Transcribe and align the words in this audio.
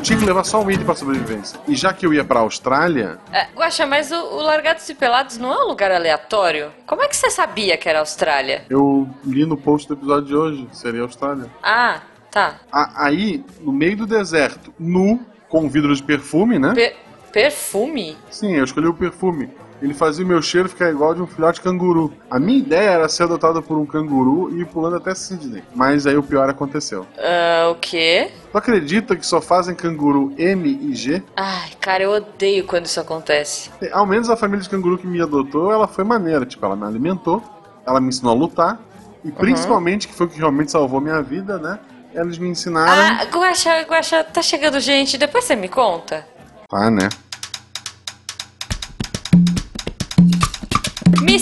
Eu 0.00 0.04
tinha 0.04 0.18
que 0.18 0.24
levar 0.24 0.44
só 0.44 0.62
um 0.62 0.70
item 0.70 0.86
pra 0.86 0.94
sobrevivência. 0.94 1.60
E 1.68 1.74
já 1.76 1.92
que 1.92 2.06
eu 2.06 2.14
ia 2.14 2.24
pra 2.24 2.40
Austrália, 2.40 3.18
É, 3.30 3.48
Guaxa, 3.54 3.84
mas 3.84 4.10
o, 4.10 4.16
o 4.16 4.36
Largados 4.40 4.88
e 4.88 4.94
Pelados 4.94 5.36
não 5.36 5.52
é 5.52 5.62
um 5.62 5.68
lugar 5.68 5.92
aleatório? 5.92 6.72
Como 6.86 7.02
é 7.02 7.06
que 7.06 7.14
você 7.14 7.28
sabia 7.28 7.76
que 7.76 7.86
era 7.86 7.98
Austrália? 7.98 8.64
eu 8.70 9.06
li 9.26 9.44
no 9.44 9.58
post 9.58 9.86
do 9.88 9.92
episódio 9.92 10.24
de 10.26 10.34
hoje, 10.34 10.68
seria 10.72 11.02
Austrália. 11.02 11.50
Ah, 11.62 12.00
tá. 12.30 12.54
A- 12.72 13.04
aí, 13.04 13.44
no 13.60 13.72
meio 13.72 13.94
do 13.94 14.06
deserto, 14.06 14.72
nu, 14.78 15.20
com 15.50 15.68
vidro 15.68 15.94
de 15.94 16.02
perfume, 16.02 16.58
né? 16.58 16.72
Pe- 16.74 16.96
perfume? 17.30 18.16
Sim, 18.30 18.54
eu 18.56 18.64
escolhi 18.64 18.86
o 18.86 18.94
perfume. 18.94 19.50
Ele 19.82 19.94
fazia 19.94 20.24
o 20.24 20.28
meu 20.28 20.42
cheiro 20.42 20.68
ficar 20.68 20.90
igual 20.90 21.14
de 21.14 21.22
um 21.22 21.26
filhote 21.26 21.58
de 21.58 21.62
canguru. 21.62 22.12
A 22.30 22.38
minha 22.38 22.58
ideia 22.58 22.90
era 22.90 23.08
ser 23.08 23.22
adotado 23.24 23.62
por 23.62 23.78
um 23.78 23.86
canguru 23.86 24.50
e 24.54 24.60
ir 24.60 24.66
pulando 24.66 24.96
até 24.96 25.14
Sydney. 25.14 25.62
Mas 25.74 26.06
aí 26.06 26.16
o 26.16 26.22
pior 26.22 26.48
aconteceu. 26.50 27.06
Ah, 27.18 27.70
o 27.70 27.74
quê? 27.76 28.30
Tu 28.52 28.58
acredita 28.58 29.16
que 29.16 29.24
só 29.26 29.40
fazem 29.40 29.74
canguru 29.74 30.34
M 30.36 30.68
e 30.90 30.94
G? 30.94 31.22
Ai, 31.36 31.70
cara, 31.80 32.02
eu 32.02 32.10
odeio 32.10 32.66
quando 32.66 32.86
isso 32.86 33.00
acontece. 33.00 33.70
É, 33.80 33.90
Ao 33.92 34.04
menos 34.04 34.28
a 34.28 34.36
família 34.36 34.62
de 34.62 34.68
canguru 34.68 34.98
que 34.98 35.06
me 35.06 35.20
adotou, 35.20 35.72
ela 35.72 35.88
foi 35.88 36.04
maneira. 36.04 36.44
Tipo, 36.44 36.66
ela 36.66 36.76
me 36.76 36.84
alimentou, 36.84 37.42
ela 37.86 38.00
me 38.00 38.08
ensinou 38.08 38.32
a 38.32 38.36
lutar. 38.36 38.78
E 39.24 39.30
principalmente, 39.30 40.08
que 40.08 40.14
foi 40.14 40.26
o 40.26 40.28
que 40.28 40.38
realmente 40.38 40.70
salvou 40.70 41.00
minha 41.00 41.22
vida, 41.22 41.58
né? 41.58 41.78
Eles 42.12 42.38
me 42.38 42.48
ensinaram. 42.48 43.16
Ah, 43.20 43.24
Guaxa, 43.24 43.82
Guaxa, 43.82 44.24
tá 44.24 44.42
chegando 44.42 44.80
gente, 44.80 45.16
depois 45.16 45.44
você 45.44 45.54
me 45.54 45.68
conta. 45.68 46.26
Ah, 46.72 46.90
né? 46.90 47.08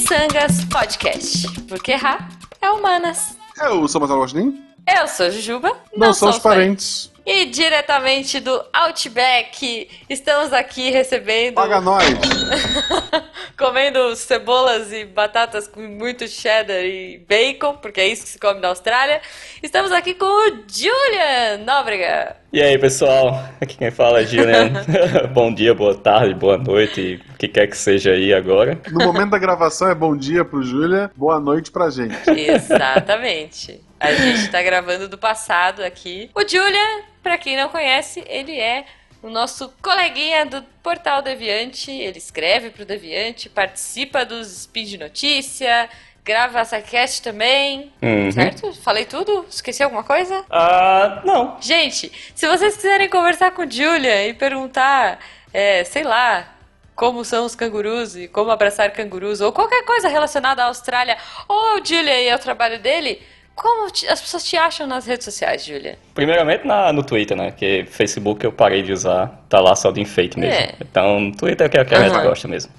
Missangas 0.09 0.65
Podcast. 0.65 1.47
Porque 1.69 1.93
errar 1.93 2.31
é 2.63 2.71
humanas. 2.71 3.37
Eu 3.61 3.87
sou 3.87 4.01
Marcelo 4.01 4.21
Agostinho. 4.23 4.59
Eu 4.87 5.07
sou 5.07 5.31
Jujuba. 5.31 5.77
Não, 5.95 6.15
somos 6.15 6.39
parentes. 6.39 7.13
E 7.27 7.45
diretamente 7.45 8.41
do 8.41 8.65
Outback, 8.73 9.87
estamos 10.09 10.51
aqui 10.55 10.89
recebendo. 10.89 11.57
Paga 11.57 11.83
nós. 11.83 12.05
comendo 13.59 14.15
cebolas 14.15 14.93
e 14.93 15.05
batatas 15.05 15.67
com 15.67 15.81
muito 15.81 16.29
cheddar 16.29 16.85
e 16.85 17.19
bacon, 17.29 17.77
porque 17.77 18.01
é 18.01 18.07
isso 18.07 18.23
que 18.23 18.29
se 18.29 18.39
come 18.39 18.61
na 18.61 18.69
Austrália. 18.69 19.21
Estamos 19.61 19.91
aqui 19.91 20.15
com 20.15 20.25
o 20.25 20.63
Julian 20.69 21.65
Nóbrega. 21.67 22.37
E 22.53 22.63
aí, 22.63 22.79
pessoal? 22.79 23.45
Aqui 23.61 23.77
quem 23.77 23.91
fala 23.91 24.21
é 24.21 24.25
Julian. 24.25 24.73
bom 25.35 25.53
dia, 25.53 25.75
boa 25.75 25.95
tarde, 25.95 26.35
boa 26.35 26.57
noite, 26.57 27.21
o 27.35 27.37
que 27.37 27.49
quer 27.49 27.67
que 27.67 27.77
seja 27.77 28.13
aí 28.13 28.33
agora. 28.33 28.81
No 28.93 29.05
momento 29.05 29.31
da 29.31 29.39
gravação 29.39 29.91
é 29.91 29.95
bom 29.95 30.17
dia 30.17 30.45
pro 30.45 30.63
Júlia, 30.63 31.11
boa 31.17 31.41
noite 31.41 31.73
pra 31.73 31.91
gente. 31.91 32.15
Exatamente. 32.31 33.81
A 33.99 34.13
gente 34.13 34.49
tá 34.49 34.63
gravando 34.63 35.09
do 35.09 35.19
passado 35.19 35.83
aqui. 35.83 36.31
O 36.33 36.43
Julian, 36.43 37.03
pra 37.21 37.37
quem 37.37 37.57
não 37.57 37.69
conhece, 37.69 38.23
ele 38.29 38.57
é 38.57 38.85
o 39.23 39.29
nosso 39.29 39.73
coleguinha 39.83 40.47
do 40.47 40.63
Portal 40.83 41.23
Deviante. 41.23 41.91
Ele 41.91 42.19
escreve 42.19 42.71
pro 42.71 42.85
Deviante, 42.85 43.49
participa 43.49 44.25
dos 44.25 44.49
Spin 44.63 44.85
de 44.85 44.99
Notícia, 44.99 45.89
grava 46.25 46.61
a 46.61 46.65
SciCast 46.65 47.23
também. 47.23 47.93
Uhum. 48.03 48.31
Certo? 48.31 48.73
Falei 48.75 49.05
tudo? 49.05 49.47
Esqueci 49.49 49.83
alguma 49.83 50.05
coisa? 50.05 50.45
Ah, 50.51 51.23
não. 51.25 51.57
Gente, 51.61 52.13
se 52.35 52.47
vocês 52.47 52.77
quiserem 52.77 53.09
conversar 53.09 53.51
com 53.53 53.63
o 53.63 53.71
Julia 53.71 54.27
e 54.27 54.35
perguntar, 54.35 55.19
é, 55.53 55.83
sei 55.85 56.03
lá, 56.05 56.55
como 56.95 57.25
são 57.25 57.45
os 57.45 57.55
cangurus 57.55 58.17
e 58.17 58.29
como 58.29 58.51
abraçar 58.51 58.91
cangurus, 58.93 59.41
ou 59.41 59.53
qualquer 59.53 59.85
coisa 59.85 60.09
relacionada 60.09 60.65
à 60.65 60.67
Austrália, 60.67 61.17
ou 61.49 61.81
o 61.81 61.85
Julia 61.85 62.21
e 62.23 62.31
ao 62.31 62.39
trabalho 62.39 62.79
dele, 62.79 63.23
como 63.61 63.91
te- 63.91 64.07
as 64.07 64.21
pessoas 64.21 64.45
te 64.45 64.57
acham 64.57 64.87
nas 64.87 65.07
redes 65.07 65.25
sociais, 65.25 65.65
Julia? 65.65 65.99
Primeiramente 66.15 66.67
na, 66.67 66.93
no 66.93 67.03
Twitter, 67.03 67.37
né? 67.37 67.51
Que 67.51 67.85
Facebook 67.91 68.45
eu 68.45 68.53
parei 68.53 68.83
de 68.83 68.93
usar, 68.93 69.45
tá 69.49 69.61
lá 69.61 69.75
só 69.77 69.91
de 69.91 70.01
enfeite 70.01 70.39
mesmo. 70.39 70.55
É. 70.55 70.75
Então, 70.81 71.21
no 71.21 71.37
Twitter 71.37 71.67
é 71.73 71.83
o 71.83 71.85
que 71.87 71.95
a 71.95 72.01
gente 72.03 72.15
Aham. 72.15 72.23
gosta 72.29 72.47
mesmo. 72.49 72.73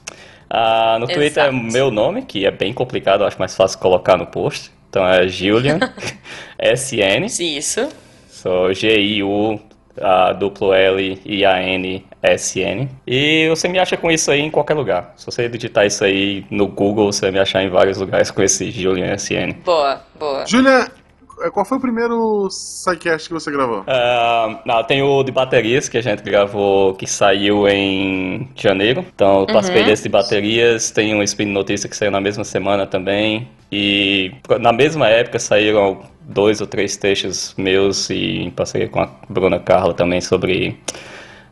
Ah, 0.50 0.98
no 1.00 1.06
Twitter 1.06 1.44
é 1.44 1.48
Exato. 1.50 1.54
meu 1.54 1.92
nome, 1.92 2.24
que 2.24 2.46
é 2.46 2.50
bem 2.52 2.74
complicado, 2.74 3.22
eu 3.22 3.28
acho 3.28 3.38
mais 3.38 3.56
fácil 3.56 3.78
colocar 3.80 4.18
no 4.18 4.26
post. 4.26 4.72
Então 4.90 5.08
é 5.08 5.28
Julian, 5.28 5.78
SN, 6.60 7.26
isso. 7.40 7.88
sou 8.30 8.74
G-I-U, 8.74 9.60
a 10.00 10.34
duplo 10.34 10.74
L 10.74 11.22
I 11.26 11.46
A 11.46 11.62
N 11.62 12.06
S 12.22 12.60
N. 12.60 12.90
E 13.06 13.48
você 13.50 13.68
me 13.68 13.80
acha 13.80 13.98
com 13.98 14.12
isso 14.12 14.32
aí 14.32 14.42
em 14.42 14.52
qualquer 14.52 14.74
lugar. 14.74 15.14
Se 15.16 15.26
você 15.26 15.48
digitar 15.48 15.86
isso 15.86 16.04
aí 16.04 16.46
no 16.50 16.68
Google, 16.68 17.12
você 17.12 17.22
vai 17.22 17.32
me 17.32 17.40
achar 17.40 17.64
em 17.64 17.70
vários 17.70 17.98
lugares 17.98 18.32
com 18.32 18.42
esse 18.42 18.72
Julian 18.72 19.16
SN. 19.18 19.54
Boa, 19.64 20.02
boa. 20.18 20.46
Júlia, 20.46 20.90
qual 21.52 21.66
foi 21.66 21.78
o 21.78 21.82
primeiro 21.82 22.50
sidecast 22.50 23.28
que 23.28 23.34
você 23.34 23.52
gravou? 23.52 23.84
Ah, 23.88 24.60
não, 24.66 24.84
tem 24.84 25.02
o 25.02 25.24
de 25.24 25.32
baterias 25.32 25.88
que 25.88 25.98
a 25.98 26.02
gente 26.02 26.22
gravou 26.24 26.94
que 26.94 27.08
saiu 27.08 27.68
em 27.68 28.50
janeiro. 28.56 29.06
Então 29.14 29.42
eu 29.42 29.48
participei 29.48 29.84
desse 29.84 30.04
de 30.04 30.10
baterias. 30.10 30.92
Tem 30.92 31.16
um 31.16 31.24
Spin 31.24 31.46
Notícia 31.46 31.90
que 31.90 31.96
saiu 31.96 32.12
na 32.12 32.22
mesma 32.22 32.44
semana 32.44 32.86
também. 32.86 33.48
E 33.72 34.32
na 34.60 34.74
mesma 34.74 35.08
época 35.08 35.40
saíram 35.40 36.02
dois 36.22 36.62
ou 36.62 36.68
três 36.68 36.96
textos 36.98 37.54
meus 37.58 38.10
e 38.10 38.44
em 38.44 38.52
parceria 38.52 38.88
com 38.88 39.02
a 39.02 39.10
Bruna 39.28 39.60
Carla 39.60 39.94
também 39.94 40.22
sobre 40.22 40.78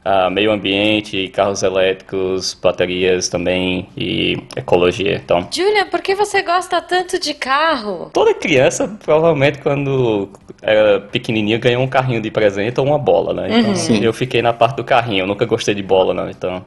ah, 0.09 0.29
meio 0.29 0.53
ambiente, 0.53 1.27
carros 1.27 1.63
elétricos, 1.63 2.53
baterias 2.53 3.27
também 3.27 3.89
e 3.97 4.37
ecologia. 4.55 5.15
Então 5.15 5.45
Julia, 5.51 5.85
por 5.85 6.01
que 6.01 6.15
você 6.15 6.41
gosta 6.41 6.81
tanto 6.81 7.19
de 7.19 7.33
carro? 7.33 8.09
Toda 8.13 8.33
criança, 8.33 8.87
provavelmente, 9.03 9.59
quando 9.59 10.29
era 10.61 11.01
pequenininha, 11.01 11.57
ganhou 11.57 11.83
um 11.83 11.87
carrinho 11.87 12.21
de 12.21 12.31
presente 12.31 12.79
ou 12.79 12.85
uma 12.85 12.97
bola, 12.97 13.33
né? 13.33 13.59
Então, 13.59 13.75
Sim. 13.75 14.01
eu 14.01 14.13
fiquei 14.13 14.41
na 14.41 14.53
parte 14.53 14.77
do 14.77 14.83
carrinho. 14.85 15.23
Eu 15.23 15.27
nunca 15.27 15.45
gostei 15.45 15.75
de 15.75 15.83
bola, 15.83 16.13
não. 16.13 16.29
Então, 16.29 16.65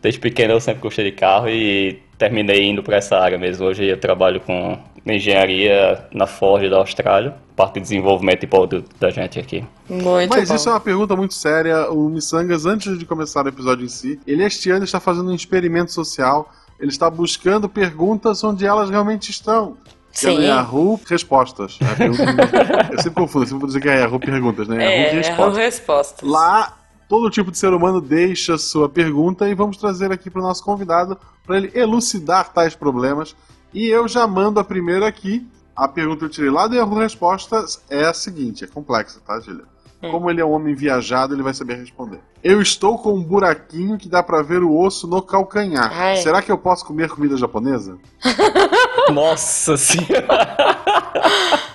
desde 0.00 0.20
pequeno 0.20 0.54
eu 0.54 0.60
sempre 0.60 0.80
gostei 0.80 1.06
de 1.06 1.12
carro 1.12 1.48
e 1.48 1.98
terminei 2.20 2.68
indo 2.68 2.82
para 2.82 2.98
essa 2.98 3.16
área 3.16 3.38
mesmo. 3.38 3.66
Hoje 3.66 3.86
eu 3.86 3.98
trabalho 3.98 4.40
com 4.42 4.78
engenharia 5.06 6.04
na 6.12 6.26
Ford 6.26 6.68
da 6.68 6.76
Austrália, 6.76 7.34
parte 7.56 7.74
de 7.74 7.80
desenvolvimento 7.80 8.42
de 8.42 8.46
produto 8.46 8.90
da 9.00 9.10
gente 9.10 9.38
aqui. 9.38 9.64
Muito 9.88 10.28
Mas 10.28 10.50
bom. 10.50 10.54
isso 10.54 10.68
é 10.68 10.72
uma 10.72 10.80
pergunta 10.80 11.16
muito 11.16 11.32
séria. 11.32 11.90
O 11.90 12.10
Missangas, 12.10 12.66
antes 12.66 12.98
de 12.98 13.06
começar 13.06 13.46
o 13.46 13.48
episódio 13.48 13.86
em 13.86 13.88
si, 13.88 14.20
ele 14.26 14.44
este 14.44 14.70
ano 14.70 14.84
está 14.84 15.00
fazendo 15.00 15.30
um 15.30 15.34
experimento 15.34 15.92
social. 15.92 16.52
Ele 16.78 16.90
está 16.90 17.08
buscando 17.08 17.70
perguntas 17.70 18.44
onde 18.44 18.66
elas 18.66 18.90
realmente 18.90 19.30
estão. 19.30 19.78
É 20.12 20.18
Sim. 20.18 20.42
Yahoo 20.42 21.00
Respostas. 21.08 21.78
É 21.98 22.04
eu 22.94 23.02
sempre 23.02 23.22
confundo, 23.22 23.44
eu 23.44 23.48
sempre 23.48 23.60
vou 23.60 23.66
dizer 23.66 23.80
que 23.80 23.88
é 23.88 24.00
Yahoo 24.00 24.20
Perguntas, 24.20 24.68
né? 24.68 24.84
É, 24.84 25.02
Yahoo 25.04 25.16
Respostas. 25.16 25.56
respostas. 25.56 26.28
Lá, 26.28 26.79
todo 27.10 27.28
tipo 27.28 27.50
de 27.50 27.58
ser 27.58 27.74
humano 27.74 28.00
deixa 28.00 28.56
sua 28.56 28.88
pergunta 28.88 29.48
e 29.48 29.54
vamos 29.54 29.76
trazer 29.76 30.12
aqui 30.12 30.30
para 30.30 30.40
o 30.40 30.44
nosso 30.44 30.64
convidado 30.64 31.18
para 31.44 31.56
ele 31.56 31.72
elucidar 31.74 32.52
tais 32.52 32.76
problemas. 32.76 33.34
E 33.74 33.88
eu 33.88 34.06
já 34.06 34.28
mando 34.28 34.60
a 34.60 34.64
primeira 34.64 35.08
aqui. 35.08 35.44
A 35.74 35.88
pergunta 35.88 36.20
que 36.20 36.24
eu 36.26 36.30
tirei 36.30 36.50
lá 36.50 36.68
do 36.68 36.76
Yahoo 36.76 37.00
Respostas 37.00 37.82
é 37.90 38.04
a 38.04 38.14
seguinte: 38.14 38.62
é 38.62 38.66
complexa, 38.68 39.18
tá, 39.26 39.40
Julia? 39.40 39.64
Como 40.00 40.30
ele 40.30 40.40
é 40.40 40.44
um 40.44 40.52
homem 40.52 40.74
viajado, 40.74 41.34
ele 41.34 41.42
vai 41.42 41.52
saber 41.52 41.74
responder. 41.74 42.20
Eu 42.42 42.62
estou 42.62 42.96
com 42.96 43.12
um 43.12 43.22
buraquinho 43.22 43.98
que 43.98 44.08
dá 44.08 44.22
para 44.22 44.40
ver 44.40 44.62
o 44.62 44.78
osso 44.78 45.06
no 45.06 45.20
calcanhar. 45.20 45.90
Ai. 45.92 46.16
Será 46.18 46.40
que 46.40 46.50
eu 46.50 46.56
posso 46.56 46.86
comer 46.86 47.10
comida 47.10 47.36
japonesa? 47.36 47.98
Nossa 49.12 49.76
senhora! 49.76 50.26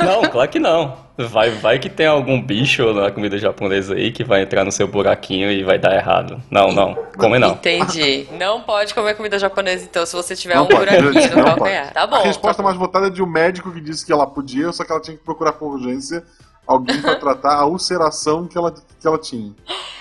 Não, 0.06 0.22
claro 0.30 0.50
que 0.50 0.60
não. 0.60 0.98
Vai, 1.18 1.50
vai 1.50 1.80
que 1.80 1.90
tem 1.90 2.08
algum 2.08 2.42
bicho 2.42 2.94
na 2.94 3.10
comida 3.10 3.38
japonesa 3.38 3.96
aí 3.96 4.12
que 4.12 4.24
vai 4.24 4.42
entrar 4.42 4.66
no 4.66 4.72
seu 4.72 4.86
buraquinho 4.88 5.50
e 5.50 5.64
vai 5.64 5.80
dar 5.80 5.96
errado. 5.96 6.42
Não, 6.52 6.72
não. 6.74 6.94
Come 7.18 7.40
não. 7.40 7.52
Entendi. 7.52 8.28
Não 8.38 8.62
pode 8.62 8.94
comer 8.94 9.16
comida 9.16 9.40
japonesa, 9.40 9.86
então, 9.86 10.06
se 10.06 10.14
você 10.14 10.36
tiver 10.36 10.56
Não 10.56 10.64
um 10.66 10.68
pode, 10.68 10.80
buraquinho 10.92 11.30
no 11.30 11.36
não 11.38 11.46
calcanhar. 11.46 11.94
Tá 11.94 12.06
bom. 12.06 12.18
a 12.18 12.22
resposta 12.24 12.58
tá 12.58 12.64
mais 12.64 12.78
votada 12.78 13.08
é 13.08 13.10
de 13.10 13.24
um 13.24 13.26
médico 13.28 13.72
que 13.72 13.80
disse 13.80 14.06
que 14.06 14.12
ela 14.12 14.28
podia, 14.28 14.72
só 14.74 14.84
que 14.84 14.92
ela 14.92 15.02
tinha 15.02 15.16
que 15.16 15.24
procurar 15.24 15.54
por 15.54 15.74
urgência 15.74 16.24
alguém 16.68 17.02
para 17.02 17.16
tratar 17.20 17.56
a 17.56 17.66
ulceração 17.66 18.46
que 18.46 18.58
ela, 18.58 18.72
que 18.72 19.08
ela 19.08 19.18
tinha. 19.18 19.54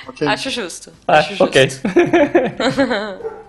Ok? 0.09 0.27
bom. 0.27 0.33
Acho 0.33 0.51
justo. 0.51 0.93
Ah, 1.07 1.19
Acho 1.19 1.29
justo. 1.31 1.45
ok. 1.45 1.69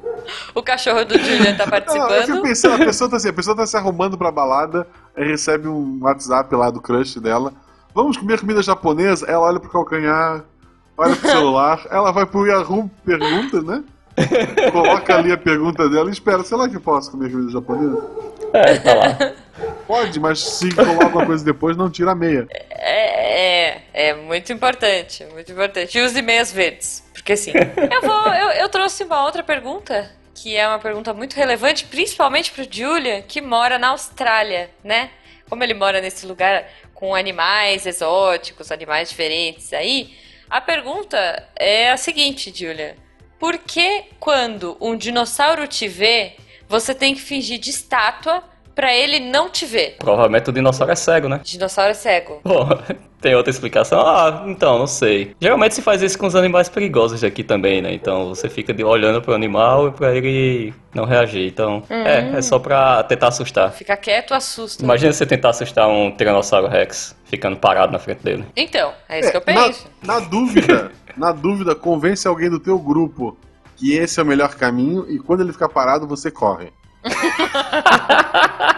O 0.53 0.63
cachorro 0.63 1.05
do 1.05 1.17
Julian 1.17 1.55
tá 1.55 1.65
Não, 1.67 1.77
eu 1.77 1.81
participando. 1.83 2.41
pensando, 2.41 2.81
a 2.81 2.85
pessoa 2.85 3.09
tá 3.09 3.17
assim, 3.17 3.29
a 3.29 3.33
pessoa 3.33 3.55
tá 3.55 3.65
se 3.67 3.77
arrumando 3.77 4.17
pra 4.17 4.31
balada, 4.31 4.87
recebe 5.15 5.67
um 5.67 5.99
WhatsApp 6.01 6.53
lá 6.55 6.69
do 6.69 6.81
crush 6.81 7.19
dela. 7.19 7.53
Vamos 7.93 8.17
comer 8.17 8.39
comida 8.39 8.61
japonesa? 8.61 9.25
Ela 9.27 9.47
olha 9.47 9.59
pro 9.59 9.69
calcanhar, 9.69 10.43
olha 10.97 11.15
pro 11.15 11.29
celular, 11.29 11.85
ela 11.91 12.11
vai 12.11 12.25
pro 12.25 12.45
Yahoo 12.45 12.89
pergunta, 13.05 13.61
né? 13.61 13.83
Coloca 14.71 15.15
ali 15.15 15.31
a 15.31 15.37
pergunta 15.37 15.89
dela 15.89 16.09
e 16.09 16.13
espera, 16.13 16.43
será 16.43 16.69
que 16.69 16.77
eu 16.77 16.81
posso 16.81 17.11
comer 17.11 17.31
comida 17.31 17.51
japonesa? 17.51 18.03
É, 18.53 18.77
tá 18.77 18.93
lá. 18.93 19.17
Pode, 19.87 20.19
mas 20.19 20.39
se 20.39 20.73
coloca 20.73 21.07
uma 21.07 21.25
coisa 21.25 21.43
depois, 21.43 21.77
não 21.77 21.89
tira 21.89 22.11
a 22.11 22.15
meia. 22.15 22.47
É, 22.49 23.71
é, 23.71 23.81
é 23.93 24.13
muito 24.13 24.51
importante, 24.51 25.25
muito 25.33 25.51
importante. 25.51 25.97
E 25.97 26.01
use 26.01 26.21
meias 26.21 26.51
verdes, 26.51 27.03
porque 27.25 27.33
assim. 27.33 27.53
eu 27.91 28.01
vou, 28.01 28.33
eu, 28.35 28.49
eu 28.51 28.69
trouxe 28.69 29.03
uma 29.03 29.25
outra 29.25 29.41
pergunta, 29.41 30.11
que 30.35 30.55
é 30.55 30.67
uma 30.67 30.77
pergunta 30.77 31.11
muito 31.11 31.33
relevante, 31.33 31.85
principalmente 31.85 32.51
pro 32.51 32.67
Julia, 32.69 33.23
que 33.23 33.41
mora 33.41 33.79
na 33.79 33.87
Austrália, 33.87 34.69
né? 34.83 35.09
Como 35.49 35.63
ele 35.63 35.73
mora 35.73 35.99
nesse 35.99 36.27
lugar 36.27 36.67
com 36.93 37.15
animais 37.15 37.87
exóticos, 37.87 38.71
animais 38.71 39.09
diferentes 39.09 39.73
aí, 39.73 40.13
A 40.47 40.61
pergunta 40.61 41.43
é 41.55 41.89
a 41.89 41.97
seguinte, 41.97 42.53
Julia. 42.55 42.95
Por 43.39 43.57
que 43.57 44.03
quando 44.19 44.77
um 44.79 44.95
dinossauro 44.95 45.67
te 45.67 45.87
vê, 45.87 46.35
você 46.69 46.93
tem 46.93 47.15
que 47.15 47.21
fingir 47.21 47.57
de 47.59 47.71
estátua 47.71 48.43
pra 48.75 48.93
ele 48.93 49.19
não 49.19 49.49
te 49.49 49.65
ver? 49.65 49.95
Provavelmente 49.97 50.49
o 50.51 50.53
dinossauro 50.53 50.93
é 50.93 50.95
cego, 50.95 51.27
né? 51.27 51.41
Dinossauro 51.43 51.89
é 51.89 51.95
cego. 51.95 52.41
Bom, 52.43 52.69
tem 53.25 53.33
outra 53.33 53.49
explicação? 53.49 54.01
Ah, 54.05 54.43
então, 54.45 54.77
não 54.77 54.85
sei. 54.85 55.35
Geralmente 55.41 55.73
se 55.73 55.81
faz 55.81 55.99
isso 56.03 56.15
com 56.15 56.27
os 56.27 56.35
animais 56.35 56.69
perigosos 56.69 57.23
aqui 57.23 57.43
também, 57.43 57.81
né? 57.81 57.91
Então 57.91 58.29
você 58.29 58.47
fica 58.47 58.71
de- 58.71 58.83
olhando 58.83 59.19
pro 59.19 59.33
animal 59.33 59.87
e 59.87 59.91
pra 59.91 60.13
ele 60.13 60.71
não 60.93 61.05
reagir. 61.05 61.47
Então, 61.47 61.81
é, 61.89 62.37
é 62.37 62.41
só 62.43 62.59
pra 62.59 63.01
tentar 63.01 63.29
assustar. 63.29 63.71
Fica 63.71 63.97
quieto, 63.97 64.35
assusta. 64.35 64.83
Imagina 64.83 65.11
você 65.11 65.25
tentar 65.25 65.49
assustar 65.49 65.87
um 65.89 66.11
Tiranossauro 66.15 66.67
Rex 66.67 67.15
ficando 67.25 67.57
parado 67.57 67.91
na 67.91 67.97
frente 67.97 68.19
dele. 68.21 68.45
Então, 68.55 68.93
é 69.09 69.19
isso 69.21 69.31
que 69.31 69.37
eu 69.37 69.43
na, 69.47 69.63
penso. 69.65 69.87
na 70.03 70.19
dúvida, 70.19 70.91
na 71.17 71.31
dúvida, 71.31 71.73
convence 71.73 72.27
alguém 72.27 72.51
do 72.51 72.59
teu 72.59 72.77
grupo 72.77 73.35
que 73.75 73.93
esse 73.97 74.19
é 74.19 74.23
o 74.23 74.25
melhor 74.25 74.53
caminho 74.53 75.03
e 75.09 75.17
quando 75.17 75.41
ele 75.41 75.51
ficar 75.51 75.67
parado, 75.69 76.05
você 76.07 76.29
corre. 76.29 76.71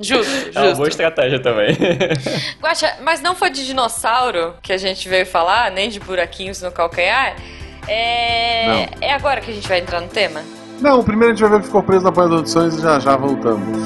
Justo, 0.00 0.32
É 0.54 0.60
uma 0.60 0.74
boa 0.74 0.74
justo. 0.74 0.88
estratégia 0.88 1.40
também. 1.40 1.76
Guaxa, 2.62 2.96
mas 3.02 3.20
não 3.20 3.34
foi 3.34 3.50
de 3.50 3.66
dinossauro 3.66 4.54
que 4.62 4.72
a 4.72 4.76
gente 4.78 5.08
veio 5.08 5.26
falar, 5.26 5.70
nem 5.72 5.88
de 5.88 5.98
buraquinhos 5.98 6.62
no 6.62 6.70
calcanhar. 6.70 7.34
É... 7.88 8.88
é 9.00 9.12
agora 9.12 9.40
que 9.40 9.50
a 9.50 9.54
gente 9.54 9.66
vai 9.66 9.80
entrar 9.80 10.00
no 10.00 10.08
tema? 10.08 10.40
Não, 10.80 11.02
primeiro 11.02 11.32
a 11.32 11.34
gente 11.34 11.40
vai 11.42 11.50
ver 11.50 11.56
o 11.56 11.60
que 11.60 11.66
ficou 11.66 11.82
preso 11.82 12.04
na 12.04 12.12
panela 12.12 12.42
de 12.42 12.50
sonhos 12.50 12.76
e 12.78 12.82
já 12.82 13.00
já 13.00 13.16
voltamos. 13.16 13.76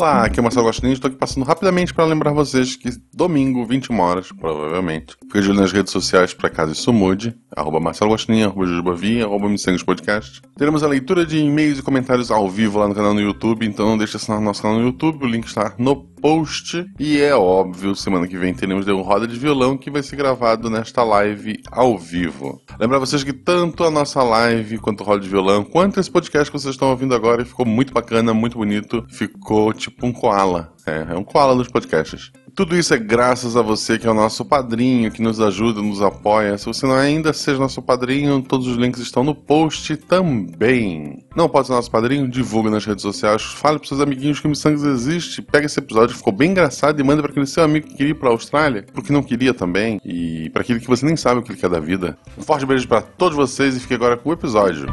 Olá, 0.00 0.24
aqui 0.24 0.38
é 0.38 0.40
o 0.40 0.44
Marcelo 0.44 0.64
Gostinho. 0.64 0.94
Estou 0.94 1.10
aqui 1.10 1.18
passando 1.18 1.44
rapidamente 1.44 1.92
para 1.92 2.06
lembrar 2.06 2.32
vocês 2.32 2.74
que 2.74 2.88
domingo, 3.12 3.66
21 3.66 4.00
horas, 4.00 4.32
provavelmente, 4.32 5.14
fica 5.24 5.42
de 5.42 5.50
olho 5.50 5.60
nas 5.60 5.72
redes 5.72 5.92
sociais 5.92 6.32
para 6.32 6.48
caso 6.48 6.72
isso 6.72 6.90
mude. 6.90 7.36
Arroba 7.54 7.78
Marcelo 7.80 8.10
Gostinho, 8.10 8.46
arroba 8.46 8.64
Jujubavi, 8.64 9.20
arroba 9.20 9.46
Missangues 9.46 9.82
Podcast. 9.82 10.40
Teremos 10.56 10.82
a 10.82 10.88
leitura 10.88 11.26
de 11.26 11.40
e-mails 11.40 11.80
e 11.80 11.82
comentários 11.82 12.30
ao 12.30 12.48
vivo 12.48 12.78
lá 12.78 12.88
no 12.88 12.94
canal 12.94 13.12
no 13.12 13.20
YouTube, 13.20 13.66
então 13.66 13.90
não 13.90 13.98
deixe 13.98 14.12
de 14.12 14.16
assinar 14.16 14.40
nosso 14.40 14.62
canal 14.62 14.78
no 14.78 14.86
YouTube, 14.86 15.22
o 15.22 15.28
link 15.28 15.46
está 15.46 15.74
no 15.76 15.94
post. 16.20 16.86
E 16.98 17.20
é 17.20 17.34
óbvio, 17.34 17.94
semana 17.94 18.26
que 18.26 18.36
vem 18.36 18.54
teremos 18.54 18.86
um 18.86 19.00
Roda 19.00 19.26
de 19.26 19.38
Violão 19.38 19.76
que 19.76 19.90
vai 19.90 20.02
ser 20.02 20.16
gravado 20.16 20.68
nesta 20.68 21.02
live 21.02 21.60
ao 21.70 21.98
vivo. 21.98 22.60
Lembrar 22.78 22.98
vocês 22.98 23.24
que 23.24 23.32
tanto 23.32 23.84
a 23.84 23.90
nossa 23.90 24.22
live 24.22 24.78
quanto 24.78 25.02
o 25.02 25.04
Roda 25.04 25.22
de 25.22 25.28
Violão, 25.28 25.64
quanto 25.64 25.98
esse 26.00 26.10
podcast 26.10 26.50
que 26.50 26.58
vocês 26.58 26.74
estão 26.74 26.90
ouvindo 26.90 27.14
agora, 27.14 27.44
ficou 27.44 27.66
muito 27.66 27.92
bacana, 27.92 28.34
muito 28.34 28.58
bonito. 28.58 29.04
Ficou 29.08 29.72
tipo 29.72 30.06
um 30.06 30.12
koala. 30.12 30.72
É, 30.86 31.12
é 31.12 31.16
um 31.16 31.24
koala 31.24 31.54
nos 31.54 31.68
podcasts. 31.68 32.32
Tudo 32.60 32.76
isso 32.76 32.92
é 32.92 32.98
graças 32.98 33.56
a 33.56 33.62
você 33.62 33.98
que 33.98 34.06
é 34.06 34.10
o 34.10 34.12
nosso 34.12 34.44
padrinho, 34.44 35.10
que 35.10 35.22
nos 35.22 35.40
ajuda, 35.40 35.80
nos 35.80 36.02
apoia. 36.02 36.58
Se 36.58 36.66
você 36.66 36.86
não 36.86 36.94
ainda, 36.94 37.32
seja 37.32 37.58
nosso 37.58 37.80
padrinho. 37.80 38.42
Todos 38.42 38.66
os 38.66 38.76
links 38.76 39.00
estão 39.00 39.24
no 39.24 39.34
post 39.34 39.96
também. 39.96 41.24
Não 41.34 41.48
pode 41.48 41.68
ser 41.68 41.72
nosso 41.72 41.90
padrinho? 41.90 42.28
Divulga 42.28 42.68
nas 42.68 42.84
redes 42.84 43.00
sociais. 43.00 43.40
Fale 43.40 43.78
pros 43.78 43.88
seus 43.88 44.02
amiguinhos 44.02 44.40
que 44.40 44.46
o 44.46 44.50
Missangues 44.50 44.82
existe. 44.82 45.40
Pega 45.40 45.64
esse 45.64 45.78
episódio, 45.78 46.14
ficou 46.14 46.34
bem 46.34 46.50
engraçado 46.50 47.00
e 47.00 47.02
manda 47.02 47.22
para 47.22 47.30
aquele 47.30 47.46
seu 47.46 47.64
amigo 47.64 47.86
que 47.86 47.94
queria 47.94 48.10
ir 48.10 48.16
pra 48.16 48.28
Austrália, 48.28 48.84
porque 48.92 49.10
não 49.10 49.22
queria 49.22 49.54
também. 49.54 49.98
E 50.04 50.50
para 50.50 50.60
aquele 50.60 50.80
que 50.80 50.86
você 50.86 51.06
nem 51.06 51.16
sabe 51.16 51.40
o 51.40 51.42
que 51.42 51.52
ele 51.52 51.58
quer 51.58 51.70
da 51.70 51.80
vida. 51.80 52.18
Um 52.36 52.42
forte 52.42 52.66
beijo 52.66 52.86
para 52.86 53.00
todos 53.00 53.34
vocês 53.34 53.74
e 53.74 53.80
fique 53.80 53.94
agora 53.94 54.18
com 54.18 54.28
o 54.28 54.34
episódio. 54.34 54.86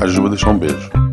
A 0.00 0.08
Juba 0.08 0.28
deixou 0.28 0.52
um 0.52 0.58
beijo. 0.58 1.07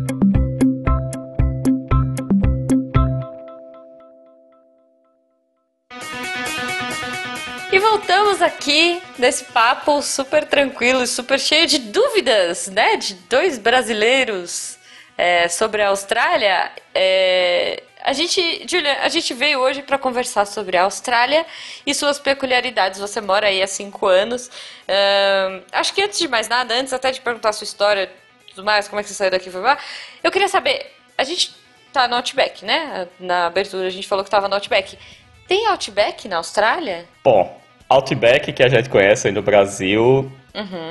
E 7.76 7.78
voltamos 7.78 8.40
aqui 8.40 9.02
nesse 9.18 9.44
papo 9.44 10.00
super 10.00 10.46
tranquilo 10.46 11.02
e 11.02 11.06
super 11.06 11.38
cheio 11.38 11.66
de 11.66 11.76
dúvidas, 11.78 12.68
né? 12.68 12.96
De 12.96 13.12
dois 13.28 13.58
brasileiros 13.58 14.78
é, 15.14 15.46
sobre 15.46 15.82
a 15.82 15.88
Austrália. 15.88 16.72
É, 16.94 17.82
a 18.02 18.14
gente, 18.14 18.66
Julia, 18.66 19.00
a 19.02 19.10
gente 19.10 19.34
veio 19.34 19.60
hoje 19.60 19.82
para 19.82 19.98
conversar 19.98 20.46
sobre 20.46 20.78
a 20.78 20.84
Austrália 20.84 21.44
e 21.86 21.92
suas 21.92 22.18
peculiaridades. 22.18 22.98
Você 22.98 23.20
mora 23.20 23.48
aí 23.48 23.62
há 23.62 23.66
cinco 23.66 24.06
anos. 24.06 24.50
Ahn, 24.88 25.60
acho 25.70 25.92
que 25.92 26.00
antes 26.00 26.18
de 26.18 26.28
mais 26.28 26.48
nada, 26.48 26.72
antes 26.72 26.94
até 26.94 27.10
de 27.10 27.20
perguntar 27.20 27.50
a 27.50 27.52
sua 27.52 27.66
história, 27.66 28.10
tudo 28.48 28.64
mais, 28.64 28.88
como 28.88 29.00
é 29.00 29.02
que 29.02 29.10
você 29.10 29.14
saiu 29.14 29.30
daqui, 29.30 29.50
foi 29.50 29.60
lá, 29.60 29.76
eu 30.24 30.32
queria 30.32 30.48
saber. 30.48 30.94
A 31.18 31.24
gente 31.24 31.54
tá 31.92 32.08
no 32.08 32.16
Outback, 32.16 32.64
né? 32.64 33.06
Na 33.20 33.48
abertura 33.48 33.86
a 33.86 33.90
gente 33.90 34.08
falou 34.08 34.24
que 34.24 34.30
tava 34.30 34.48
no 34.48 34.54
Outback. 34.54 34.98
Tem 35.46 35.66
Outback 35.66 36.26
na 36.26 36.38
Austrália? 36.38 37.06
Bom, 37.22 37.65
Outback 37.88 38.52
que 38.52 38.62
a 38.62 38.68
gente 38.68 38.88
conhece 38.88 39.28
aí 39.28 39.32
no 39.34 39.42
Brasil 39.42 40.30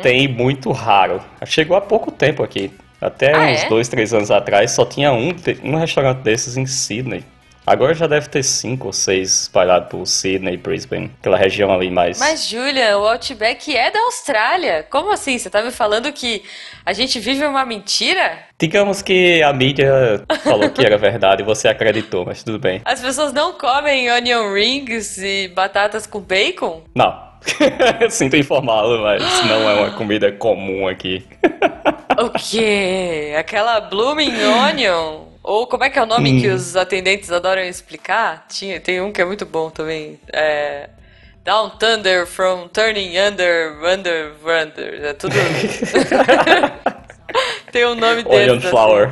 tem 0.02 0.28
muito 0.28 0.72
raro. 0.72 1.20
Chegou 1.46 1.76
há 1.76 1.82
pouco 1.82 2.12
tempo 2.12 2.44
aqui. 2.44 2.72
Até 3.02 3.34
Ah, 3.34 3.52
uns 3.52 3.64
é? 3.64 3.70
dois, 3.70 3.88
três 3.88 4.14
anos 4.14 4.32
atrás 4.32 4.72
só 4.72 4.86
tinha 4.86 5.12
um, 5.12 5.30
um 5.64 5.76
restaurante 5.76 6.20
desses 6.20 6.56
em 6.58 6.66
Sydney. 6.66 7.24
Agora 7.66 7.96
já 7.96 8.06
deve 8.06 8.30
ter 8.30 8.44
cinco 8.44 8.88
ou 8.88 8.94
seis 8.94 9.44
espalhados 9.44 9.90
por 9.90 10.06
Sydney 10.06 10.54
e 10.54 10.58
Brisbane, 10.58 11.12
aquela 11.20 11.36
região 11.36 11.74
ali 11.74 11.90
mais. 11.90 12.20
Mas, 12.20 12.48
Julia, 12.48 12.98
o 12.98 13.08
Outback 13.08 13.76
é 13.76 13.90
da 13.90 14.00
Austrália. 14.02 14.86
Como 14.90 15.12
assim? 15.12 15.38
Você 15.38 15.50
tá 15.50 15.64
me 15.64 15.72
falando 15.72 16.12
que 16.14 16.44
a 16.86 16.94
gente 16.94 17.20
vive 17.20 17.44
uma 17.46 17.66
mentira? 17.66 18.40
Digamos 18.60 19.02
que 19.02 19.42
a 19.42 19.52
mídia 19.52 20.24
falou 20.44 20.70
que 20.70 20.86
era 20.86 20.98
verdade 20.98 21.42
e 21.42 21.46
você 21.46 21.68
acreditou, 21.68 22.24
mas 22.26 22.44
tudo 22.44 22.60
bem. 22.60 22.82
As 22.86 23.02
pessoas 23.02 23.34
não 23.34 23.54
comem 23.54 24.12
onion 24.12 24.54
rings 24.54 25.18
e 25.18 25.48
batatas 25.48 26.06
com 26.06 26.20
bacon? 26.20 26.84
Não. 26.94 27.26
Sinto 28.10 28.36
informá-lo, 28.36 29.02
mas 29.02 29.24
não 29.46 29.70
é 29.70 29.74
uma 29.74 29.92
comida 29.92 30.32
comum 30.32 30.88
aqui. 30.88 31.26
O 32.18 32.30
quê? 32.30 33.34
Aquela 33.38 33.80
blooming 33.82 34.34
onion? 34.44 35.35
Ou 35.48 35.68
como 35.68 35.84
é 35.84 35.92
que 35.92 36.00
é 36.00 36.02
o 36.02 36.08
nome 36.08 36.42
que 36.42 36.48
os 36.48 36.76
atendentes 36.76 37.32
adoram 37.32 37.62
explicar? 37.62 38.48
Tinha, 38.50 38.80
tem 38.82 39.00
um 39.00 39.12
que 39.12 39.22
é 39.22 39.26
muito 39.26 39.46
bom 39.46 39.70
também. 39.70 40.20
É... 40.34 40.90
Down 41.44 41.70
Thunder 41.78 42.26
from 42.26 42.68
Turning 42.70 43.16
Under, 43.20 43.78
Under, 43.84 44.34
Under. 44.44 45.06
É 45.06 45.14
tudo... 45.14 45.36
tem 47.72 47.86
um 47.86 47.94
nome 47.94 48.24
desse. 48.24 48.50
Onion 48.50 48.62
flour. 48.62 49.12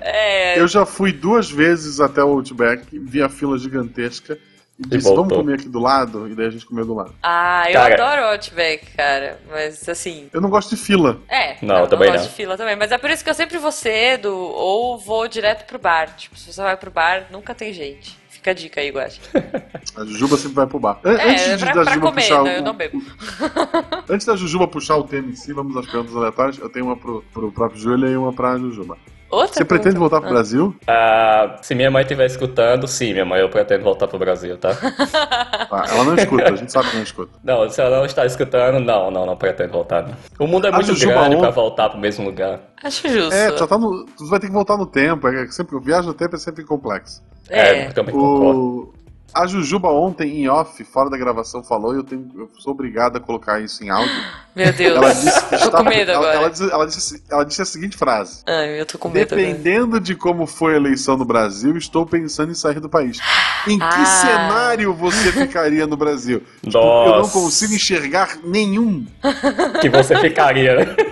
É, 0.00 0.58
Eu 0.58 0.66
já 0.66 0.84
fui 0.84 1.12
duas 1.12 1.48
vezes 1.48 2.00
até 2.00 2.22
o 2.22 2.30
Outback, 2.30 2.98
vi 2.98 3.22
a 3.22 3.28
fila 3.28 3.56
gigantesca 3.56 4.36
e 4.78 4.86
disse: 4.88 5.04
voltou. 5.04 5.24
vamos 5.24 5.36
comer 5.38 5.54
aqui 5.54 5.68
do 5.68 5.78
lado? 5.78 6.28
E 6.28 6.34
daí 6.34 6.46
a 6.46 6.50
gente 6.50 6.66
comeu 6.66 6.84
do 6.84 6.94
lado. 6.94 7.14
Ah, 7.22 7.64
eu 7.68 7.74
Cara. 7.74 7.94
adoro 7.94 8.22
o 8.22 8.30
Outback, 8.32 8.90
cara. 8.96 9.38
Mas 9.50 9.88
assim. 9.88 10.28
Eu 10.32 10.40
não 10.40 10.50
gosto 10.50 10.70
de 10.70 10.76
fila. 10.82 11.20
É, 11.28 11.56
Não, 11.62 11.80
eu 11.80 11.86
também 11.86 12.08
gosto 12.10 12.22
não. 12.24 12.28
de 12.30 12.34
fila 12.34 12.56
também. 12.56 12.74
Mas 12.76 12.90
é 12.92 12.98
por 12.98 13.10
isso 13.10 13.22
que 13.22 13.30
eu 13.30 13.34
sempre 13.34 13.58
vou 13.58 13.70
cedo 13.72 14.34
ou 14.34 14.98
vou 14.98 15.28
direto 15.28 15.66
pro 15.66 15.78
bar. 15.78 16.14
Tipo, 16.16 16.36
se 16.36 16.52
você 16.52 16.60
vai 16.62 16.76
pro 16.76 16.90
bar, 16.90 17.26
nunca 17.30 17.54
tem 17.54 17.72
gente. 17.72 18.18
Fica 18.28 18.50
a 18.50 18.54
dica 18.54 18.80
aí, 18.80 18.90
Guache. 18.90 19.20
A 19.96 20.04
Jujuba 20.04 20.36
sempre 20.36 20.56
vai 20.56 20.66
pro 20.66 20.78
bar. 20.78 20.98
É, 21.02 21.30
antes 21.30 21.44
de, 21.44 21.56
pra, 21.64 21.66
da 21.68 21.72
pra 21.72 21.84
Jujuba 21.84 22.06
comer, 22.08 22.22
puxar 22.22 22.42
né? 22.42 22.50
o- 22.52 22.56
eu 22.56 22.62
não 22.62 22.74
bebo. 22.74 23.00
Antes 24.10 24.26
da 24.26 24.36
Jujuba 24.36 24.68
puxar 24.68 24.96
o 24.96 25.04
tema 25.04 25.28
em 25.30 25.34
si, 25.36 25.52
vamos 25.54 25.74
às 25.76 25.86
perguntas 25.86 26.14
aleatórias. 26.14 26.58
Eu 26.58 26.68
tenho 26.68 26.84
uma 26.86 26.96
pro, 26.96 27.24
pro 27.32 27.50
próprio 27.52 27.80
Júlio 27.80 28.06
e 28.08 28.16
uma 28.16 28.32
pra 28.34 28.58
Jujuba. 28.58 28.98
Outra 29.34 29.54
Você 29.54 29.64
pretende 29.64 29.96
voltar 29.96 30.20
pro 30.20 30.30
Brasil? 30.30 30.76
Ah, 30.86 31.56
se 31.60 31.74
minha 31.74 31.90
mãe 31.90 32.02
estiver 32.02 32.26
escutando, 32.26 32.86
sim, 32.86 33.12
minha 33.12 33.24
mãe, 33.24 33.40
eu 33.40 33.48
pretendo 33.48 33.82
voltar 33.82 34.06
pro 34.06 34.18
Brasil, 34.18 34.56
tá? 34.56 34.74
Tá, 34.74 35.84
ela 35.90 36.04
não 36.04 36.14
escuta, 36.14 36.52
a 36.52 36.56
gente 36.56 36.70
sabe 36.70 36.90
que 36.90 36.96
não 36.96 37.02
escuta. 37.02 37.38
Não, 37.42 37.68
se 37.68 37.80
ela 37.80 37.98
não 37.98 38.04
está 38.04 38.24
escutando, 38.24 38.78
não, 38.78 39.10
não, 39.10 39.26
não 39.26 39.36
pretendo 39.36 39.72
voltar. 39.72 40.02
Não. 40.02 40.14
O 40.38 40.46
mundo 40.46 40.68
é 40.68 40.70
muito 40.70 40.86
Jujuba 40.86 41.14
grande 41.14 41.36
pra 41.36 41.50
voltar 41.50 41.90
pro 41.90 41.98
mesmo 41.98 42.24
lugar. 42.24 42.60
Acho 42.82 43.08
justo. 43.08 43.34
É, 43.34 43.50
tu 43.50 43.58
já 43.58 43.66
tá 43.66 43.76
no. 43.76 44.04
Tu 44.04 44.26
vai 44.28 44.38
ter 44.38 44.46
que 44.46 44.52
voltar 44.52 44.76
no 44.76 44.86
tempo. 44.86 45.26
É 45.26 45.46
sempre, 45.48 45.78
viagem 45.80 46.06
no 46.06 46.14
tempo 46.14 46.36
é 46.36 46.38
sempre 46.38 46.64
complexo. 46.64 47.22
É. 47.48 47.88
eu 47.88 47.92
também 47.92 48.14
concordo. 48.14 48.93
A 49.34 49.46
Jujuba 49.46 49.88
ontem, 49.88 50.42
em 50.42 50.48
off, 50.48 50.82
fora 50.84 51.10
da 51.10 51.16
gravação, 51.16 51.62
falou 51.64 51.92
e 51.92 51.96
eu, 51.96 52.04
tenho, 52.04 52.30
eu 52.36 52.48
sou 52.58 52.72
obrigado 52.72 53.16
a 53.16 53.20
colocar 53.20 53.60
isso 53.60 53.82
em 53.82 53.90
áudio. 53.90 54.14
Meu 54.54 54.72
Deus. 54.72 54.96
Ela 54.96 55.12
disse 55.12 55.44
que 55.48 55.54
está, 55.56 55.78
com 55.78 55.84
medo 55.84 56.10
ela, 56.12 56.20
agora. 56.20 56.36
ela 56.36 56.50
disse, 56.50 56.70
ela, 56.70 56.86
disse, 56.86 57.24
ela 57.28 57.44
disse 57.44 57.62
a 57.62 57.64
seguinte 57.64 57.96
frase: 57.96 58.42
Ai, 58.46 58.80
eu 58.80 58.86
tô 58.86 58.96
com 58.96 59.08
medo 59.08 59.34
agora. 59.34 59.48
Dependendo 59.48 59.98
de 59.98 60.14
como 60.14 60.46
foi 60.46 60.74
a 60.74 60.76
eleição 60.76 61.16
no 61.16 61.24
Brasil, 61.24 61.76
estou 61.76 62.06
pensando 62.06 62.52
em 62.52 62.54
sair 62.54 62.78
do 62.78 62.88
país. 62.88 63.18
Em 63.66 63.78
que 63.78 63.84
Ah. 63.84 64.04
cenário 64.06 64.94
você 64.94 65.32
ficaria 65.32 65.86
no 65.86 65.96
Brasil? 65.96 66.40
Tipo, 66.62 66.78
eu 66.78 67.22
não 67.22 67.28
consigo 67.28 67.74
enxergar 67.74 68.38
nenhum. 68.44 69.04
Que 69.80 69.88
você 69.88 70.16
ficaria, 70.20 70.76
né? 70.76 70.96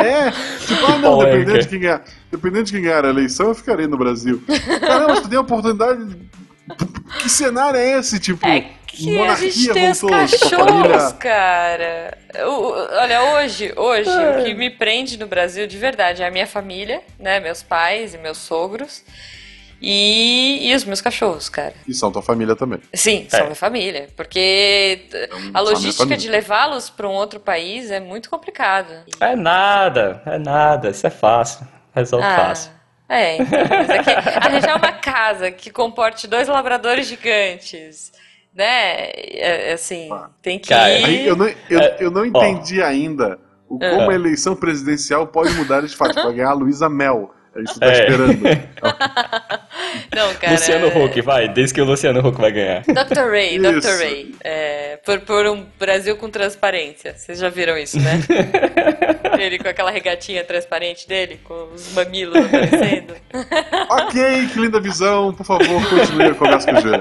É, 0.00 0.30
tipo, 0.66 0.86
ah, 0.86 0.96
não, 0.98 1.18
dependendo 1.18 1.58
de, 1.58 1.68
quem 1.68 1.80
ganhar, 1.80 2.02
dependendo 2.30 2.64
de 2.64 2.72
quem 2.72 2.80
ganhar 2.82 3.04
a 3.04 3.08
eleição, 3.10 3.48
eu 3.48 3.54
ficaria 3.54 3.86
no 3.86 3.98
Brasil. 3.98 4.42
Caramba, 4.80 5.20
tu 5.20 5.28
tem 5.28 5.36
a 5.36 5.42
oportunidade. 5.42 6.16
Que 7.20 7.28
cenário 7.28 7.78
é 7.78 7.98
esse? 7.98 8.18
Tipo, 8.20 8.46
É 8.46 8.66
que 8.86 9.08
a 9.16 9.20
monarquia 9.20 9.50
gente 9.50 9.72
tem 9.72 9.90
os 9.90 9.98
tipo, 10.00 10.12
a 10.14 10.18
cachorros, 10.18 11.12
cara. 11.14 12.18
O- 12.46 12.72
olha, 13.00 13.22
hoje, 13.34 13.72
hoje, 13.76 14.10
o 14.10 14.44
que 14.44 14.54
me 14.54 14.68
prende 14.70 15.16
no 15.18 15.26
Brasil 15.26 15.66
de 15.66 15.78
verdade 15.78 16.22
é 16.22 16.26
a 16.26 16.30
minha 16.30 16.46
família, 16.46 17.00
né? 17.18 17.38
Meus 17.40 17.62
pais 17.62 18.14
e 18.14 18.18
meus 18.18 18.38
sogros. 18.38 19.02
E, 19.82 20.58
e 20.70 20.74
os 20.74 20.84
meus 20.84 21.00
cachorros, 21.00 21.48
cara. 21.48 21.72
E 21.88 21.94
são 21.94 22.12
tua 22.12 22.20
família 22.20 22.54
também. 22.54 22.80
Sim, 22.92 23.26
são 23.30 23.40
É. 23.40 23.42
minha 23.44 23.54
família. 23.54 24.08
Porque 24.14 25.06
Então, 25.08 25.38
a 25.54 25.58
a 25.58 25.60
logística 25.62 26.16
de 26.18 26.28
levá-los 26.28 26.90
para 26.90 27.08
um 27.08 27.12
outro 27.12 27.40
país 27.40 27.90
é 27.90 27.98
muito 27.98 28.28
complicada. 28.28 29.04
É 29.20 29.34
nada, 29.34 30.20
é 30.26 30.38
nada, 30.38 30.90
isso 30.90 31.06
é 31.06 31.10
fácil. 31.10 31.66
Resolve 31.94 32.26
fácil. 32.26 32.70
É, 33.10 33.36
então, 33.38 33.58
mas 33.68 33.90
é 33.90 34.02
que 34.04 34.10
arranjar 34.10 34.76
uma 34.76 34.92
casa 34.92 35.50
que 35.50 35.68
comporte 35.70 36.28
dois 36.28 36.46
labradores 36.46 37.06
gigantes, 37.08 38.12
né? 38.54 39.08
É, 39.10 39.70
é 39.70 39.72
assim, 39.72 40.08
tem 40.40 40.58
que 40.60 40.68
Cara, 40.68 40.92
ir. 40.92 41.26
Eu 41.26 41.34
não, 41.34 41.46
eu, 41.68 41.80
É, 41.80 41.96
eu 41.98 42.10
não 42.10 42.24
entendi 42.24 42.80
ainda 42.80 43.36
o, 43.68 43.82
É. 43.82 43.90
como 43.90 44.10
a 44.10 44.14
eleição 44.14 44.54
presidencial 44.54 45.26
pode 45.26 45.52
mudar 45.54 45.82
esse 45.84 45.96
fato 45.96 46.14
para 46.14 46.30
ganhar 46.30 46.50
a 46.50 46.54
Luísa 46.54 46.88
Mel. 46.88 47.34
É 47.56 47.62
isso 47.62 47.74
que 47.74 47.80
tá 47.80 47.86
É. 47.86 47.92
esperando. 47.92 48.38
Não, 50.14 50.34
cara. 50.40 50.52
Luciano 50.52 50.86
é- 50.86 51.04
Huck, 51.04 51.20
vai, 51.22 51.48
diz 51.48 51.72
que 51.72 51.80
o 51.80 51.84
Luciano 51.84 52.26
Huck 52.26 52.40
vai 52.40 52.52
ganhar. 52.52 52.82
Dr. 52.82 53.30
Ray, 53.30 53.56
Isso. 53.56 53.80
Dr. 53.80 53.98
Ray. 54.02 54.34
É, 54.42 54.98
por, 55.04 55.20
por 55.20 55.46
um 55.46 55.66
Brasil 55.78 56.16
com 56.16 56.30
transparência. 56.30 57.14
Vocês 57.16 57.38
já 57.38 57.48
viram 57.48 57.76
isso, 57.78 57.98
né? 58.00 58.20
Ele 59.38 59.58
com 59.58 59.68
aquela 59.68 59.90
regatinha 59.90 60.44
transparente 60.44 61.08
dele, 61.08 61.40
com 61.44 61.70
os 61.74 61.92
mamilos 61.94 62.36
aparecendo. 62.36 63.14
ok, 63.88 64.48
que 64.52 64.58
linda 64.60 64.80
visão. 64.80 65.32
Por 65.32 65.46
favor, 65.46 65.88
continue 65.88 66.26
a 66.26 66.34
conversa 66.34 66.70
com 66.72 66.78
o 66.78 66.80
Júlio. 66.82 67.00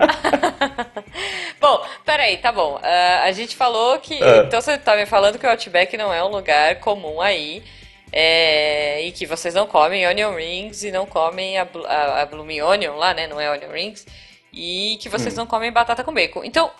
Bom, 1.59 1.83
peraí, 2.05 2.37
tá 2.37 2.51
bom. 2.51 2.79
Ah, 2.81 3.23
a 3.25 3.31
gente 3.33 3.55
falou 3.55 3.99
que. 3.99 4.21
É. 4.23 4.37
Então 4.43 4.61
você 4.61 4.77
tá 4.77 4.95
me 4.95 5.05
falando 5.05 5.37
que 5.37 5.45
o 5.45 5.49
Outback 5.49 5.97
não 5.97 6.13
é 6.13 6.23
um 6.23 6.29
lugar 6.29 6.75
comum 6.75 7.19
aí. 7.21 7.61
É, 8.11 9.01
e 9.05 9.11
que 9.11 9.25
vocês 9.25 9.53
não 9.53 9.67
comem 9.67 10.07
onion 10.07 10.33
rings 10.35 10.83
e 10.83 10.91
não 10.91 11.05
comem 11.05 11.57
a, 11.57 11.67
a, 11.87 12.21
a 12.21 12.25
blooming 12.25 12.61
onion 12.61 12.95
lá, 12.95 13.13
né? 13.13 13.27
Não 13.27 13.39
é 13.39 13.49
onion 13.51 13.71
rings. 13.71 14.05
E 14.53 14.97
que 15.01 15.09
vocês 15.09 15.33
Hum. 15.35 15.37
não 15.41 15.45
comem 15.47 15.71
batata 15.71 16.03
com 16.03 16.13
bacon. 16.13 16.43
Então, 16.43 16.71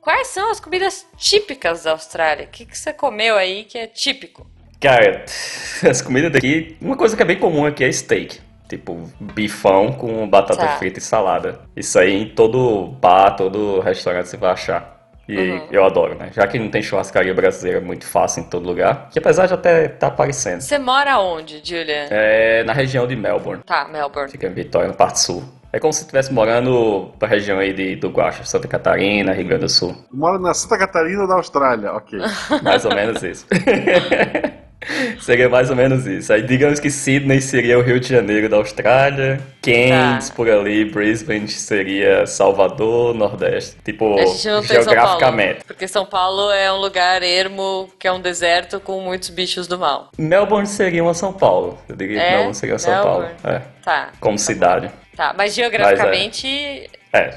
quais 0.00 0.28
são 0.28 0.50
as 0.50 0.60
comidas 0.60 1.06
típicas 1.16 1.82
da 1.84 1.92
Austrália? 1.92 2.46
O 2.46 2.48
que, 2.48 2.64
que 2.64 2.78
você 2.78 2.92
comeu 2.92 3.36
aí 3.36 3.64
que 3.64 3.76
é 3.78 3.86
típico? 3.86 4.48
Cara, 4.80 5.24
as 5.88 6.00
comidas 6.00 6.30
daqui, 6.32 6.76
uma 6.80 6.96
coisa 6.96 7.16
que 7.16 7.22
é 7.22 7.26
bem 7.26 7.38
comum 7.38 7.66
aqui 7.66 7.84
é 7.84 7.90
steak. 7.92 8.40
Tipo, 8.68 9.10
bifão 9.18 9.92
com 9.92 10.28
batata 10.28 10.60
Tá. 10.64 10.76
frita 10.78 11.00
e 11.00 11.02
salada. 11.02 11.62
Isso 11.74 11.98
aí 11.98 12.14
em 12.22 12.28
todo 12.28 12.86
bar, 12.86 13.32
todo 13.36 13.80
restaurante 13.80 14.28
você 14.28 14.36
vai 14.36 14.52
achar. 14.52 14.99
E 15.32 15.50
Uhum. 15.52 15.66
eu 15.70 15.84
adoro, 15.84 16.14
né? 16.16 16.30
Já 16.32 16.46
que 16.46 16.58
não 16.58 16.68
tem 16.70 16.82
churrascaria 16.82 17.32
brasileira 17.34 17.80
muito 17.80 18.06
fácil 18.06 18.42
em 18.42 18.44
todo 18.48 18.66
lugar, 18.66 19.08
que 19.10 19.18
apesar 19.18 19.46
de 19.46 19.54
até 19.54 19.86
estar 19.86 20.08
aparecendo. 20.08 20.60
Você 20.60 20.78
mora 20.78 21.18
onde, 21.18 21.60
Julia? 21.64 22.08
É 22.10 22.64
na 22.64 22.72
região 22.72 23.06
de 23.06 23.14
Melbourne, 23.16 23.62
Tá, 23.64 23.86
Melbourne. 23.88 24.30
fica 24.30 24.46
em 24.46 24.52
Vitória, 24.52 24.88
no 24.88 24.94
parte 24.94 25.20
sul. 25.20 25.42
É 25.72 25.78
como 25.78 25.92
se 25.92 26.00
estivesse 26.00 26.32
morando 26.32 27.12
pra 27.16 27.28
região 27.28 27.58
aí 27.60 27.72
de, 27.72 27.94
do 27.94 28.08
Guaxa, 28.10 28.42
Santa 28.44 28.66
Catarina, 28.66 29.32
Rio 29.32 29.46
Grande 29.46 29.62
do 29.66 29.68
Sul. 29.68 29.94
Mora 30.12 30.36
na 30.36 30.52
Santa 30.52 30.76
Catarina 30.76 31.28
da 31.28 31.34
Austrália. 31.34 31.92
Ok. 31.92 32.18
Mais 32.64 32.84
ou 32.84 32.92
menos 32.92 33.22
isso. 33.22 33.46
seria 35.20 35.48
mais 35.48 35.68
ou 35.70 35.76
menos 35.76 36.06
isso. 36.06 36.32
Aí 36.32 36.42
digamos 36.42 36.80
que 36.80 36.90
Sydney 36.90 37.40
seria 37.40 37.78
o 37.78 37.82
Rio 37.82 38.00
de 38.00 38.08
Janeiro 38.08 38.48
da 38.48 38.56
Austrália, 38.56 39.40
Cairns 39.62 40.28
Tá. 40.30 40.34
por 40.34 40.48
ali, 40.48 40.84
Brisbane 40.84 41.46
seria 41.48 42.26
Salvador, 42.26 43.14
Nordeste. 43.14 43.76
Tipo, 43.84 44.16
tem 44.16 44.26
São 44.28 44.52
Paulo. 44.62 44.66
geograficamente. 44.66 45.64
Porque 45.66 45.86
São 45.86 46.06
Paulo 46.06 46.50
é 46.50 46.72
um 46.72 46.76
lugar 46.78 47.22
ermo, 47.22 47.90
que 47.98 48.08
é 48.08 48.12
um 48.12 48.20
deserto 48.20 48.80
com 48.80 49.00
muitos 49.02 49.28
bichos 49.30 49.66
do 49.66 49.78
mal. 49.78 50.10
Melbourne 50.18 50.66
seria 50.66 51.02
uma 51.02 51.14
São 51.14 51.32
Paulo. 51.32 51.78
Eu 51.88 51.96
diria 51.96 52.16
que 52.18 52.22
É? 52.24 52.30
Melbourne 52.30 52.54
seria 52.54 52.78
São 52.78 52.92
Melbourne. 52.94 53.28
Paulo. 53.42 53.56
É, 53.58 53.62
Tá. 53.84 54.10
como 54.20 54.38
cidade. 54.38 54.90
Tá, 55.16 55.34
mas 55.36 55.54
geograficamente 55.54 56.46
É. 57.12 57.34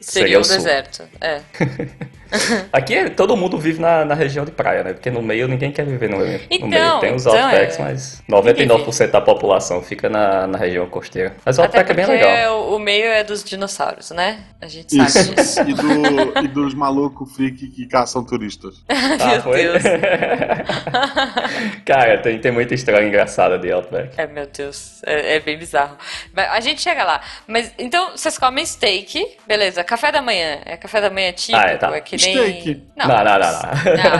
seria 0.00 0.38
Seria 0.38 0.38
um 0.38 0.42
deserto. 0.42 1.02
É. 1.20 1.40
Aqui 2.72 2.94
é- 2.94 3.10
todo 3.10 3.36
mundo 3.36 3.58
vive 3.58 3.80
na, 3.80 4.04
na 4.04 4.14
região 4.14 4.44
de 4.44 4.50
praia, 4.50 4.84
né? 4.84 4.92
Porque 4.92 5.10
no 5.10 5.22
meio 5.22 5.48
ninguém 5.48 5.72
quer 5.72 5.84
viver 5.84 6.08
no, 6.08 6.18
no 6.18 6.40
Então, 6.50 6.68
meio. 6.68 6.98
Tem 7.00 7.14
os 7.14 7.26
então 7.26 7.38
outbacks, 7.38 7.78
é- 7.78 7.82
mas 7.82 8.22
99% 8.28 9.10
da 9.10 9.20
população 9.20 9.82
fica 9.82 10.08
na, 10.08 10.46
na 10.46 10.58
região 10.58 10.86
costeira. 10.88 11.34
Mas 11.44 11.58
o 11.58 11.62
Até 11.62 11.78
outback 11.78 11.90
é 11.90 12.06
bem 12.06 12.16
legal. 12.16 12.60
o, 12.62 12.76
o 12.76 12.78
meio 12.78 13.06
é 13.06 13.24
dos 13.24 13.42
dinossauros, 13.44 14.10
né? 14.10 14.40
A 14.60 14.68
gente 14.68 14.94
sabe 14.94 15.08
Isso. 15.08 15.34
disso. 15.34 15.60
E, 15.62 15.74
do, 15.74 16.44
e 16.44 16.48
dos 16.48 16.74
malucos 16.74 17.34
freak 17.34 17.66
que 17.68 17.86
caçam 17.86 18.24
turistas. 18.24 18.82
Meu 18.88 19.40
foi? 19.42 19.62
Deus. 19.62 19.82
Cara, 21.84 22.18
tem, 22.18 22.38
tem 22.38 22.52
muita 22.52 22.74
história 22.74 23.06
engraçada 23.06 23.58
de 23.58 23.70
Outback. 23.70 24.20
É, 24.20 24.26
meu 24.26 24.46
Deus. 24.46 25.02
É, 25.04 25.36
é 25.36 25.40
bem 25.40 25.58
bizarro. 25.58 25.96
Mas 26.34 26.48
a 26.50 26.60
gente 26.60 26.80
chega 26.80 27.04
lá. 27.04 27.20
Mas 27.46 27.72
então, 27.78 28.12
vocês 28.12 28.38
comem 28.38 28.64
steak, 28.64 29.36
beleza. 29.46 29.82
Café 29.84 30.12
da 30.12 30.22
manhã. 30.22 30.60
É 30.64 30.76
café 30.76 31.00
da 31.00 31.10
manhã 31.10 31.32
típico? 31.32 31.58
Ah, 31.58 31.70
é, 31.70 31.76
tá. 31.76 32.00
que 32.00 32.16
nem. 32.16 32.19
Steak. 32.20 32.82
Não, 32.96 33.06
Não, 33.08 33.16
não, 33.16 33.24
não, 33.24 33.38
não. 33.38 33.40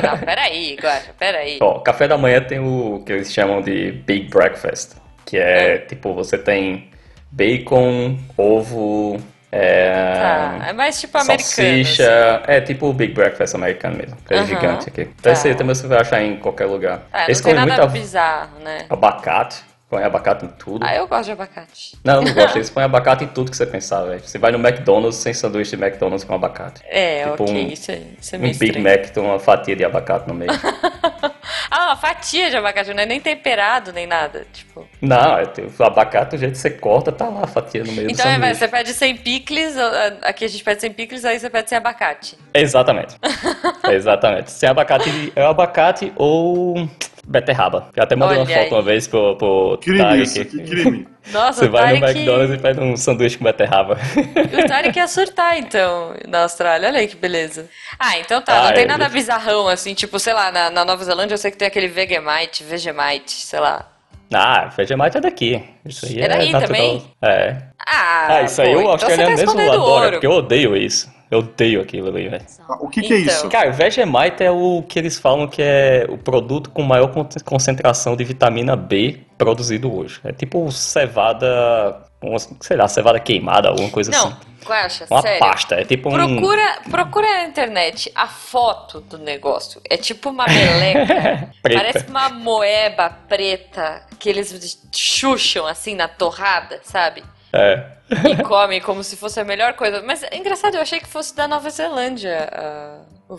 Não, 0.00 0.10
não, 0.12 0.18
peraí, 0.18 0.76
Guacha, 0.80 1.10
peraí. 1.18 1.58
Ó, 1.60 1.78
café 1.80 2.08
da 2.08 2.16
manhã 2.18 2.40
tem 2.42 2.58
o 2.58 3.02
que 3.04 3.12
eles 3.12 3.32
chamam 3.32 3.60
de 3.62 3.92
Big 3.92 4.28
Breakfast, 4.28 4.92
que 5.24 5.36
é, 5.38 5.78
tipo, 5.78 6.14
você 6.14 6.36
tem 6.38 6.88
bacon, 7.30 8.16
ovo, 8.36 9.18
é, 9.52 9.92
Tá, 9.92 10.68
é 10.68 10.72
mais 10.72 11.00
tipo 11.00 11.16
americano. 11.18 11.44
salsicha, 11.84 12.36
assim. 12.36 12.44
é 12.52 12.60
tipo 12.60 12.86
o 12.86 12.92
Big 12.92 13.12
Breakfast 13.14 13.54
americano 13.54 13.96
mesmo, 13.96 14.16
que 14.26 14.32
é 14.34 14.38
Aham. 14.38 14.46
gigante 14.46 14.88
aqui. 14.88 15.04
Tá. 15.22 15.32
Esse 15.32 15.48
aí 15.48 15.54
também 15.54 15.74
você 15.74 15.86
vai 15.86 16.00
achar 16.00 16.22
em 16.22 16.36
qualquer 16.36 16.66
lugar. 16.66 17.02
Ah, 17.12 17.18
não 17.20 17.24
Eles 17.26 17.40
tem 17.40 17.52
comem 17.54 17.68
nada 17.68 17.82
muito 17.86 17.92
bizarro, 18.00 18.58
né? 18.64 18.86
abacate, 18.88 19.56
põe 19.90 20.04
abacate 20.04 20.44
em 20.46 20.48
tudo. 20.48 20.84
Ah, 20.86 20.94
eu 20.94 21.06
gosto 21.08 21.24
de 21.26 21.32
abacate. 21.32 21.98
Não, 22.04 22.14
eu 22.16 22.22
não 22.22 22.32
gosto, 22.32 22.54
eles 22.56 22.70
põem 22.70 22.84
abacate 22.84 23.24
em 23.24 23.26
tudo 23.26 23.50
que 23.50 23.56
você 23.56 23.66
pensar, 23.66 24.04
velho. 24.04 24.20
Você 24.24 24.38
vai 24.38 24.52
no 24.52 24.58
McDonald's 24.58 25.16
sem 25.18 25.34
sanduíche 25.34 25.76
de 25.76 25.82
McDonald's 25.82 26.22
com 26.24 26.32
abacate. 26.34 26.80
É, 26.86 27.24
Tipo 27.30 27.42
ok, 27.42 27.54
um- 27.54 27.68
isso, 27.68 27.90
é- 27.90 28.00
isso 28.20 28.34
é 28.36 28.38
Um 28.38 28.42
meio 28.42 28.54
Big 28.56 28.78
estranho. 28.78 28.98
Mac 28.98 29.10
tem 29.10 29.22
uma 29.22 29.38
fatia 29.40 29.74
de 29.76 29.84
abacate 29.84 30.28
no 30.28 30.34
meio. 30.34 30.50
Ah, 31.72 31.86
uma 31.86 31.96
fatia 31.96 32.50
de 32.50 32.56
abacate, 32.56 32.92
não 32.92 33.02
é 33.02 33.06
nem 33.06 33.20
temperado, 33.20 33.92
nem 33.92 34.04
nada, 34.06 34.44
tipo... 34.52 34.86
Não, 35.00 35.38
é, 35.38 35.44
o 35.78 35.82
abacate, 35.84 36.30
do 36.32 36.38
jeito 36.38 36.52
que 36.52 36.58
você 36.58 36.70
corta, 36.70 37.12
tá 37.12 37.28
lá 37.28 37.44
a 37.44 37.46
fatia 37.46 37.84
no 37.84 37.92
meio 37.92 38.08
do 38.08 38.12
Então, 38.12 38.26
é, 38.26 38.32
sanduíche. 38.34 38.54
você 38.56 38.68
pede 38.68 38.92
sem 38.92 39.16
picles, 39.16 39.76
aqui 40.22 40.44
a 40.44 40.48
gente 40.48 40.64
pede 40.64 40.80
sem 40.80 40.92
picles, 40.92 41.24
aí 41.24 41.38
você 41.38 41.48
pede 41.48 41.68
sem 41.68 41.78
abacate. 41.78 42.36
Exatamente. 42.52 43.16
Exatamente. 43.88 44.50
Sem 44.50 44.68
abacate, 44.68 45.32
é 45.36 45.44
abacate 45.44 46.12
ou 46.16 46.88
beterraba. 47.26 47.88
Eu 47.94 48.02
até 48.02 48.16
mandei 48.16 48.38
uma 48.38 48.44
Olha 48.44 48.54
foto 48.54 48.64
aí. 48.66 48.70
uma 48.72 48.82
vez 48.82 49.06
pro, 49.06 49.36
pro 49.36 49.78
Crime 49.82 49.98
Tarek. 49.98 50.22
isso, 50.22 50.44
que 50.44 50.62
crime. 50.62 51.06
Nossa, 51.32 51.60
Você 51.60 51.66
o 51.66 51.70
vai 51.70 51.98
no. 51.98 52.06
McDonald's 52.06 52.54
e 52.54 52.58
pede 52.58 52.80
um 52.80 52.96
sanduíche 52.96 53.36
com 53.38 53.44
beterraba. 53.44 53.98
O 54.16 54.66
Tarek 54.68 54.96
ia 54.98 55.06
surtar, 55.06 55.58
então, 55.58 56.14
na 56.26 56.42
Austrália. 56.42 56.88
Olha 56.88 56.98
aí 57.00 57.06
que 57.08 57.16
beleza. 57.16 57.68
Ah, 57.98 58.18
então 58.18 58.40
tá. 58.42 58.58
Ah, 58.60 58.64
não 58.68 58.72
tem 58.74 58.84
é, 58.84 58.86
nada 58.86 59.04
isso. 59.04 59.12
bizarrão, 59.14 59.68
assim. 59.68 59.94
Tipo, 59.94 60.18
sei 60.18 60.32
lá, 60.32 60.50
na, 60.50 60.70
na 60.70 60.84
Nova 60.84 61.04
Zelândia 61.04 61.34
eu 61.34 61.38
sei 61.38 61.50
que 61.50 61.56
tem 61.58 61.68
aquele 61.68 61.88
Vegemite, 61.88 62.64
Vegemite, 62.64 63.32
sei 63.32 63.60
lá. 63.60 63.86
ah, 64.34 64.68
Vegemite 64.76 65.18
é 65.18 65.20
daqui. 65.20 65.62
Isso 65.84 66.06
aí 66.06 66.20
É 66.22 66.28
daí 66.28 66.50
natural. 66.52 66.66
também? 66.66 67.04
É. 67.22 67.56
Ah, 67.86 68.26
Ah, 68.36 68.42
isso 68.42 68.60
aí 68.62 68.68
pô, 68.72 68.78
o 68.78 68.80
então 68.80 68.92
australiano 68.92 69.36
você 69.36 69.44
tá 69.46 69.54
mesmo 69.54 69.72
adora, 69.72 69.80
ouro. 70.04 70.10
porque 70.12 70.26
eu 70.26 70.32
odeio 70.32 70.76
isso. 70.76 71.08
Eu 71.30 71.38
odeio 71.38 71.80
aquilo 71.80 72.08
ali, 72.08 72.28
velho. 72.28 72.44
O 72.80 72.88
que, 72.88 73.02
que 73.02 73.14
é 73.14 73.20
Então. 73.20 73.32
isso? 73.34 73.48
Cara, 73.48 73.70
o 73.70 73.72
Vegemite 73.72 74.42
é 74.42 74.50
o 74.50 74.82
que 74.88 74.98
eles 74.98 75.16
falam 75.18 75.46
que 75.46 75.62
é 75.62 76.04
o 76.08 76.18
produto 76.18 76.70
com 76.70 76.82
maior 76.82 77.08
con- 77.12 77.28
concentração 77.44 78.16
de 78.16 78.24
vitamina 78.24 78.74
B 78.74 79.20
produzido 79.38 79.94
hoje. 79.96 80.20
É 80.24 80.32
tipo 80.32 80.70
cevada, 80.72 82.02
uma- 82.20 82.38
sei 82.60 82.76
lá, 82.76 82.88
cevada 82.88 83.20
queimada, 83.20 83.68
alguma 83.68 83.90
coisa 83.90 84.10
Não, 84.10 84.28
assim. 84.28 84.36
Guaxa, 84.66 85.06
Uma 85.10 85.22
sério. 85.22 85.38
pasta, 85.38 85.74
é 85.76 85.84
tipo 85.84 86.08
um... 86.10 86.12
Procura, 86.12 86.78
procura 86.90 87.26
na 87.26 87.44
internet 87.44 88.10
a 88.14 88.26
foto 88.26 89.00
do 89.00 89.16
negócio. 89.16 89.80
É 89.88 89.96
tipo 89.96 90.30
uma 90.30 90.46
meleca. 90.46 91.48
Preta. 91.62 91.80
Parece 91.80 92.06
uma 92.10 92.28
moeba 92.28 93.08
preta 93.28 94.02
que 94.18 94.28
eles 94.28 94.78
chucham 94.92 95.66
assim 95.66 95.94
na 95.94 96.08
torrada, 96.08 96.80
sabe? 96.82 97.22
É. 97.52 97.84
E 98.28 98.42
comem 98.42 98.80
como 98.80 99.02
se 99.04 99.16
fosse 99.16 99.38
a 99.40 99.44
melhor 99.44 99.74
coisa. 99.74 100.02
Mas 100.02 100.22
é 100.22 100.36
engraçado, 100.36 100.74
eu 100.76 100.80
achei 100.82 100.98
que 101.00 101.06
fosse 101.08 101.34
da 101.36 101.46
Nova 101.46 101.70
Zelândia 101.70 102.48
ah, 102.52 102.98
o 103.28 103.36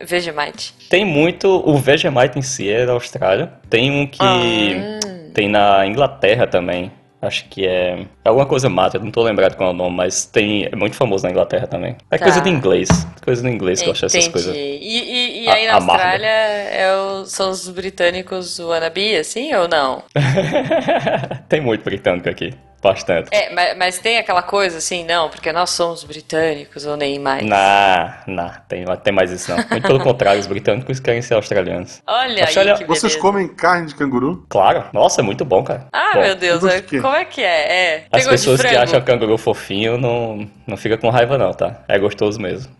Vegemite. 0.00 0.74
Tem 0.88 1.04
muito. 1.04 1.48
O 1.68 1.76
Vegemite 1.78 2.38
em 2.38 2.42
si 2.42 2.70
é 2.70 2.86
da 2.86 2.92
Austrália. 2.92 3.52
Tem 3.68 3.90
um 3.90 4.06
que. 4.06 4.18
Ah. 4.20 5.30
Tem 5.34 5.48
na 5.48 5.86
Inglaterra 5.86 6.46
também. 6.46 6.90
Acho 7.20 7.46
que 7.48 7.66
é. 7.66 8.00
é 8.24 8.28
alguma 8.28 8.46
coisa 8.46 8.68
mata, 8.68 8.98
eu 8.98 9.02
não 9.02 9.10
tô 9.10 9.22
lembrado 9.22 9.56
qual 9.56 9.70
é 9.70 9.72
o 9.72 9.76
nome, 9.76 9.96
mas 9.96 10.26
tem. 10.26 10.66
É 10.70 10.76
muito 10.76 10.94
famoso 10.94 11.24
na 11.24 11.30
Inglaterra 11.30 11.66
também. 11.66 11.96
É 12.10 12.18
Tá. 12.18 12.24
coisa 12.24 12.40
de 12.40 12.48
inglês. 12.50 12.88
Coisa 13.24 13.42
de 13.42 13.48
inglês 13.48 13.80
que 13.82 13.88
eu 13.88 13.92
acho 13.92 14.04
essas 14.06 14.28
coisas. 14.28 14.54
E, 14.54 14.58
e- 14.58 15.44
e 15.44 15.48
A- 15.48 15.54
aí 15.54 15.66
na 15.66 15.76
amarga. 15.76 15.92
Austrália 16.04 16.28
é 16.28 16.94
o- 16.94 17.24
são 17.24 17.50
os 17.50 17.68
britânicos 17.70 18.58
wannabe, 18.60 19.16
assim, 19.16 19.52
ou 19.54 19.66
não? 19.66 20.02
tem 21.48 21.60
muito 21.60 21.82
britânico 21.84 22.28
aqui. 22.28 22.54
Bastante. 22.86 23.28
É, 23.32 23.52
mas, 23.54 23.76
mas 23.76 23.98
tem 23.98 24.18
aquela 24.18 24.42
coisa 24.42 24.78
assim, 24.78 25.04
não, 25.04 25.28
porque 25.28 25.52
nós 25.52 25.70
somos 25.70 26.04
britânicos 26.04 26.86
ou 26.86 26.96
nem 26.96 27.18
mais. 27.18 27.44
Não, 27.44 28.12
não, 28.26 28.50
tem, 28.68 28.84
tem 29.02 29.12
mais 29.12 29.30
isso 29.30 29.50
não. 29.50 29.58
Muito 29.70 29.86
pelo 29.86 30.00
contrário, 30.00 30.40
os 30.40 30.46
britânicos 30.46 31.00
querem 31.00 31.22
ser 31.22 31.34
australianos. 31.34 32.02
Olha 32.06 32.44
Austrália- 32.44 32.72
aí 32.74 32.78
que 32.78 32.84
Vocês 32.84 33.16
comem 33.16 33.48
carne 33.48 33.86
de 33.86 33.94
canguru? 33.94 34.44
Claro, 34.48 34.84
nossa, 34.92 35.20
é 35.20 35.24
muito 35.24 35.44
bom, 35.44 35.62
cara. 35.62 35.86
Ah, 35.92 36.12
Bom, 36.14 36.20
meu 36.20 36.36
Deus, 36.36 36.62
quê? 36.88 37.00
como 37.00 37.14
é 37.14 37.24
que 37.24 37.42
é? 37.42 37.96
É. 37.96 38.04
As 38.12 38.26
pessoas 38.26 38.60
que 38.62 38.76
acham 38.76 39.00
canguru 39.02 39.36
fofinho 39.36 39.98
não, 39.98 40.48
não 40.66 40.76
fica 40.76 40.96
com 40.96 41.10
raiva 41.10 41.36
não, 41.38 41.52
tá? 41.52 41.82
É 41.88 41.98
gostoso 41.98 42.40
mesmo. 42.40 42.72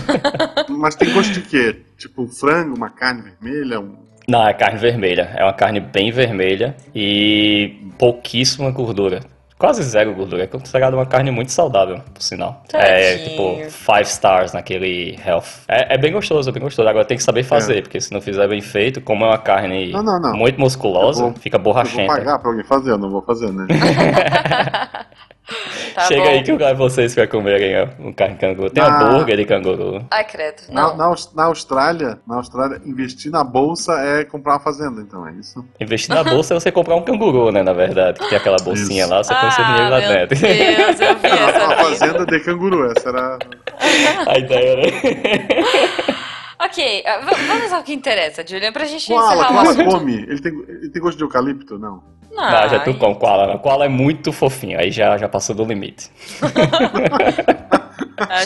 Mas 0.68 0.94
tem 0.94 1.12
gosto 1.12 1.32
de 1.32 1.42
quê? 1.42 1.82
Tipo 1.98 2.26
frango, 2.26 2.76
uma 2.76 2.90
carne 2.90 3.22
vermelha? 3.22 3.80
Um... 3.80 3.96
Não, 4.28 4.46
é 4.46 4.52
carne 4.52 4.78
vermelha. 4.78 5.30
É 5.36 5.42
uma 5.44 5.52
carne 5.52 5.80
bem 5.80 6.10
vermelha 6.10 6.76
e 6.94 7.76
pouquíssima 7.98 8.70
gordura. 8.70 9.20
Quase 9.58 9.82
zero 9.84 10.14
gordura. 10.14 10.44
É 10.44 10.46
considerado 10.46 10.92
uma 10.94 11.06
carne 11.06 11.30
muito 11.30 11.50
saudável, 11.50 12.00
por 12.12 12.22
sinal. 12.22 12.62
É 12.74 13.16
Tadinho. 13.16 13.28
tipo 13.30 13.70
five 13.70 14.02
stars 14.02 14.52
naquele 14.52 15.18
health. 15.26 15.46
É, 15.66 15.94
é 15.94 15.98
bem 15.98 16.12
gostoso, 16.12 16.50
é 16.50 16.52
bem 16.52 16.62
gostoso. 16.62 16.86
Agora 16.86 17.06
tem 17.06 17.16
que 17.16 17.22
saber 17.22 17.42
fazer, 17.42 17.82
porque 17.82 17.98
se 17.98 18.12
não 18.12 18.20
fizer 18.20 18.46
bem 18.48 18.60
feito, 18.60 19.00
como 19.00 19.24
é 19.24 19.28
uma 19.28 19.38
carne 19.38 19.92
Não, 19.92 20.02
não, 20.02 20.20
não. 20.20 20.36
muito 20.36 20.60
musculosa, 20.60 21.22
Eu 21.22 21.30
vou- 21.30 21.40
fica 21.40 21.56
Eu 21.56 21.62
vou 21.62 21.72
borrachenta. 21.72 22.06
pagar 22.06 22.38
pra 22.38 22.50
alguém 22.50 22.64
fazer, 22.64 22.90
eu 22.90 22.98
não 22.98 23.08
vou 23.10 23.22
fazer, 23.22 23.50
né? 23.50 23.66
Tá 25.94 26.02
Chega 26.02 26.22
bom. 26.24 26.28
aí 26.28 26.42
que 26.42 26.50
eu 26.52 26.58
quero 26.58 26.76
vocês 26.76 27.14
pra 27.14 27.26
comerem 27.26 27.88
um 28.00 28.12
carne 28.12 28.34
de 28.34 28.40
canguru. 28.40 28.68
Tem 28.68 28.82
Ah. 28.82 29.00
hambúrguer 29.00 29.36
de 29.38 29.44
canguru. 29.46 30.04
Ai, 30.10 30.24
credo. 30.24 30.62
Na, 30.68 30.88
Não. 30.88 30.96
na, 30.96 31.04
Aus- 31.06 31.32
na 31.34 31.44
Austrália, 31.44 32.18
na 32.26 32.36
Austrália, 32.36 32.80
investir 32.84 33.30
na 33.32 33.42
bolsa 33.42 33.92
é 34.00 34.24
comprar 34.24 34.54
uma 34.54 34.60
fazenda, 34.60 35.00
então 35.00 35.26
é 35.26 35.32
isso? 35.32 35.64
Investir 35.80 36.14
na 36.14 36.22
bolsa 36.22 36.52
é 36.54 36.60
você 36.60 36.70
comprar 36.70 36.96
um 36.96 37.02
canguru, 37.02 37.50
né, 37.50 37.62
na 37.62 37.72
verdade. 37.72 38.18
Que 38.18 38.28
tem 38.28 38.36
aquela 38.38 38.58
bolsinha 38.58 39.04
Isso. 39.04 39.10
lá, 39.12 39.22
você 39.24 39.34
põe 39.34 39.50
seu 39.52 39.64
dinheiro 39.64 39.88
lá 39.90 39.96
Ah, 39.96 40.00
dentro. 40.00 40.38
Deus, 40.38 41.00
eu 41.00 41.16
vi 41.16 41.26
Uma 41.28 41.48
essa 41.48 41.66
vida. 41.68 41.76
fazenda 41.76 42.26
de 42.26 42.40
canguru, 42.40 42.90
essa 42.92 43.08
era. 43.08 43.38
A 44.28 44.38
ideia, 44.38 44.76
né? 44.76 44.82
Ok, 46.58 47.04
ah, 47.06 47.20
vamos 47.46 47.70
ao 47.72 47.82
que 47.82 47.92
interessa, 47.92 48.42
Julian, 48.46 48.72
pra 48.72 48.86
gente 48.86 49.06
Koala, 49.06 49.34
encerrar 49.44 49.54
o 49.54 49.58
assunto. 49.70 49.84
come. 49.90 50.14
Ele 50.22 50.40
tem, 50.40 50.52
ele 50.68 50.88
tem 50.90 51.02
gosto 51.02 51.18
de 51.18 51.22
eucalipto? 51.24 51.78
Não. 51.78 52.02
Não, 52.36 52.50
Não, 52.50 52.68
já 52.68 52.78
tu 52.80 52.90
ai. 52.90 52.96
com 52.96 53.14
koala. 53.14 53.46
não. 53.46 53.58
Koala 53.58 53.86
é 53.86 53.88
muito 53.88 54.32
fofinho, 54.32 54.78
aí 54.78 54.90
já, 54.90 55.16
já 55.16 55.28
passou 55.28 55.54
do 55.56 55.64
limite. 55.64 56.10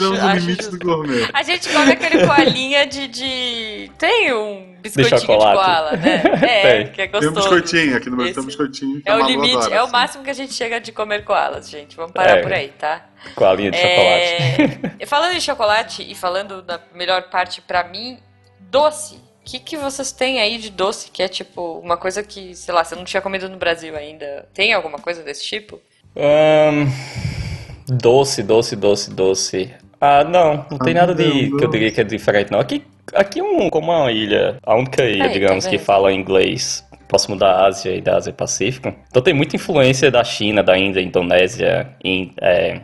No 0.00 0.14
acho 0.14 0.36
limite 0.36 0.62
justo. 0.64 0.78
do 0.78 0.84
gourmet. 0.84 1.28
A 1.32 1.42
gente 1.44 1.68
come 1.68 1.92
aquele 1.92 2.26
coalinha 2.26 2.86
de, 2.86 3.06
de... 3.06 3.90
Tem 3.98 4.32
um 4.32 4.74
biscoitinho 4.80 5.16
de, 5.20 5.26
chocolate. 5.26 5.56
koala, 5.56 5.92
né? 5.96 6.22
É, 6.42 6.62
Tem. 6.84 6.92
que 6.92 7.02
é 7.02 7.06
Tem 7.06 7.18
um 7.28 7.32
gostoso. 7.32 7.34
biscoitinho, 7.56 7.96
aqui 7.96 8.10
no 8.10 8.16
Brasil 8.16 8.34
tem 8.34 8.42
um 8.42 8.46
biscoitinho. 8.46 9.02
É 9.06 9.12
a 9.12 9.16
o 9.16 9.26
limite, 9.26 9.56
adora, 9.56 9.74
é 9.76 9.80
o 9.80 9.84
assim. 9.84 9.92
máximo 9.92 10.24
que 10.24 10.30
a 10.30 10.34
gente 10.34 10.52
chega 10.54 10.80
de 10.80 10.90
comer 10.90 11.24
koalas, 11.24 11.70
gente. 11.70 11.94
Vamos 11.96 12.10
parar 12.12 12.38
É. 12.38 12.42
por 12.42 12.52
aí, 12.52 12.68
tá? 12.78 13.06
Koalinha 13.36 13.70
de 13.70 13.76
chocolate. 13.78 14.80
É, 14.98 15.06
falando 15.06 15.34
em 15.36 15.40
chocolate 15.40 16.10
e 16.10 16.14
falando 16.16 16.62
da 16.62 16.80
melhor 16.94 17.22
parte 17.30 17.60
pra 17.60 17.84
mim, 17.84 18.18
doce. 18.58 19.20
O 19.50 19.52
que, 19.52 19.58
que 19.58 19.76
vocês 19.76 20.12
têm 20.12 20.40
aí 20.40 20.58
de 20.58 20.70
doce 20.70 21.10
que 21.10 21.20
é 21.20 21.26
tipo 21.26 21.80
uma 21.80 21.96
coisa 21.96 22.22
que, 22.22 22.54
sei 22.54 22.72
lá, 22.72 22.84
você 22.84 22.94
não 22.94 23.02
tinha 23.02 23.20
comido 23.20 23.48
no 23.48 23.56
Brasil 23.56 23.96
ainda? 23.96 24.46
Tem 24.54 24.72
alguma 24.72 24.96
coisa 24.96 25.24
desse 25.24 25.44
tipo? 25.44 25.80
Ahn, 26.16 26.86
doce, 27.88 28.44
doce, 28.44 28.76
doce, 28.76 29.10
doce. 29.12 29.74
Ah, 30.00 30.22
não, 30.22 30.64
não 30.70 30.78
tem 30.78 30.94
nada 30.94 31.12
de 31.12 31.50
que 31.50 31.64
eu 31.64 31.68
diria 31.68 31.90
que 31.90 32.00
é 32.00 32.04
diferente, 32.04 32.52
não. 32.52 32.60
Aqui, 32.60 32.84
aqui 33.12 33.40
é 33.40 33.42
um, 33.42 33.68
como 33.68 33.90
uma 33.90 34.12
ilha, 34.12 34.56
a 34.62 34.76
única 34.76 35.02
ilha, 35.02 35.24
Aí, 35.24 35.30
tá 35.30 35.34
digamos, 35.34 35.64
que 35.64 35.78
vendo? 35.78 35.84
fala 35.84 36.12
inglês, 36.12 36.86
próximo 37.08 37.34
da 37.34 37.66
Ásia 37.66 37.96
e 37.96 38.00
da 38.00 38.18
Ásia 38.18 38.32
Pacífico. 38.32 38.94
Então 39.08 39.20
tem 39.20 39.34
muita 39.34 39.56
influência 39.56 40.12
da 40.12 40.22
China, 40.22 40.62
da 40.62 40.78
Índia, 40.78 41.00
Indonésia, 41.00 41.92
in, 42.04 42.32
é, 42.40 42.82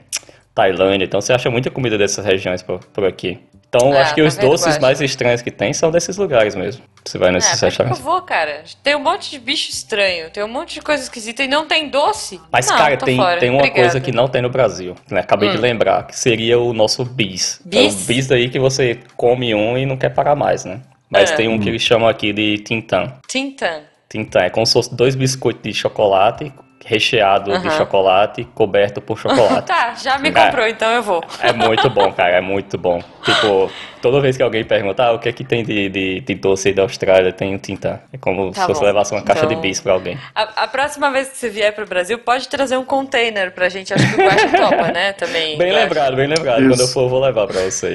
Tailândia. 0.53 1.05
Então 1.05 1.21
você 1.21 1.33
acha 1.33 1.49
muita 1.49 1.71
comida 1.71 1.97
dessas 1.97 2.25
regiões 2.25 2.61
por, 2.61 2.81
por 2.87 3.05
aqui. 3.05 3.39
Então 3.77 3.93
Ah, 3.93 4.03
acho 4.03 4.15
que 4.15 4.23
tá 4.23 4.29
os 4.29 4.37
vendo, 4.37 4.49
doces 4.49 4.79
mais 4.79 5.01
estranhos 5.01 5.43
que 5.43 5.51
tem 5.51 5.73
são 5.73 5.91
desses 5.91 6.17
lugares 6.17 6.55
mesmo. 6.55 6.83
Você 7.05 7.19
vai 7.19 7.31
nesses 7.31 7.51
é, 7.51 7.51
pra 7.53 7.59
que 7.59 7.65
eu 7.65 7.69
restaurantes. 7.69 8.01
vou, 8.03 8.23
cara? 8.23 8.65
Tem 8.83 8.97
um 8.97 9.01
monte 9.03 9.31
de 9.31 9.39
bicho 9.39 9.71
estranho, 9.71 10.31
tem 10.31 10.43
um 10.43 10.49
monte 10.49 10.75
de 10.75 10.83
coisa 10.83 11.03
esquisita 11.03 11.43
e 11.45 11.49
não 11.49 11.67
tem 11.67 11.89
doce. 11.89 12.41
Mas, 12.51 12.69
não, 12.69 12.77
cara, 12.77 12.97
tem, 12.97 13.17
fora. 13.17 13.39
tem 13.39 13.51
uma 13.51 13.59
Obrigada. 13.59 13.81
coisa 13.83 14.01
que 14.01 14.11
não 14.13 14.27
tem 14.29 14.43
no 14.43 14.51
Brasil, 14.51 14.97
né? 15.11 15.21
Acabei 15.21 15.51
de 15.51 15.59
Hum. 15.59 15.61
lembrar, 15.61 16.07
que 16.07 16.19
seria 16.19 16.59
o 16.59 16.73
nosso 16.73 17.05
bis. 17.05 17.61
Bis? 17.65 17.95
É 17.95 18.03
o 18.03 18.07
bis 18.07 18.27
daí 18.27 18.49
que 18.49 18.59
você 18.59 18.99
come 19.17 19.55
um 19.55 19.77
e 19.79 19.87
não 19.87 19.97
quer 19.97 20.11
parar 20.11 20.35
mais, 20.35 20.65
né? 20.65 20.81
Mas 21.09 21.31
É. 21.31 21.35
tem 21.37 21.49
um 21.49 21.59
que 21.59 21.69
eles 21.69 21.83
chamam 21.83 22.09
aqui 22.09 22.33
de 22.33 22.59
tintam. 22.59 23.13
Tintan. 23.29 23.83
Tintam 24.09 24.43
é 24.43 24.51
como 24.51 24.67
se 24.67 24.73
fosse 24.73 24.95
dois 24.95 25.15
biscoitos 25.15 25.63
de 25.63 25.73
chocolate, 25.75 26.53
recheado 26.89 27.51
de 27.59 27.67
Aham. 27.67 27.77
chocolate, 27.77 28.45
coberto 28.55 29.01
por 29.01 29.19
chocolate. 29.19 29.67
Tá, 29.67 29.95
já 30.01 30.17
me 30.19 30.29
É. 30.29 30.33
comprou, 30.33 30.67
então 30.69 30.89
eu 30.93 31.03
vou. 31.03 31.23
É 31.43 31.53
muito 31.53 31.91
bom, 31.91 32.13
cara, 32.15 32.37
é 32.37 32.41
muito 32.41 32.79
bom. 32.79 33.03
Tipo, 33.25 33.69
toda 34.01 34.21
vez 34.21 34.37
que 34.37 34.43
alguém 34.43 34.65
pergunta, 34.65 35.03
ah, 35.05 35.13
o 35.13 35.19
que 35.19 35.29
é 35.29 35.33
que 35.33 35.43
tem 35.43 35.65
de, 35.65 35.89
de, 35.89 36.21
de 36.21 36.35
doce 36.37 36.69
aí 36.69 36.75
da 36.75 36.83
Austrália, 36.83 37.33
tem 37.33 37.55
o 37.55 37.59
tintam. 37.59 37.99
É 38.13 38.17
como 38.19 38.53
Tá 38.53 38.63
se 38.63 38.69
você 38.69 38.81
bom. 38.81 38.87
levasse 38.87 39.13
uma 39.13 39.23
caixa 39.23 39.41
de 39.47 39.55
Então- 39.55 39.61
bis 39.63 39.81
pra 39.81 39.93
alguém. 39.95 40.17
A, 40.35 40.43
a 40.65 40.69
próxima 40.69 41.11
vez 41.11 41.29
que 41.29 41.37
você 41.37 41.49
vier 41.49 41.75
pro 41.75 41.85
Brasil, 41.87 42.19
pode 42.21 42.49
trazer 42.49 42.77
um 42.77 42.85
container 42.85 43.51
pra 43.51 43.69
gente. 43.69 43.93
Acho 43.93 44.07
que 44.15 44.23
o 44.23 44.25
Guaxa 44.25 44.49
topa, 44.57 44.93
né? 44.93 45.13
Também. 45.15 45.59
Bem 45.59 45.73
lembrado, 45.73 46.15
bem 46.15 46.29
lembrado. 46.29 46.61
Isso. 46.61 46.69
Quando 46.71 46.81
eu 46.81 46.89
for, 46.89 47.01
eu 47.03 47.09
vou 47.09 47.21
levar 47.21 47.47
pra 47.49 47.61
vocês. 47.63 47.95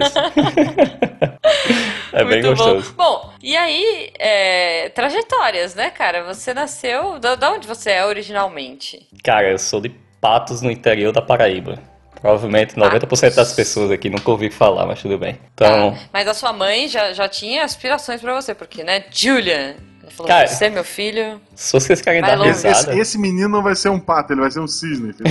É 2.13 2.23
bem 2.23 2.41
Muito 2.41 2.57
gostoso. 2.57 2.93
Bom. 2.93 3.03
bom, 3.03 3.33
e 3.41 3.55
aí, 3.55 4.11
é, 4.19 4.89
trajetórias, 4.89 5.75
né, 5.75 5.89
cara? 5.89 6.23
Você 6.23 6.53
nasceu. 6.53 7.19
Da, 7.19 7.35
da 7.35 7.51
onde 7.51 7.67
você 7.67 7.91
é 7.91 8.05
originalmente? 8.05 9.07
Cara, 9.23 9.49
eu 9.49 9.57
sou 9.57 9.79
de 9.81 9.89
Patos, 10.19 10.61
no 10.61 10.69
interior 10.69 11.11
da 11.11 11.21
Paraíba. 11.21 11.79
Provavelmente 12.21 12.75
90% 12.75 13.33
das 13.33 13.53
pessoas 13.53 13.89
aqui 13.89 14.07
nunca 14.07 14.29
ouviram 14.29 14.53
falar, 14.53 14.85
mas 14.85 15.01
tudo 15.01 15.17
bem. 15.17 15.39
Então, 15.55 15.91
Tá, 15.93 15.99
Mas 16.13 16.27
a 16.27 16.35
sua 16.35 16.53
mãe 16.53 16.87
já, 16.87 17.11
já 17.13 17.27
tinha 17.27 17.63
aspirações 17.63 18.21
pra 18.21 18.35
você, 18.39 18.53
porque, 18.53 18.83
né, 18.83 19.03
Julian. 19.09 19.73
Ela 20.03 20.11
falou: 20.11 20.27
Cara, 20.27 20.47
você 20.47 20.65
é 20.65 20.69
meu 20.69 20.83
filho. 20.83 21.41
se 21.55 21.73
vocês 21.73 21.99
querem 21.99 22.21
dar 22.21 22.37
longe. 22.37 22.51
risada, 22.51 22.91
Esse, 22.91 22.99
esse 22.99 23.17
menino 23.17 23.49
não 23.49 23.63
vai 23.63 23.75
ser 23.75 23.89
um 23.89 23.99
pato, 23.99 24.33
ele 24.33 24.41
vai 24.41 24.51
ser 24.51 24.59
um 24.59 24.67
cisne. 24.67 25.13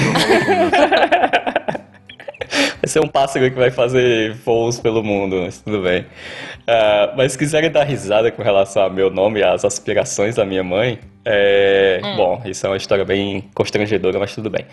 vai 2.80 2.86
ser 2.86 3.00
um 3.00 3.08
pássaro 3.08 3.48
que 3.50 3.56
vai 3.56 3.70
fazer 3.70 4.34
voos 4.44 4.80
pelo 4.80 5.02
mundo, 5.04 5.42
mas 5.42 5.58
tudo 5.58 5.82
bem. 5.82 6.06
Ah, 6.72 7.12
mas 7.16 7.32
se 7.32 7.38
quiserem 7.38 7.68
dar 7.68 7.82
risada 7.82 8.30
com 8.30 8.42
relação 8.42 8.84
ao 8.84 8.90
meu 8.90 9.10
nome 9.10 9.40
e 9.40 9.42
às 9.42 9.64
aspirações 9.64 10.36
da 10.36 10.44
minha 10.44 10.62
mãe, 10.62 11.00
é... 11.24 12.00
Hum. 12.04 12.16
bom, 12.16 12.42
isso 12.44 12.64
é 12.64 12.70
uma 12.70 12.76
história 12.76 13.04
bem 13.04 13.50
constrangedora, 13.52 14.20
mas 14.20 14.32
tudo 14.36 14.48
bem. 14.48 14.64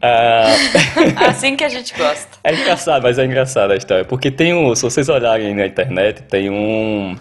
Ah, 0.00 0.46
Assim 1.28 1.54
que 1.54 1.62
a 1.62 1.68
gente 1.68 1.94
gosta. 1.98 2.38
É 2.42 2.54
engraçado, 2.54 3.02
mas 3.02 3.18
é 3.18 3.26
engraçada 3.26 3.74
a 3.74 3.76
história. 3.76 4.06
Porque 4.06 4.30
tem 4.30 4.54
um. 4.54 4.74
Se 4.74 4.82
vocês 4.82 5.06
olharem 5.10 5.54
na 5.54 5.66
internet, 5.66 6.22
tem 6.22 6.48
um. 6.48 7.14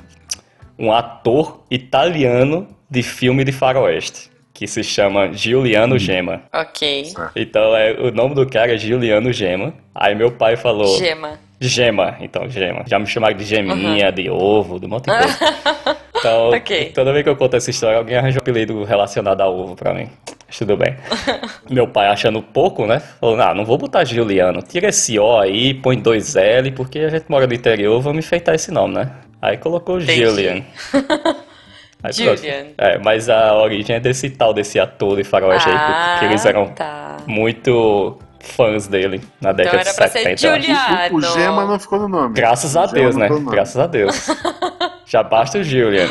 Um 0.80 0.92
ator 0.92 1.64
italiano 1.70 2.68
de 2.90 3.04
filme 3.04 3.44
de 3.44 3.52
faroeste. 3.52 4.32
Que 4.54 4.68
se 4.68 4.84
chama 4.84 5.34
Giuliano 5.34 6.00
Gema. 6.00 6.44
Ok. 6.52 7.14
Então 7.36 7.76
é, 7.76 7.92
o 7.92 8.12
nome 8.12 8.36
do 8.36 8.48
cara 8.48 8.74
é 8.74 8.78
Giuliano 8.78 9.32
Gema. 9.32 9.74
Aí 9.94 10.16
meu 10.16 10.32
pai 10.32 10.56
falou. 10.56 10.98
Gema. 10.98 11.40
Gema, 11.68 12.18
então, 12.20 12.50
Gema. 12.50 12.84
Já 12.88 13.00
me 13.00 13.06
chamaram 13.08 13.36
de 13.38 13.44
geminha, 13.44 14.12
de 14.12 14.30
ovo, 14.30 14.80
de 14.80 14.86
um 14.86 14.90
monte 14.90 15.06
de 15.06 15.18
coisa. 15.18 15.38
Então, 16.24 16.52
Ok. 16.52 16.92
toda 16.96 17.12
vez 17.12 17.22
que 17.22 17.30
eu 17.30 17.36
conto 17.36 17.58
essa 17.58 17.70
história, 17.70 17.98
alguém 17.98 18.16
arranja 18.16 18.38
um 18.38 18.42
apelido 18.42 18.82
relacionado 18.86 19.42
a 19.42 19.50
ovo 19.50 19.76
pra 19.76 19.94
mim. 19.94 20.08
Mas 20.48 20.58
tudo 20.58 20.78
bem. 20.78 20.96
Meu 21.70 21.86
pai 21.86 22.08
achando 22.08 22.42
pouco, 22.42 22.86
né? 22.88 23.02
Falou, 23.20 23.36
não, 23.36 23.54
não 23.54 23.66
vou 23.66 23.78
botar 23.78 24.06
Juliano. 24.06 24.62
Tira 24.62 24.88
esse 24.88 25.20
O 25.20 25.38
aí, 25.38 25.74
põe 25.74 26.00
dois 26.00 26.38
L, 26.38 26.72
porque 26.72 27.00
a 27.00 27.10
gente 27.10 27.26
mora 27.28 27.46
no 27.46 27.54
interior, 27.54 28.00
vamos 28.00 28.26
enfeitar 28.26 28.56
esse 28.56 28.72
nome, 28.72 28.96
né? 28.96 29.12
Aí 29.42 29.58
colocou 29.58 30.00
Entendi. 30.00 30.24
Julian. 30.26 30.64
Aí. 32.02 32.14
Julian. 32.14 32.68
É, 32.78 32.98
mas 33.00 33.30
a 33.30 33.54
origem 33.56 33.96
é 33.98 34.00
desse 34.00 34.30
tal, 34.30 34.54
desse 34.54 34.80
ator 34.80 35.18
de 35.18 35.24
faroeste 35.26 35.68
aí, 35.70 35.76
Ah, 35.78 36.16
que 36.20 36.26
eles 36.26 36.46
eram 36.46 36.68
tá. 36.68 37.18
muito 37.28 38.18
fãs 38.44 38.88
dele 38.88 39.22
na 39.42 39.52
Então 39.52 39.54
década 39.54 39.78
era 39.82 39.90
de 39.90 39.96
pra 39.96 40.08
70. 40.08 40.38
ser. 40.38 40.62
Juliano. 40.62 41.18
o 41.18 41.22
Gema 41.22 41.66
não 41.66 41.80
ficou 41.80 42.00
no 42.00 42.08
nome. 42.08 42.34
Graças 42.36 42.76
a 42.78 42.86
Deus, 42.86 43.16
né? 43.16 43.28
Graças 43.50 43.78
a 43.78 43.88
Deus. 43.88 44.28
Já 45.06 45.22
basta 45.22 45.60
o 45.60 45.64
Julian. 45.64 46.08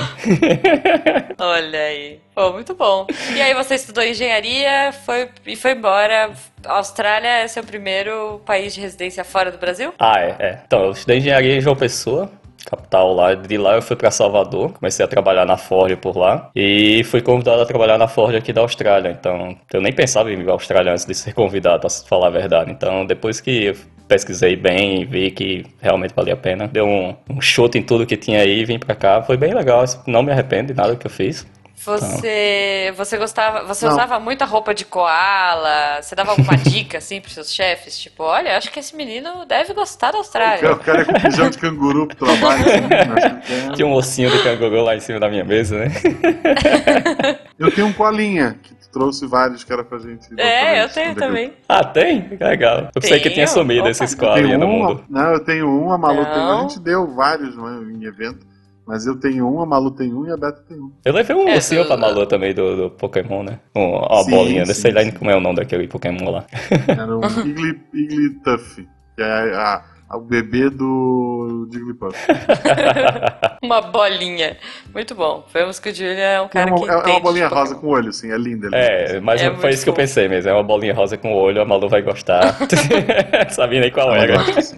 Olha 1.38 1.79
aí. 1.79 2.21
Pô, 2.35 2.53
muito 2.53 2.75
bom. 2.75 3.07
E 3.35 3.40
aí 3.40 3.53
você 3.55 3.75
estudou 3.75 4.05
engenharia 4.05 4.92
foi, 5.05 5.29
e 5.47 5.57
foi 5.57 5.73
embora. 5.73 6.31
A 6.64 6.75
Austrália 6.75 7.29
é 7.29 7.49
seu 7.49 7.64
primeiro 7.64 8.40
país 8.47 8.73
de 8.75 8.81
residência 8.81 9.25
fora 9.25 9.51
do 9.51 9.59
Brasil? 9.59 9.92
Ah, 9.99 10.21
é, 10.21 10.37
é. 10.38 10.59
Então, 10.66 10.85
eu 10.85 10.90
estudei 10.92 11.18
engenharia 11.18 11.57
em 11.57 11.61
João 11.61 11.75
Pessoa, 11.75 12.31
capital 12.64 13.14
lá. 13.14 13.35
De 13.35 13.57
lá 13.59 13.75
eu 13.75 13.83
fui 13.83 13.96
pra 13.96 14.11
Salvador, 14.11 14.72
comecei 14.72 15.05
a 15.05 15.09
trabalhar 15.09 15.44
na 15.44 15.57
Ford 15.57 15.96
por 15.96 16.16
lá. 16.16 16.51
E 16.55 17.03
fui 17.05 17.20
convidado 17.20 17.62
a 17.62 17.66
trabalhar 17.66 17.98
na 17.98 18.09
Ford 18.09 18.35
aqui 18.35 18.53
da 18.53 18.61
Austrália. 18.61 19.11
Então, 19.11 19.57
eu 19.72 19.81
nem 19.81 19.92
pensava 19.92 20.33
em 20.33 20.37
vir 20.37 20.48
à 20.48 20.53
Austrália 20.53 20.92
antes 20.92 21.05
de 21.05 21.14
ser 21.14 21.33
convidado, 21.35 21.81
pra 21.81 21.90
falar 21.90 22.29
a 22.29 22.31
verdade. 22.31 22.70
Então, 22.70 23.05
depois 23.07 23.40
que 23.40 23.64
eu 23.66 23.77
pesquisei 24.09 24.57
bem 24.57 25.03
e 25.03 25.05
vi 25.05 25.31
que 25.31 25.64
realmente 25.81 26.12
valia 26.14 26.35
a 26.35 26.37
pena, 26.37 26.68
deu 26.68 26.87
um, 26.87 27.14
um 27.31 27.40
chute 27.40 27.79
em 27.79 27.83
tudo 27.83 28.05
que 28.05 28.16
tinha 28.16 28.40
aí, 28.40 28.64
vim 28.64 28.79
pra 28.79 28.94
cá. 28.94 29.22
Foi 29.22 29.37
bem 29.37 29.55
legal, 29.55 29.85
não 30.07 30.22
me 30.22 30.31
arrependo 30.31 30.72
de 30.72 30.75
nada 30.75 30.96
que 30.96 31.07
eu 31.07 31.11
fiz. 31.11 31.46
Você, 31.85 32.92
você 32.97 33.16
gostava, 33.16 33.64
você 33.64 33.85
Não. 33.87 33.92
usava 33.92 34.21
muita 34.21 34.45
roupa 34.45 34.73
de 34.73 34.85
koala? 34.85 36.01
Você 36.01 36.14
dava 36.14 36.31
alguma 36.31 36.57
dica 36.59 36.99
assim 36.99 37.21
pros 37.21 37.35
seus 37.35 37.53
chefes, 37.53 37.99
tipo, 37.99 38.23
olha, 38.23 38.57
acho 38.57 38.71
que 38.71 38.79
esse 38.79 38.95
menino 38.95 39.45
deve 39.47 39.75
gostar 39.75 40.11
da 40.12 40.18
O 40.18 40.21
Austrália. 40.21 40.61
cara- 40.61 40.75
o 40.75 40.79
cara 40.79 41.05
com 41.05 41.12
pijama 41.14 41.51
de 41.51 41.59
canguru 41.59 42.07
pro 42.07 42.16
trabalho. 42.27 42.62
assim, 42.62 42.85
acho 43.27 43.40
que 43.40 43.47
tem- 43.47 43.73
Tinha 43.75 43.87
um 43.87 43.92
ossinho 43.95 44.31
de 44.31 44.42
canguru 44.42 44.83
lá 44.83 44.95
em 44.97 45.01
cima 45.01 45.18
da 45.18 45.29
minha 45.29 45.45
mesa, 45.45 45.79
né? 45.79 45.87
Eu 47.59 47.71
tenho 47.73 47.87
um 47.87 47.92
colinha, 47.92 48.59
que 48.62 48.75
tu 48.75 48.88
trouxe 48.90 49.27
vários 49.27 49.62
que 49.64 49.73
era 49.73 49.85
pra 49.85 49.99
gente. 49.99 50.27
É, 50.38 50.83
eu 50.83 50.88
tenho 50.88 51.12
é 51.12 51.14
também. 51.14 51.53
Ah, 51.68 51.85
tem? 51.85 52.37
Legal. 52.40 52.88
Eu 52.95 53.01
pensei 53.01 53.18
que 53.21 53.31
tinha 53.31 53.47
Tenho? 53.47 53.49
sumido 53.49 53.81
Opa. 53.88 53.90
Eu 53.90 53.95
tenho 53.95 54.16
colinhos 54.18 54.59
no 54.61 54.66
um, 54.66 54.68
mundo. 54.71 55.05
não, 55.09 55.33
eu 55.33 55.45
tenho 55.45 55.68
um, 55.68 55.92
a 55.92 55.99
Malu 55.99 56.25
tem. 56.25 56.35
A 56.42 56.61
gente 56.62 56.81
deu 56.81 57.14
vários 57.14 57.57
né, 57.57 57.81
em 57.95 58.05
evento. 58.05 58.45
Mas 58.92 59.07
eu 59.07 59.18
tenho 59.18 59.48
um, 59.48 59.59
a 59.62 59.64
Malu 59.64 59.90
tem 59.92 60.12
um 60.12 60.26
e 60.26 60.31
a 60.31 60.37
Beta 60.37 60.62
tem 60.68 60.78
um. 60.78 60.92
Eu 61.02 61.14
levei 61.14 61.35
um 61.35 61.48
É, 61.48 61.55
ursinho 61.55 61.81
do- 61.83 61.87
pra 61.88 61.96
Malu 61.96 62.26
também 62.26 62.52
do, 62.52 62.76
do 62.76 62.90
Pokémon, 62.90 63.42
né? 63.42 63.59
Um, 63.74 63.96
uma 63.96 64.22
Sim, 64.22 64.31
bolinha, 64.31 64.66
não 64.66 64.74
sim, 64.74 64.83
sei 64.83 64.92
lá 64.92 65.02
sim. 65.02 65.12
como 65.12 65.31
é 65.31 65.35
o 65.35 65.40
nome 65.40 65.57
daquele 65.57 65.88
Pokémon 65.88 66.31
lá. 66.31 66.44
Era 66.87 67.16
um 67.16 67.22
Igli, 67.42 67.81
Iglituff, 67.94 68.87
que 69.16 69.22
é 69.22 69.24
a- 69.55 69.76
a- 69.76 69.85
o 70.16 70.20
bebê 70.20 70.68
do 70.70 71.68
Jigglypuff. 71.72 72.16
Uma 73.62 73.81
bolinha. 73.81 74.57
Muito 74.92 75.14
bom. 75.14 75.46
Vemos 75.53 75.79
que 75.79 75.90
o 75.90 75.94
Julia 75.94 76.14
é 76.18 76.40
um 76.40 76.46
É 76.46 76.48
cara 76.48 76.70
uma, 76.75 76.79
que 76.85 76.90
é- 76.90 76.92
é 76.92 77.12
uma 77.14 77.20
bolinha 77.20 77.48
de 77.48 77.55
rosa 77.55 77.75
com 77.75 77.87
olho, 77.88 78.09
assim, 78.11 78.31
é 78.33 78.37
linda. 78.37 78.68
é 78.72 79.16
É, 79.16 79.20
mas 79.20 79.40
É 79.42 79.51
foi 79.55 79.70
isso 79.70 79.85
que 79.85 79.90
eu 79.90 79.94
pensei 79.94 80.29
mesmo. 80.29 80.51
É 80.51 80.55
uma 80.55 80.62
bolinha 80.62 80.94
rosa 80.94 81.16
com 81.16 81.33
olho, 81.35 81.61
a 81.62 81.64
Malu 81.64 81.88
vai 81.88 82.03
gostar. 82.03 82.57
Sabia 83.51 83.81
nem 83.81 83.90
qual 83.90 84.14
Ela 84.14 84.22
era. 84.25 84.59
assim. 84.59 84.77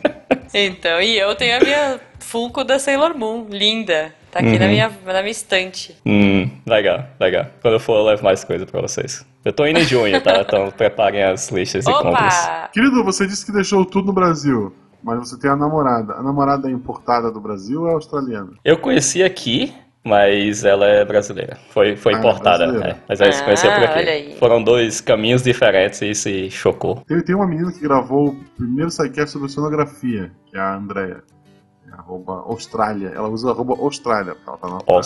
Então, 0.53 1.01
e 1.01 1.18
eu 1.18 1.35
tenho 1.35 1.57
a 1.57 1.61
minha 1.61 2.01
Funko 2.20 2.62
da 2.64 2.79
Sailor 2.79 3.16
Moon, 3.16 3.47
linda. 3.51 4.14
Tá 4.31 4.40
aqui 4.40 4.59
na, 4.59 4.64
Uhum. 4.64 4.70
minha, 4.73 4.92
na 5.07 5.20
minha 5.20 5.31
estante. 5.31 5.97
Hum, 6.05 6.51
legal, 6.66 7.05
legal. 7.20 7.47
Quando 7.62 7.75
eu 7.75 7.81
for, 7.81 7.99
eu 7.99 8.05
levo 8.05 8.25
mais 8.25 8.42
coisa 8.42 8.66
pra 8.66 8.81
vocês. 8.81 9.25
Eu 9.44 9.53
tô 9.53 9.64
indo 9.64 9.79
em 9.79 9.85
junho, 9.85 10.20
tá? 10.20 10.40
Então 10.40 10.73
preparem 10.73 11.23
as 11.23 11.51
listas 11.51 11.85
de 11.85 11.92
compras. 11.92 12.35
Opa! 12.44 12.68
Querido, 12.73 13.05
você 13.05 13.27
disse 13.29 13.47
que 13.47 13.53
deixou 13.53 13.85
tudo 13.85 14.07
no 14.07 14.12
Brasil, 14.12 14.75
mas 15.05 15.19
você 15.29 15.38
tem 15.38 15.51
a 15.51 15.57
namorada. 15.57 16.14
A 16.14 16.23
namorada 16.23 16.69
é 16.69 16.73
importada 16.73 17.31
do 17.31 17.40
Brasil 17.40 17.83
ou 17.83 17.88
é 17.90 17.93
australiana? 17.93 18.51
Eu 18.64 18.79
conheci 18.79 19.23
aqui, 19.23 19.73
mas 20.05 20.64
ela 20.64 20.87
é 20.87 21.05
brasileira. 21.05 21.57
Foi, 21.71 21.97
foi 21.97 22.14
Ah, 22.14 22.19
importada, 22.19 22.59
brasileira. 22.67 22.90
é. 22.90 22.97
Mas 23.09 23.19
se 23.19 23.25
Ah, 23.40 23.45
conheceu 23.45 23.71
por 23.73 23.83
aqui. 23.85 23.99
olha 23.99 24.12
aí. 24.12 24.37
Foram 24.38 24.62
dois 24.62 25.01
caminhos 25.01 25.43
diferentes 25.43 26.01
e 26.03 26.14
se 26.14 26.51
chocou. 26.51 27.03
Tem, 27.07 27.21
tem 27.23 27.35
uma 27.35 27.47
menina 27.47 27.71
que 27.73 27.81
gravou 27.81 28.29
o 28.31 28.37
primeiro 28.57 28.90
sidecast 28.90 29.33
sobre 29.33 29.49
sonografia, 29.49 30.33
que 30.51 30.57
é 30.57 30.61
a 30.61 30.75
Andrea. 30.77 31.23
É 31.90 31.95
arroba 31.97 32.43
Austrália. 32.47 33.09
Ela 33.14 33.29
usa 33.29 33.51
arroba 33.51 33.75
Austrália, 33.79 34.35
porque 34.35 34.49
ela 34.49 34.59
tá 34.59 34.69
na 34.69 34.75
Austrália. 34.75 34.97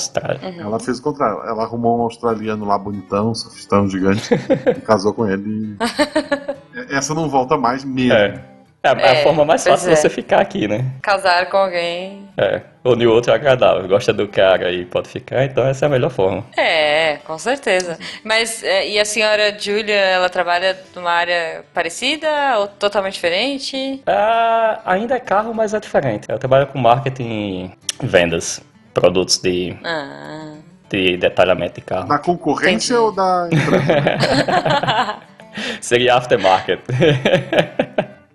Austrália. 0.41 0.49
Uhum. 0.63 0.69
Ela 0.69 0.79
fez 0.81 0.99
o 0.99 1.03
contrário. 1.03 1.41
Ela 1.45 1.65
arrumou 1.65 1.99
um 1.99 2.03
australiano 2.03 2.65
lá 2.65 2.79
bonitão, 2.79 3.35
sofistão, 3.35 3.89
gigante, 3.89 4.33
e 4.77 4.81
casou 4.81 5.13
com 5.13 5.27
ele. 5.29 5.77
e- 6.75 6.95
Essa 6.95 7.15
não 7.15 7.29
volta 7.29 7.57
mais 7.57 7.85
mesmo. 7.85 8.13
É. 8.15 8.43
É, 8.83 8.89
a- 8.91 8.93
a 8.93 9.01
É, 9.01 9.23
forma 9.25 9.45
mais 9.45 9.65
fácil 9.67 9.91
é 9.91 9.93
é. 9.93 9.97
você 9.97 10.09
ficar 10.09 10.41
aqui, 10.41 10.69
né? 10.69 10.85
Casar 11.03 11.47
com 11.51 11.57
alguém. 11.57 12.29
É. 12.37 12.61
O 12.85 12.95
New 12.95 13.11
outro 13.13 13.33
é 13.33 13.35
agradável, 13.35 13.87
gosta 13.89 14.13
do 14.13 14.29
cara 14.29 14.71
e 14.71 14.85
pode 14.85 15.09
ficar, 15.09 15.45
então 15.45 15.67
essa 15.67 15.85
é 15.85 15.87
a 15.87 15.89
melhor 15.91 16.11
forma. 16.11 16.45
É, 16.57 17.17
com 17.25 17.37
certeza. 17.39 17.99
Mas, 18.25 18.63
é, 18.63 18.89
e 18.89 18.99
a 19.01 19.05
senhora 19.05 19.55
Julia, 19.59 19.95
ela 19.97 20.29
trabalha 20.31 20.79
numa 20.95 21.11
área 21.11 21.65
parecida 21.75 22.29
ou 22.59 22.69
totalmente 22.69 23.15
diferente? 23.15 24.01
Ah, 24.07 24.81
ainda 24.87 25.17
é 25.17 25.21
carro, 25.21 25.53
mas 25.53 25.75
é 25.75 25.81
diferente. 25.81 26.27
Ela 26.29 26.39
trabalha 26.39 26.65
com 26.67 26.79
marketing 26.79 27.75
e 28.01 28.07
vendas. 28.07 28.63
Produtos 28.95 29.39
de, 29.39 29.77
Ah. 29.85 30.55
de 30.89 31.17
detalhamento 31.19 31.75
de 31.75 31.81
carro. 31.83 32.09
Da 32.09 32.19
concorrência 32.19 32.95
Entendi. 32.95 33.05
ou 33.07 33.13
da 33.13 33.49
empresa? 33.53 35.17
Seria 35.83 36.15
aftermarket. 36.15 36.81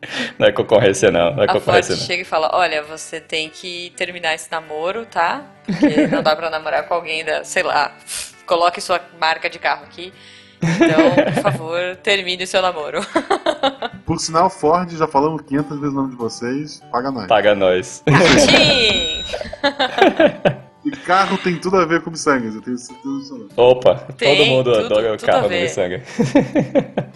não 0.39 0.47
é 0.47 0.51
concorrência, 0.51 1.11
não. 1.11 1.35
Não 1.35 1.43
é 1.43 1.47
A 1.49 1.59
Ford 1.59 1.89
não. 1.89 1.95
chega 1.97 2.21
e 2.21 2.25
fala: 2.25 2.49
Olha, 2.53 2.83
você 2.83 3.19
tem 3.19 3.49
que 3.49 3.91
terminar 3.95 4.33
esse 4.35 4.51
namoro, 4.51 5.05
tá? 5.05 5.43
Porque 5.65 6.07
não 6.07 6.21
dá 6.23 6.35
pra 6.35 6.49
namorar 6.49 6.83
com 6.87 6.93
alguém 6.93 7.23
da, 7.23 7.43
sei 7.43 7.63
lá, 7.63 7.91
coloque 8.45 8.79
sua 8.81 8.99
marca 9.19 9.49
de 9.49 9.59
carro 9.59 9.83
aqui. 9.83 10.13
Então, 10.61 11.33
por 11.33 11.41
favor, 11.43 11.95
termine 11.97 12.43
o 12.45 12.47
seu 12.47 12.61
namoro. 12.61 13.01
Por 14.05 14.17
sinal, 14.19 14.49
Ford, 14.49 14.89
já 14.91 15.07
falamos 15.07 15.41
500 15.43 15.79
vezes 15.79 15.93
o 15.93 15.97
nome 15.97 16.11
de 16.11 16.15
vocês, 16.17 16.81
paga 16.91 17.09
nós. 17.11 17.27
Paga 17.27 17.55
nós. 17.55 18.03
Sim! 18.39 19.23
E 20.85 20.91
carro 20.91 21.37
tem 21.37 21.55
tudo 21.57 21.77
a 21.77 21.85
ver 21.85 22.01
com 22.01 22.09
miçangas, 22.11 22.53
eu 22.55 22.61
tenho 22.61 22.77
certeza 22.77 23.17
disso. 23.19 23.49
Opa, 23.55 23.95
Tem, 24.17 24.37
todo 24.37 24.45
mundo 24.47 24.73
tudo- 24.73 24.85
adora 24.85 25.13
o 25.13 25.17
carro 25.19 25.43
do 25.43 25.49
ver. 25.49 25.61
Missanga. 25.63 26.03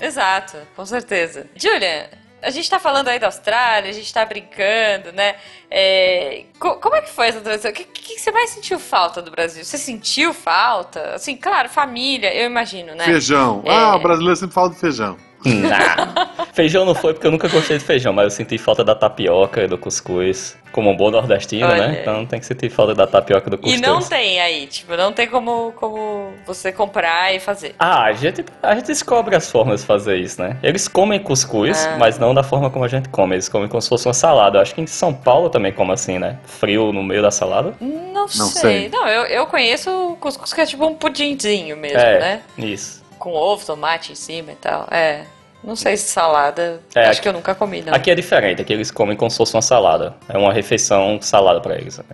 Exato, 0.01 0.57
com 0.75 0.85
certeza. 0.85 1.45
Julia, 1.55 2.09
a 2.47 2.49
gente 2.49 2.69
tá 2.69 2.79
falando 2.79 3.09
aí 3.09 3.19
da 3.19 3.27
Austrália, 3.27 3.89
a 3.89 3.93
gente 3.93 4.11
tá 4.13 4.25
brincando, 4.25 5.11
né? 5.11 5.35
É, 5.69 6.45
co- 6.57 6.77
como 6.77 6.95
é 6.95 7.01
que 7.01 7.09
foi 7.09 7.27
essa 7.27 7.41
transição? 7.41 7.71
O 7.71 7.73
que, 7.73 7.83
que, 7.83 8.15
que 8.15 8.19
você 8.21 8.31
mais 8.31 8.51
sentiu 8.51 8.79
falta 8.79 9.21
do 9.21 9.29
Brasil? 9.29 9.65
Você 9.65 9.77
sentiu 9.77 10.33
falta? 10.33 11.13
Assim, 11.15 11.35
claro, 11.35 11.67
família, 11.67 12.33
eu 12.33 12.45
imagino, 12.45 12.95
né? 12.95 13.03
Feijão. 13.03 13.61
É. 13.65 13.71
Ah, 13.71 13.95
o 13.97 13.99
brasileiro 13.99 14.35
sempre 14.37 14.53
fala 14.55 14.69
do 14.69 14.75
feijão. 14.75 15.17
Nah. 15.45 16.27
Feijão 16.53 16.83
não 16.85 16.95
foi 16.95 17.13
porque 17.13 17.27
eu 17.27 17.31
nunca 17.31 17.47
gostei 17.47 17.77
de 17.77 17.83
feijão, 17.83 18.11
mas 18.11 18.25
eu 18.25 18.29
senti 18.31 18.57
falta 18.57 18.83
da 18.83 18.95
tapioca 18.95 19.63
e 19.63 19.67
do 19.67 19.77
cuscuz. 19.77 20.57
Como 20.71 20.89
um 20.91 20.95
bom 20.97 21.09
nordestino, 21.09 21.65
Olha. 21.67 21.87
né? 21.87 21.99
Então 22.01 22.25
tem 22.25 22.39
que 22.39 22.45
sentir 22.45 22.69
falta 22.69 22.93
da 22.93 23.07
tapioca 23.07 23.47
e 23.47 23.49
do 23.49 23.55
E 23.55 23.59
cuscuz. 23.59 23.81
não 23.81 23.99
tem 24.01 24.39
aí, 24.41 24.67
tipo, 24.67 24.95
não 24.97 25.11
tem 25.13 25.27
como, 25.27 25.71
como 25.73 26.33
você 26.45 26.71
comprar 26.71 27.33
e 27.33 27.39
fazer. 27.39 27.73
Ah, 27.79 28.03
a 28.03 28.13
gente, 28.13 28.43
a 28.61 28.75
gente 28.75 28.85
descobre 28.87 29.35
as 29.35 29.49
formas 29.49 29.81
de 29.81 29.87
fazer 29.87 30.17
isso, 30.17 30.41
né? 30.41 30.57
Eles 30.61 30.87
comem 30.87 31.19
cuscuz, 31.19 31.85
Ah. 31.85 31.97
mas 31.97 32.19
não 32.19 32.33
da 32.33 32.43
forma 32.43 32.69
como 32.69 32.83
a 32.85 32.87
gente 32.87 33.07
come. 33.09 33.35
Eles 33.35 33.47
comem 33.49 33.67
como 33.67 33.81
se 33.81 33.89
fosse 33.89 34.07
uma 34.07 34.13
salada. 34.13 34.57
Eu 34.57 34.61
acho 34.61 34.75
que 34.75 34.81
em 34.81 34.87
São 34.87 35.13
Paulo 35.13 35.49
também 35.49 35.71
como 35.71 35.91
assim, 35.93 36.19
né? 36.19 36.37
Frio 36.45 36.91
no 36.91 37.01
meio 37.03 37.21
da 37.21 37.31
salada. 37.31 37.73
Não, 37.79 38.27
sei. 38.27 38.45
sei. 38.61 38.89
Não, 38.89 39.07
eu, 39.07 39.23
eu 39.25 39.45
conheço 39.47 39.89
o 39.89 40.15
cuscuz 40.17 40.53
que 40.53 40.61
é 40.61 40.65
tipo 40.65 40.85
um 40.85 40.95
pudinzinho 40.95 41.77
mesmo, 41.77 41.99
é, 41.99 42.19
né? 42.19 42.41
isso. 42.57 43.05
Com 43.27 43.33
ovo, 43.33 43.65
tomate 43.65 44.13
em 44.13 44.15
cima 44.15 44.53
e 44.53 44.55
tal. 44.55 44.87
É. 44.89 45.25
Não 45.61 45.75
sei 45.75 45.97
se 45.97 46.07
salada. 46.07 46.79
É, 46.95 47.01
acho 47.01 47.11
aqui- 47.11 47.21
que 47.23 47.27
eu 47.27 47.33
nunca 47.33 47.53
comi, 47.53 47.81
não. 47.81 47.93
Aqui 47.93 48.09
é 48.09 48.15
diferente, 48.15 48.61
aqui 48.61 48.71
eles 48.71 48.89
comem 48.89 49.17
como 49.17 49.29
se 49.29 49.35
fosse 49.35 49.53
uma 49.53 49.61
salada. 49.61 50.15
É 50.29 50.37
uma 50.37 50.53
refeição 50.53 51.19
salada 51.21 51.59
pra 51.59 51.75
eles. 51.75 51.97
né? 51.97 52.05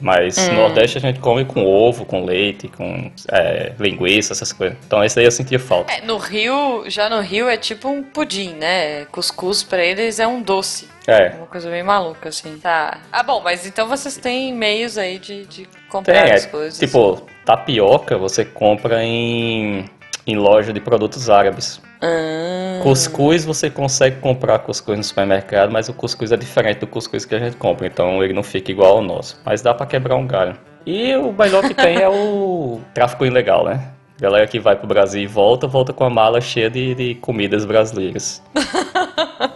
Mas 0.00 0.38
Hum. 0.38 0.52
no 0.52 0.54
Nordeste 0.60 0.96
a 0.98 1.00
gente 1.00 1.18
come 1.18 1.44
com 1.44 1.66
ovo, 1.66 2.04
com 2.04 2.24
leite, 2.24 2.68
com 2.68 3.10
é, 3.32 3.72
linguiça, 3.80 4.32
essas 4.32 4.52
coisas. 4.52 4.78
Então 4.86 5.02
esse 5.02 5.16
daí 5.16 5.24
eu 5.24 5.32
sentia 5.32 5.58
falta. 5.58 5.92
É, 5.92 6.02
no 6.02 6.16
Rio, 6.18 6.84
já 6.88 7.10
no 7.10 7.20
Rio 7.20 7.48
é 7.48 7.56
tipo 7.56 7.88
um 7.88 8.00
pudim, 8.04 8.50
né? 8.54 9.06
Cuscuz 9.06 9.64
pra 9.64 9.84
eles 9.84 10.20
é 10.20 10.26
um 10.28 10.40
doce. 10.40 10.88
É, 11.08 11.30
Uma 11.30 11.46
coisa 11.48 11.68
bem 11.68 11.82
maluca, 11.82 12.28
assim. 12.28 12.56
Tá. 12.58 12.98
Ah, 13.10 13.24
bom, 13.24 13.40
mas 13.42 13.66
então 13.66 13.88
vocês 13.88 14.16
têm 14.16 14.54
meios 14.54 14.96
aí 14.96 15.18
de, 15.18 15.44
de 15.46 15.68
comprar 15.88 16.22
tem, 16.26 16.32
as 16.34 16.44
é, 16.44 16.48
coisas. 16.48 16.78
tipo, 16.78 17.26
tapioca 17.44 18.16
você 18.16 18.44
compra 18.44 19.02
em, 19.02 19.86
em 20.26 20.36
loja 20.36 20.72
de 20.72 20.80
produtos 20.80 21.28
árabes. 21.30 21.80
Ah, 22.02 22.80
Cuscuz 22.82 23.44
você 23.44 23.68
consegue 23.68 24.16
comprar 24.20 24.58
cuscuz 24.60 24.96
no 24.96 25.04
supermercado, 25.04 25.70
mas 25.70 25.88
o 25.88 25.92
cuscuz 25.92 26.32
é 26.32 26.36
diferente 26.36 26.78
do 26.78 26.86
cuscuz 26.86 27.24
que 27.24 27.34
a 27.34 27.38
gente 27.38 27.56
compra, 27.56 27.86
então 27.86 28.22
ele 28.24 28.32
não 28.32 28.42
fica 28.42 28.70
igual 28.70 28.96
ao 28.96 29.02
nosso. 29.02 29.40
Mas 29.44 29.60
dá 29.60 29.74
pra 29.74 29.84
quebrar 29.86 30.16
um 30.16 30.26
galho. 30.26 30.56
E 30.86 31.14
o 31.16 31.30
melhor 31.32 31.62
que 31.62 31.74
tem 31.74 31.98
é 32.00 32.08
o 32.08 32.80
tráfico 32.94 33.26
ilegal, 33.26 33.64
né? 33.64 33.88
Galera 34.18 34.46
que 34.46 34.58
vai 34.58 34.76
pro 34.76 34.86
Brasil 34.86 35.22
e 35.22 35.26
volta, 35.26 35.66
volta 35.66 35.92
com 35.92 36.04
a 36.04 36.10
mala 36.10 36.40
cheia 36.40 36.68
de, 36.70 36.94
de 36.94 37.14
comidas 37.16 37.64
brasileiras. 37.64 38.42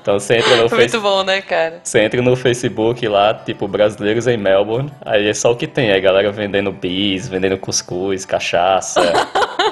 Então 0.01 0.19
você 0.19 0.37
entra 0.39 0.51
no 0.57 0.63
Muito 0.69 0.77
Facebook. 0.77 1.03
bom, 1.03 1.23
né, 1.23 1.43
cara? 1.43 1.81
Você 1.83 2.01
entra 2.01 2.23
no 2.23 2.35
Facebook 2.37 3.07
lá, 3.09 3.35
tipo, 3.35 3.69
brasileiros 3.69 4.27
em 4.27 4.37
Melbourne, 4.39 4.91
aí 5.05 5.29
é 5.29 5.35
só 5.35 5.53
o 5.53 5.57
que 5.57 5.67
tem, 5.67 5.91
é 5.91 6.01
galera 6.01 6.31
vendendo 6.33 6.73
bis, 6.73 7.29
vendendo 7.29 7.59
cuscuz, 7.59 8.25
cachaça, 8.25 9.01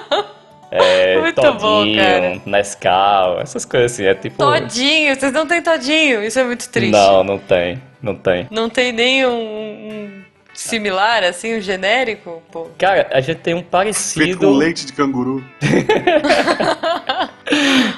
é, 0.72 1.20
Muito 1.20 1.40
bom, 1.40 1.80
todinho, 1.80 2.02
cara. 2.02 2.40
Nescau, 2.46 3.40
essas 3.40 3.64
coisas 3.64 3.92
assim, 3.92 4.04
é 4.04 4.14
tipo... 4.14 4.38
Todinho, 4.38 5.14
vocês 5.14 5.32
não 5.32 5.46
têm 5.46 5.62
todinho, 5.62 6.24
isso 6.24 6.38
é 6.38 6.44
muito 6.44 6.68
triste. 6.68 6.92
Não, 6.92 7.22
não 7.22 7.38
tem, 7.38 7.80
não 8.00 8.14
tem. 8.14 8.48
Não 8.50 8.68
tem 8.70 8.92
nem 8.92 9.26
um, 9.26 10.22
similar, 10.54 11.24
assim, 11.24 11.56
um 11.56 11.60
genérico, 11.60 12.42
pô. 12.50 12.70
Cara, 12.78 13.08
a 13.12 13.20
gente 13.20 13.38
tem 13.38 13.54
um 13.54 13.58
Feito 13.58 13.70
parecido... 13.70 14.38
com 14.38 14.52
leite 14.52 14.86
de 14.86 14.92
canguru. 14.92 15.44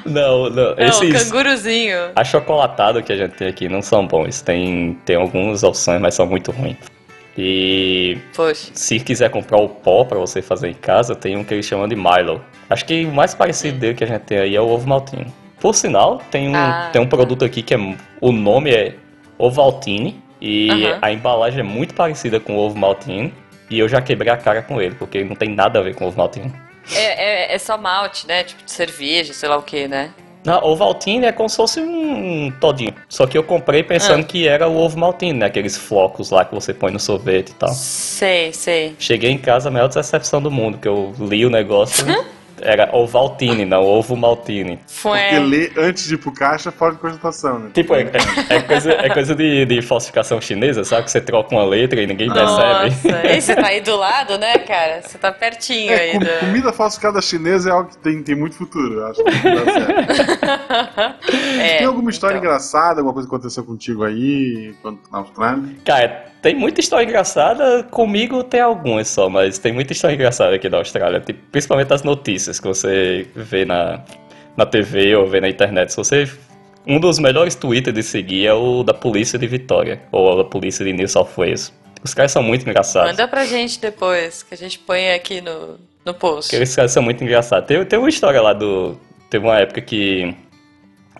Não, 0.04 0.50
não, 0.50 0.74
Não, 0.74 0.78
esses... 0.78 1.24
canguruzinho. 1.24 1.96
Achocolatado 2.16 3.02
que 3.02 3.12
a 3.12 3.16
gente 3.16 3.32
tem 3.32 3.48
aqui 3.48 3.68
não 3.68 3.80
são 3.80 4.06
bons, 4.06 4.42
tem, 4.42 4.98
tem 5.04 5.16
algumas 5.16 5.62
opções, 5.62 6.00
mas 6.00 6.14
são 6.14 6.26
muito 6.26 6.50
ruins. 6.50 6.76
E 7.36 8.18
Poxa. 8.34 8.70
Se 8.74 9.00
quiser 9.00 9.30
comprar 9.30 9.58
o 9.58 9.68
pó 9.68 10.04
pra 10.04 10.18
você 10.18 10.40
fazer 10.40 10.68
em 10.68 10.74
casa, 10.74 11.14
tem 11.16 11.36
um 11.36 11.42
que 11.44 11.52
eles 11.54 11.66
chamam 11.66 11.88
de 11.88 11.96
Milo. 11.96 12.44
Acho 12.70 12.84
que 12.84 13.04
o 13.04 13.12
mais 13.12 13.34
parecido 13.34 13.78
dele 13.78 13.94
que 13.94 14.04
a 14.04 14.06
gente 14.06 14.22
tem 14.22 14.38
aí 14.38 14.54
é 14.56 14.60
o 14.60 14.68
ovo 14.68 14.88
maltine. 14.88 15.26
Por 15.60 15.74
sinal, 15.74 16.18
tem 16.30 16.48
um, 16.48 16.54
Ah. 16.54 16.90
tem 16.92 17.00
um 17.02 17.06
produto 17.08 17.44
aqui 17.44 17.62
que 17.62 17.74
é, 17.74 17.78
o 18.20 18.30
nome 18.32 18.70
é 18.70 18.94
Ovaltine 19.38 20.22
e 20.40 20.68
a 21.02 21.10
embalagem 21.12 21.60
é 21.60 21.62
muito 21.62 21.94
parecida 21.94 22.38
com 22.38 22.54
o 22.54 22.58
ovo 22.58 22.78
maltine. 22.78 23.32
E 23.70 23.78
eu 23.78 23.88
já 23.88 24.00
quebrei 24.00 24.30
a 24.30 24.36
cara 24.36 24.62
com 24.62 24.80
ele, 24.80 24.94
porque 24.94 25.24
não 25.24 25.34
tem 25.34 25.48
nada 25.48 25.78
a 25.78 25.82
ver 25.82 25.94
com 25.94 26.04
o 26.04 26.08
ovo 26.08 26.18
maltine. 26.18 26.52
É, 26.94 27.52
é, 27.52 27.54
é 27.54 27.58
só 27.58 27.78
malte, 27.78 28.26
né? 28.26 28.44
Tipo 28.44 28.62
de 28.62 28.70
cerveja, 28.70 29.32
sei 29.32 29.48
lá 29.48 29.56
o 29.56 29.62
que, 29.62 29.88
né? 29.88 30.10
Não, 30.44 30.62
o 30.64 30.76
Valtine 30.76 31.26
é 31.26 31.32
como 31.32 31.48
se 31.48 31.56
fosse 31.56 31.80
um 31.80 32.52
todinho. 32.60 32.92
Só 33.08 33.26
que 33.26 33.36
eu 33.38 33.42
comprei 33.42 33.82
pensando 33.82 34.20
Ah. 34.20 34.24
que 34.24 34.46
era 34.46 34.68
o 34.68 34.76
ovo 34.76 34.98
Maltine, 34.98 35.32
né? 35.38 35.46
Aqueles 35.46 35.76
flocos 35.76 36.30
lá 36.30 36.44
que 36.44 36.54
você 36.54 36.74
põe 36.74 36.92
no 36.92 37.00
sorvete 37.00 37.50
e 37.50 37.54
tal. 37.54 37.70
Sei, 37.70 38.52
sei. 38.52 38.94
Cheguei 38.98 39.30
em 39.30 39.38
casa, 39.38 39.68
a 39.68 39.72
maior 39.72 39.88
decepção 39.88 40.42
do 40.42 40.50
mundo, 40.50 40.76
que 40.78 40.86
eu 40.86 41.14
li 41.18 41.46
o 41.46 41.50
negócio, 41.50 42.04
era 42.64 42.88
Ovaltine, 42.96 43.64
não 43.64 43.82
ovo 43.82 44.16
Maltine. 44.16 44.78
Porque 44.78 44.92
Foi. 44.92 45.38
ler 45.38 45.72
antes 45.76 46.06
de 46.08 46.14
ir 46.14 46.18
pro 46.18 46.32
caixa 46.32 46.70
é 46.70 46.72
fora 46.72 46.92
de 46.94 46.98
cogitação, 46.98 47.58
né? 47.58 47.70
Tipo, 47.74 47.94
é, 47.94 48.02
é- 48.02 48.56
é 48.56 48.60
coisa, 48.62 48.92
é 48.92 49.08
coisa 49.10 49.34
de, 49.34 49.64
de 49.66 49.82
falsificação 49.82 50.40
chinesa, 50.40 50.82
sabe? 50.84 51.04
Que 51.04 51.10
você 51.10 51.20
troca 51.20 51.54
uma 51.54 51.64
letra 51.64 52.00
e 52.02 52.06
ninguém 52.06 52.28
percebe. 52.32 52.90
Nossa, 52.90 53.26
e 53.36 53.40
você 53.40 53.54
tá 53.54 53.66
aí 53.68 53.80
do 53.80 53.96
lado, 53.96 54.38
né, 54.38 54.58
cara? 54.58 55.02
Você 55.02 55.18
tá 55.18 55.30
pertinho 55.30 55.92
É, 55.92 56.00
aí 56.00 56.12
com- 56.12 56.18
do... 56.20 56.26
comida 56.40 56.72
falsificada 56.72 57.20
chinesa 57.20 57.68
é 57.68 57.72
algo 57.72 57.90
que 57.90 57.98
tem, 57.98 58.22
tem 58.22 58.34
muito 58.34 58.56
futuro, 58.56 58.94
eu 58.94 59.06
acho. 59.06 59.20
É, 61.60 61.78
tem 61.78 61.86
alguma 61.86 62.10
história 62.10 62.36
então. 62.36 62.44
engraçada, 62.48 63.00
alguma 63.00 63.12
coisa 63.12 63.28
que 63.28 63.34
aconteceu 63.34 63.64
contigo 63.64 64.04
aí, 64.04 64.74
quando 64.82 64.98
na 65.10 65.18
Austrália? 65.18 65.62
Cara, 65.84 66.24
tem 66.44 66.54
muita 66.54 66.78
história 66.78 67.06
engraçada, 67.06 67.82
comigo 67.84 68.44
tem 68.44 68.60
algumas 68.60 69.08
só, 69.08 69.30
mas 69.30 69.58
tem 69.58 69.72
muita 69.72 69.94
história 69.94 70.14
engraçada 70.14 70.54
aqui 70.54 70.68
da 70.68 70.76
Austrália, 70.76 71.18
tipo, 71.18 71.40
principalmente 71.50 71.90
as 71.90 72.02
notícias 72.02 72.60
que 72.60 72.68
você 72.68 73.26
vê 73.34 73.64
na, 73.64 74.04
na 74.54 74.66
TV 74.66 75.16
ou 75.16 75.26
vê 75.26 75.40
na 75.40 75.48
internet. 75.48 75.88
Se 75.88 75.96
você. 75.96 76.30
Um 76.86 77.00
dos 77.00 77.18
melhores 77.18 77.54
twitters 77.54 77.94
de 77.94 78.02
seguir 78.02 78.46
é 78.46 78.52
o 78.52 78.82
da 78.82 78.92
polícia 78.92 79.38
de 79.38 79.46
Vitória, 79.46 80.02
ou 80.12 80.36
da 80.36 80.44
polícia 80.44 80.84
de 80.84 80.92
New 80.92 81.08
South 81.08 81.30
Wales. 81.34 81.72
Os 82.04 82.12
caras 82.12 82.30
são 82.30 82.42
muito 82.42 82.68
engraçados. 82.68 83.10
Manda 83.10 83.26
pra 83.26 83.46
gente 83.46 83.80
depois, 83.80 84.42
que 84.42 84.52
a 84.52 84.56
gente 84.58 84.78
põe 84.78 85.12
aqui 85.12 85.40
no, 85.40 85.78
no 86.04 86.12
post. 86.12 86.54
Aqueles 86.54 86.76
caras 86.76 86.92
são 86.92 87.02
muito 87.02 87.24
engraçados. 87.24 87.66
Tem, 87.66 87.82
tem 87.86 87.98
uma 87.98 88.10
história 88.10 88.42
lá 88.42 88.52
do. 88.52 89.00
Teve 89.30 89.46
uma 89.46 89.58
época 89.58 89.80
que 89.80 90.36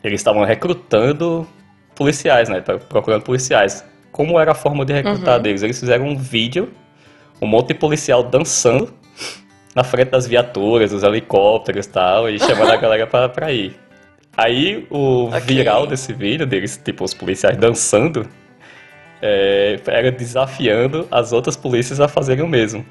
eles 0.03 0.21
estavam 0.21 0.45
recrutando 0.45 1.49
policiais, 1.95 2.51
né? 2.51 2.61
Procurando 2.61 3.23
policiais. 3.23 3.83
Como 4.15 4.39
era 4.39 4.53
a 4.53 4.55
forma 4.55 4.85
de 4.85 4.93
recrutar 4.93 5.41
deles? 5.41 5.65
Eles 5.65 5.81
fizeram 5.81 6.07
um 6.07 6.17
vídeo, 6.17 6.71
um 7.43 7.49
monte 7.49 7.69
de 7.69 7.75
policial 7.75 8.23
dançando 8.23 8.95
na 9.75 9.83
frente 9.83 10.11
das 10.11 10.25
viaturas, 10.25 10.93
dos 10.93 11.03
helicópteros 11.03 11.85
e 11.85 11.89
tal, 11.89 12.31
e 12.31 12.39
chamando 12.39 12.71
a 12.71 12.77
galera 12.77 13.09
pra, 13.09 13.29
pra 13.29 13.51
ir. 13.51 13.75
Aí 14.37 14.87
o 14.89 15.25
Ok. 15.31 15.41
viral 15.41 15.85
desse 15.89 16.13
vídeo 16.13 16.47
deles, 16.47 16.81
tipo, 16.85 17.03
os 17.03 17.13
policiais 17.13 17.57
dançando, 17.57 18.25
é, 19.21 19.81
era 19.85 20.13
desafiando 20.13 21.09
as 21.11 21.33
outras 21.33 21.57
polícias 21.57 21.99
a 22.01 22.07
fazerem 22.07 22.45
o 22.45 22.49
mesmo. 22.49 22.87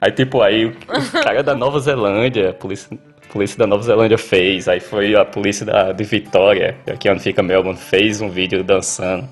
Aí, 0.00 0.10
tipo, 0.10 0.40
aí 0.40 0.64
o 0.64 0.74
cara 1.22 1.42
da 1.42 1.54
Nova 1.54 1.78
Zelândia, 1.80 2.48
a 2.48 2.54
polícia, 2.54 2.96
a 3.28 3.30
polícia 3.30 3.58
da 3.58 3.66
Nova 3.66 3.82
Zelândia 3.82 4.16
fez, 4.16 4.68
aí 4.68 4.80
foi 4.80 5.14
a 5.14 5.22
polícia 5.26 5.66
da, 5.66 5.92
de 5.92 6.02
Vitória, 6.04 6.76
aqui 6.90 7.10
onde 7.10 7.20
fica 7.20 7.42
Melbourne, 7.42 7.78
fez 7.78 8.22
um 8.22 8.30
vídeo 8.30 8.64
dançando. 8.64 9.28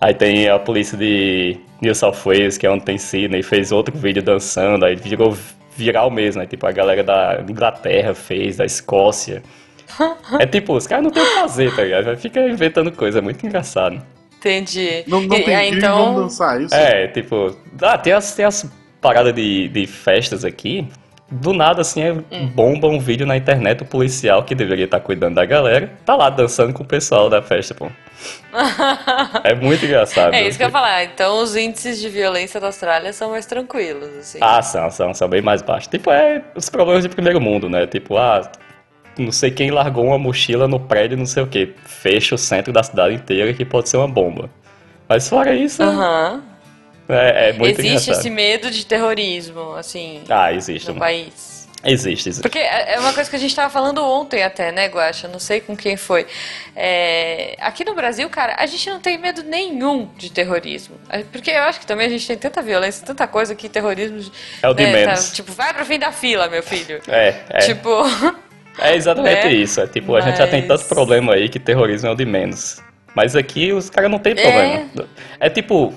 Aí 0.00 0.14
tem 0.14 0.48
a 0.48 0.58
polícia 0.58 0.96
de 0.96 1.58
New 1.82 1.94
South 1.94 2.14
Wales, 2.24 2.56
que 2.56 2.66
é 2.66 2.70
onde 2.70 2.84
tem 2.84 2.96
Sydney, 2.96 3.42
fez 3.42 3.70
outro 3.70 3.96
vídeo 3.96 4.22
dançando, 4.22 4.84
aí 4.84 4.96
virou 4.96 5.36
viral 5.76 6.10
mesmo, 6.10 6.40
né? 6.40 6.46
Tipo, 6.46 6.66
a 6.66 6.72
galera 6.72 7.02
da 7.04 7.44
Inglaterra 7.48 8.14
fez, 8.14 8.56
da 8.56 8.64
Escócia. 8.64 9.42
É 10.38 10.46
tipo, 10.46 10.74
os 10.74 10.86
caras 10.86 11.04
não 11.04 11.10
tem 11.10 11.22
o 11.22 11.26
que 11.26 11.34
fazer, 11.34 11.74
tá 11.74 11.82
ligado? 11.82 12.16
Fica 12.16 12.40
inventando 12.48 12.90
coisa, 12.92 13.18
é 13.18 13.22
muito 13.22 13.44
engraçado. 13.44 14.00
Entendi. 14.38 15.04
Não, 15.06 15.20
não 15.20 15.36
E- 15.36 15.42
tem 15.42 15.54
vamos 15.54 15.76
então, 15.76 16.14
dançar 16.14 16.60
isso? 16.62 16.74
É, 16.74 17.08
tipo, 17.08 17.54
ah, 17.82 17.98
tem 17.98 18.12
as, 18.14 18.34
tem 18.34 18.44
as 18.46 18.70
paradas 19.00 19.34
de, 19.34 19.68
de 19.68 19.86
festas 19.86 20.44
aqui. 20.44 20.88
Do 21.30 21.52
nada, 21.52 21.82
assim, 21.82 22.02
é, 22.02 22.12
bomba 22.46 22.88
um 22.88 22.98
vídeo 22.98 23.24
na 23.24 23.36
internet, 23.36 23.82
o 23.82 23.86
policial 23.86 24.42
que 24.42 24.52
deveria 24.52 24.86
estar 24.86 24.98
cuidando 24.98 25.36
da 25.36 25.44
galera, 25.44 25.92
tá 26.04 26.16
lá 26.16 26.28
dançando 26.28 26.72
com 26.72 26.82
o 26.82 26.86
pessoal 26.86 27.30
da 27.30 27.40
festa, 27.40 27.72
pô. 27.72 27.88
é 29.44 29.54
muito 29.54 29.84
engraçado. 29.84 30.34
é 30.34 30.46
isso 30.48 30.58
que 30.58 30.64
eu 30.64 30.66
ia 30.66 30.72
falar. 30.72 31.04
Então 31.04 31.40
os 31.40 31.54
índices 31.54 32.00
de 32.00 32.08
violência 32.08 32.60
da 32.60 32.66
Austrália 32.66 33.12
são 33.12 33.30
mais 33.30 33.46
tranquilos, 33.46 34.08
assim. 34.18 34.38
Ah, 34.40 34.60
são, 34.60 34.90
são, 34.90 35.14
são 35.14 35.28
bem 35.28 35.40
mais 35.40 35.62
baixos. 35.62 35.86
Tipo, 35.86 36.10
é 36.10 36.42
os 36.56 36.68
problemas 36.68 37.04
de 37.04 37.08
primeiro 37.08 37.40
mundo, 37.40 37.68
né? 37.68 37.86
Tipo, 37.86 38.16
ah, 38.16 38.50
não 39.16 39.30
sei 39.30 39.52
quem 39.52 39.70
largou 39.70 40.06
uma 40.06 40.18
mochila 40.18 40.66
no 40.66 40.80
prédio, 40.80 41.16
não 41.16 41.26
sei 41.26 41.44
o 41.44 41.46
que. 41.46 41.74
Fecha 41.84 42.34
o 42.34 42.38
centro 42.38 42.72
da 42.72 42.82
cidade 42.82 43.14
inteira 43.14 43.54
que 43.54 43.64
pode 43.64 43.88
ser 43.88 43.98
uma 43.98 44.08
bomba. 44.08 44.50
Mas 45.08 45.28
fora 45.28 45.54
isso, 45.54 45.82
Aham. 45.82 46.42
É, 47.12 47.48
é 47.48 47.52
muito 47.52 47.80
Existe 47.80 47.88
engraçado. 47.88 48.18
esse 48.20 48.30
medo 48.30 48.70
de 48.70 48.84
terrorismo, 48.86 49.74
assim, 49.74 50.22
Ah, 50.28 50.52
existe. 50.52 50.88
no 50.88 50.94
país. 50.98 51.60
Existe, 51.82 52.28
existe. 52.28 52.42
Porque 52.42 52.58
é 52.58 52.92
é 52.94 53.00
uma 53.00 53.14
coisa 53.14 53.30
que 53.30 53.36
a 53.36 53.38
gente 53.38 53.56
tava 53.56 53.70
falando 53.70 54.04
ontem 54.04 54.42
até, 54.42 54.70
né, 54.70 54.86
Guaxa? 54.88 55.26
Não 55.28 55.38
sei 55.38 55.62
com 55.62 55.74
quem 55.74 55.96
foi. 55.96 56.26
É, 56.76 57.56
Aqui 57.58 57.84
no 57.86 57.94
Brasil, 57.94 58.28
cara, 58.28 58.54
a 58.58 58.66
gente 58.66 58.88
não 58.90 59.00
tem 59.00 59.16
medo 59.16 59.42
nenhum 59.42 60.08
de 60.18 60.30
terrorismo. 60.30 60.96
É, 61.08 61.22
Porque 61.32 61.50
eu 61.50 61.62
acho 61.62 61.80
que 61.80 61.86
também 61.86 62.06
a 62.06 62.10
gente 62.10 62.26
tem 62.26 62.36
tanta 62.36 62.60
violência, 62.60 63.06
tanta 63.06 63.26
coisa 63.26 63.54
que 63.54 63.66
terrorismo. 63.66 64.30
É 64.62 64.68
o 64.68 64.74
de 64.74 64.82
né, 64.84 64.92
menos. 64.92 65.32
Tipo, 65.32 65.52
vai 65.52 65.72
pro 65.72 65.84
fim 65.86 65.98
da 65.98 66.12
fila, 66.12 66.48
meu 66.48 66.62
filho. 66.62 67.00
É, 67.08 67.34
é. 67.48 67.58
Tipo. 67.60 67.90
é 68.78 68.94
exatamente 68.94 69.46
né? 69.46 69.52
isso. 69.54 69.80
É 69.80 69.86
tipo, 69.86 70.14
a 70.14 70.20
gente 70.20 70.36
já 70.36 70.46
tem 70.46 70.60
Mas- 70.66 70.68
tanto 70.82 70.88
problema 70.88 71.32
aí 71.32 71.48
que 71.48 71.58
terrorismo 71.58 72.08
é 72.08 72.12
o 72.12 72.14
de 72.14 72.26
menos. 72.26 72.78
Mas 73.14 73.34
aqui 73.34 73.72
os 73.72 73.88
caras 73.88 74.10
não 74.10 74.18
tem 74.18 74.32
É. 74.32 74.42
problema. 74.42 75.08
É. 75.40 75.48
tipo, 75.48 75.94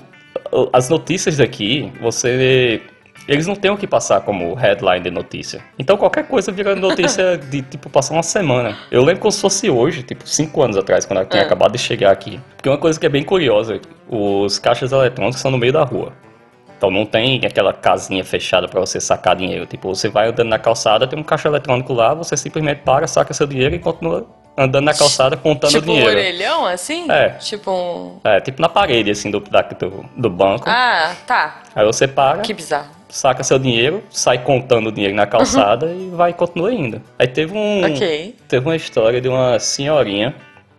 as 0.72 0.88
notícias 0.88 1.36
daqui, 1.36 1.92
você. 2.00 2.80
Eles 3.26 3.46
não 3.46 3.54
têm 3.56 3.70
o 3.70 3.76
que 3.76 3.86
passar 3.86 4.20
como 4.20 4.52
headline 4.54 5.02
de 5.02 5.10
notícia. 5.10 5.62
Então 5.78 5.96
qualquer 5.96 6.26
coisa 6.28 6.52
vira 6.52 6.76
notícia 6.76 7.38
de, 7.50 7.62
tipo, 7.62 7.88
passar 7.88 8.12
uma 8.12 8.22
semana. 8.22 8.76
Eu 8.90 9.02
lembro 9.02 9.22
como 9.22 9.32
se 9.32 9.40
fosse 9.40 9.70
hoje, 9.70 10.02
tipo, 10.02 10.28
cinco 10.28 10.60
anos 10.62 10.76
atrás, 10.76 11.06
quando 11.06 11.20
eu 11.20 11.26
tinha 11.26 11.42
Ah. 11.42 11.46
acabado 11.46 11.72
de 11.72 11.78
chegar 11.78 12.10
aqui. 12.10 12.38
Porque 12.56 12.68
uma 12.68 12.76
coisa 12.76 13.00
que 13.00 13.06
é 13.06 13.08
bem 13.08 13.22
curiosa, 13.22 13.80
os 14.10 14.58
caixas 14.58 14.92
eletrônicos 14.92 15.40
são 15.40 15.50
no 15.50 15.56
meio 15.56 15.72
da 15.72 15.82
rua. 15.84 16.12
Então 16.76 16.90
não 16.90 17.06
tem 17.06 17.40
aquela 17.46 17.72
casinha 17.72 18.22
fechada 18.22 18.68
pra 18.68 18.78
você 18.78 19.00
sacar 19.00 19.34
dinheiro. 19.36 19.64
Tipo, 19.64 19.88
você 19.94 20.08
vai 20.10 20.28
andando 20.28 20.48
na 20.50 20.58
calçada, 20.58 21.06
tem 21.06 21.18
um 21.18 21.22
caixa 21.22 21.48
eletrônico 21.48 21.94
lá, 21.94 22.12
você 22.12 22.36
simplesmente 22.36 22.82
para, 22.82 23.06
saca 23.06 23.32
seu 23.32 23.46
dinheiro 23.46 23.74
e 23.74 23.78
continua 23.78 24.26
andando 24.56 24.84
na 24.84 24.94
calçada 24.94 25.36
contando 25.36 25.70
tipo 25.72 25.84
um 25.90 25.94
dinheiro. 25.94 26.08
orelhão, 26.10 26.66
assim? 26.66 27.10
É. 27.10 27.30
Tipo 27.30 27.70
um. 27.70 28.18
É, 28.24 28.40
tipo 28.40 28.60
na 28.60 28.68
parede, 28.68 29.10
assim, 29.10 29.30
do, 29.30 29.40
da- 29.40 29.62
do, 29.62 30.04
do 30.16 30.30
banco. 30.30 30.64
Ah, 30.68 31.12
tá. 31.26 31.62
Aí 31.74 31.84
você 31.84 32.06
para, 32.06 32.38
Que 32.42 32.54
bizarro. 32.54 32.88
saca 33.08 33.42
seu 33.42 33.58
dinheiro, 33.58 34.02
sai 34.10 34.38
contando 34.38 34.88
o 34.88 34.92
dinheiro 34.92 35.14
na 35.16 35.26
calçada 35.26 35.86
e 35.92 36.10
vai 36.10 36.30
e 36.30 36.34
continua 36.34 36.72
indo. 36.72 37.00
Aí 37.18 37.26
teve 37.26 37.56
um. 37.56 37.84
Ok. 37.84 38.36
Teve 38.48 38.66
uma 38.66 38.76
história 38.76 39.20
de 39.20 39.28
uma 39.28 39.58
senhorinha 39.58 40.34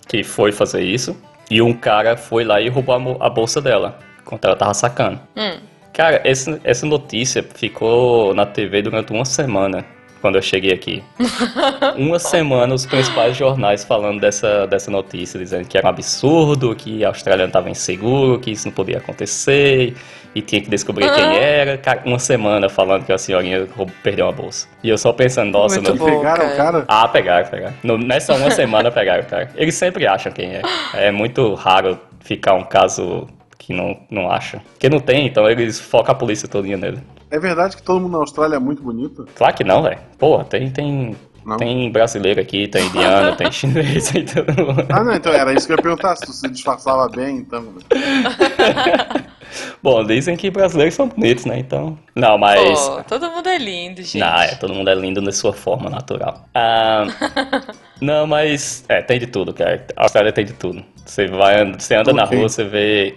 que 0.07 0.23
foi 0.23 0.51
fazer 0.51 0.81
isso 0.83 1.15
e 1.49 1.61
um 1.61 1.73
cara 1.73 2.15
foi 2.15 2.43
lá 2.43 2.61
e 2.61 2.69
roubou 2.69 3.17
a 3.19 3.29
bolsa 3.29 3.59
dela, 3.61 3.99
enquanto 4.21 4.45
ela 4.45 4.55
tava 4.55 4.73
sacando. 4.73 5.19
Hum. 5.35 5.57
Cara, 5.93 6.21
esse- 6.25 6.59
essa 6.63 6.85
notícia 6.85 7.41
ficou 7.55 8.33
na 8.33 8.45
TV 8.45 8.81
durante 8.81 9.13
uma 9.13 9.23
semana, 9.25 9.85
quando 10.25 10.37
eu 10.37 10.41
cheguei 10.41 10.73
aqui. 10.73 11.03
uma 11.95 12.17
semana 12.17 12.73
os 12.73 12.83
principais 12.83 13.37
jornais 13.37 13.83
falando 13.83 14.19
dessa, 14.19 14.65
dessa 14.65 14.89
notícia, 14.89 15.37
dizendo 15.39 15.67
que 15.67 15.77
era 15.77 15.85
um 15.85 15.89
absurdo, 15.91 16.75
que 16.75 17.05
a 17.05 17.09
Austrália 17.09 17.45
estava 17.45 17.69
inseguro, 17.69 18.39
que 18.39 18.49
isso 18.49 18.67
não 18.67 18.73
podia 18.73 18.97
acontecer, 18.97 19.93
e 20.33 20.41
tinha 20.41 20.59
que 20.61 20.67
descobrir 20.67 21.05
Ah. 21.05 21.13
quem 21.13 21.37
era. 21.37 21.77
Cara, 21.77 22.01
uma 22.05 22.17
semana 22.17 22.67
falando 22.69 23.05
que 23.05 23.13
a 23.13 23.19
senhorinha 23.19 23.67
perdeu 24.01 24.25
uma 24.25 24.31
bolsa. 24.31 24.67
E 24.83 24.89
eu 24.89 24.97
só 24.97 25.13
pensando, 25.13 25.51
nossa, 25.51 25.75
Muito 25.75 25.91
não... 25.91 25.97
bom. 25.97 26.05
Pegaram 26.17 26.45
o 26.47 26.55
cara. 26.57 26.57
cara? 26.57 26.85
Ah, 26.87 27.07
pegaram, 27.07 27.47
pegaram. 27.47 27.73
No- 27.83 27.97
nessa 27.99 28.33
uma 28.33 28.49
semana 28.49 28.89
pegaram, 28.89 29.23
cara. 29.25 29.47
Eles 29.55 29.75
sempre 29.75 30.07
acham 30.07 30.31
quem 30.31 30.55
é. 30.55 30.61
É 30.95 31.11
muito 31.11 31.53
raro 31.53 31.99
ficar 32.21 32.55
um 32.55 32.63
caso 32.63 33.27
que 33.65 33.73
não, 33.73 33.97
não 34.11 34.29
acha. 34.29 34.61
Porque 34.73 34.87
não 34.87 34.99
tem, 34.99 35.25
então 35.25 35.49
eles 35.49 35.79
focam 35.79 36.11
a 36.11 36.15
polícia 36.15 36.47
todinha 36.47 36.77
nele. 36.77 36.99
É 37.31 37.39
verdade 37.39 37.75
que 37.75 37.81
todo 37.81 37.99
mundo 37.99 38.11
na 38.11 38.19
Austrália 38.19 38.57
é 38.57 38.59
muito 38.59 38.83
bonito? 38.83 39.27
Claro 39.35 39.55
que 39.55 39.63
não, 39.63 39.81
velho. 39.81 39.97
Porra, 40.19 40.45
tem, 40.45 40.69
tem, 40.69 41.15
Não? 41.43 41.57
tem 41.57 41.91
brasileiro 41.91 42.39
aqui, 42.39 42.67
tem 42.67 42.85
indiano, 42.85 43.35
tem 43.35 43.49
chinês, 43.51 44.11
tem 44.11 44.23
todo 44.23 44.53
mundo. 44.55 44.85
Ah, 44.89 45.03
não, 45.03 45.13
então 45.13 45.33
era 45.33 45.51
isso 45.51 45.65
que 45.65 45.73
eu 45.73 45.77
ia 45.77 45.81
perguntar, 45.81 46.15
se 46.15 46.27
tu 46.27 46.31
se 46.31 46.47
disfarçava 46.47 47.09
bem, 47.09 47.37
então. 47.37 47.65
Bom, 49.81 50.03
dizem 50.03 50.37
que 50.37 50.51
brasileiros 50.51 50.93
são 50.93 51.07
bonitos, 51.07 51.45
né? 51.45 51.57
Então. 51.57 51.97
Não, 52.15 52.37
mas. 52.37 52.79
Pô, 52.87 53.03
todo 53.03 53.31
mundo 53.31 53.47
é 53.49 53.57
lindo, 53.57 54.01
gente. 54.03 54.19
Não, 54.19 54.41
é, 54.41 54.55
todo 54.55 54.73
mundo 54.73 54.89
é 54.89 54.95
lindo 54.95 55.21
na 55.21 55.31
sua 55.31 55.53
forma 55.53 55.89
natural. 55.89 56.45
Ah, 56.53 57.05
não, 58.01 58.27
mas 58.27 58.83
é, 58.89 59.01
tem 59.01 59.19
de 59.19 59.27
tudo, 59.27 59.53
cara. 59.53 59.85
A 59.95 60.03
Austrália 60.03 60.31
tem 60.31 60.45
de 60.45 60.53
tudo. 60.53 60.83
Você 61.05 61.27
vai, 61.27 61.71
você 61.73 61.95
anda 61.95 62.11
na 62.13 62.23
Ok. 62.23 62.37
rua, 62.37 62.49
você 62.49 62.63
vê. 62.63 63.15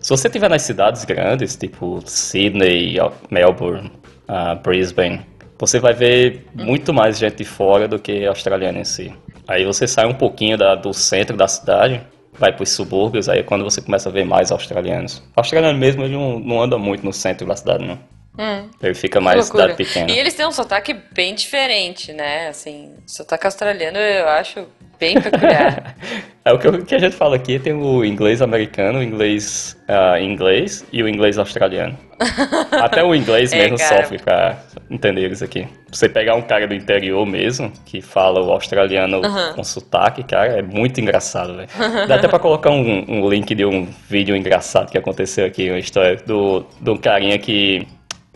se 0.00 0.08
você 0.08 0.28
estiver 0.28 0.48
nas 0.48 0.62
cidades 0.62 1.04
grandes, 1.04 1.56
tipo 1.56 2.02
Sydney, 2.06 2.96
Melbourne, 3.30 3.90
ah, 4.26 4.54
Brisbane, 4.54 5.20
você 5.58 5.78
vai 5.78 5.92
ver 5.92 6.46
muito 6.54 6.92
mais 6.92 7.18
gente 7.18 7.36
de 7.36 7.44
fora 7.44 7.86
do 7.86 7.98
que 7.98 8.24
australiano 8.26 8.78
em 8.78 8.84
si. 8.84 9.12
Aí 9.46 9.64
você 9.64 9.86
sai 9.86 10.06
um 10.06 10.14
pouquinho 10.14 10.56
da- 10.56 10.74
do 10.74 10.94
centro 10.94 11.36
da 11.36 11.46
cidade, 11.48 12.00
vai 12.38 12.52
para 12.52 12.62
os 12.62 12.70
subúrbios, 12.70 13.28
aí 13.28 13.40
é 13.40 13.42
quando 13.42 13.64
você 13.64 13.82
começa 13.82 14.08
a 14.08 14.12
ver 14.12 14.24
mais 14.24 14.50
australianos. 14.50 15.18
O 15.36 15.40
australiano 15.40 15.78
mesmo, 15.78 16.02
ele 16.04 16.14
não, 16.14 16.38
não 16.38 16.62
anda 16.62 16.78
muito 16.78 17.04
no 17.04 17.12
centro 17.12 17.46
da 17.46 17.56
cidade, 17.56 17.84
não. 17.84 17.98
Hum, 18.38 18.68
Ele 18.82 18.94
fica 18.94 19.20
mais 19.20 19.46
cidade 19.46 19.74
pequena. 19.74 20.10
E 20.10 20.18
eles 20.18 20.34
têm 20.34 20.46
um 20.46 20.52
sotaque 20.52 20.94
bem 21.12 21.34
diferente, 21.34 22.12
né? 22.12 22.48
Assim, 22.48 22.94
sotaque 23.06 23.46
australiano 23.46 23.98
eu 23.98 24.28
acho 24.28 24.66
bem 24.98 25.20
peculiar. 25.20 25.96
É 26.42 26.54
o 26.54 26.58
que, 26.58 26.66
o 26.66 26.84
que 26.86 26.94
a 26.94 26.98
gente 26.98 27.14
fala 27.14 27.36
aqui, 27.36 27.58
tem 27.58 27.74
o 27.74 28.02
inglês 28.02 28.40
americano, 28.40 29.00
o 29.00 29.02
inglês 29.02 29.76
ah, 29.86 30.18
inglês 30.18 30.86
e 30.90 31.02
o 31.02 31.08
inglês 31.08 31.36
australiano. 31.36 31.98
Até 32.72 33.04
o 33.04 33.14
inglês 33.14 33.52
É, 33.52 33.58
mesmo 33.58 33.76
cara. 33.76 34.02
sofre 34.02 34.18
pra 34.18 34.58
entender 34.90 35.20
eles 35.20 35.42
aqui. 35.42 35.68
Você 35.92 36.08
pegar 36.08 36.34
um 36.36 36.42
cara 36.42 36.66
do 36.66 36.72
interior 36.74 37.26
mesmo, 37.26 37.70
que 37.84 38.00
fala 38.00 38.42
o 38.42 38.50
australiano 38.52 39.20
com 39.54 39.62
sotaque, 39.62 40.24
cara, 40.24 40.58
é 40.58 40.62
muito 40.62 40.98
engraçado, 40.98 41.56
velho. 41.56 41.68
Dá 42.08 42.14
até 42.14 42.26
pra 42.26 42.38
colocar 42.38 42.70
um, 42.70 43.04
um 43.06 43.28
link 43.28 43.54
de 43.54 43.66
um 43.66 43.86
vídeo 44.08 44.34
engraçado 44.34 44.90
que 44.90 44.96
aconteceu 44.96 45.44
aqui, 45.44 45.68
uma 45.68 45.78
história 45.78 46.16
do, 46.26 46.64
de 46.80 46.90
um 46.90 46.96
carinha 46.96 47.38
que 47.38 47.86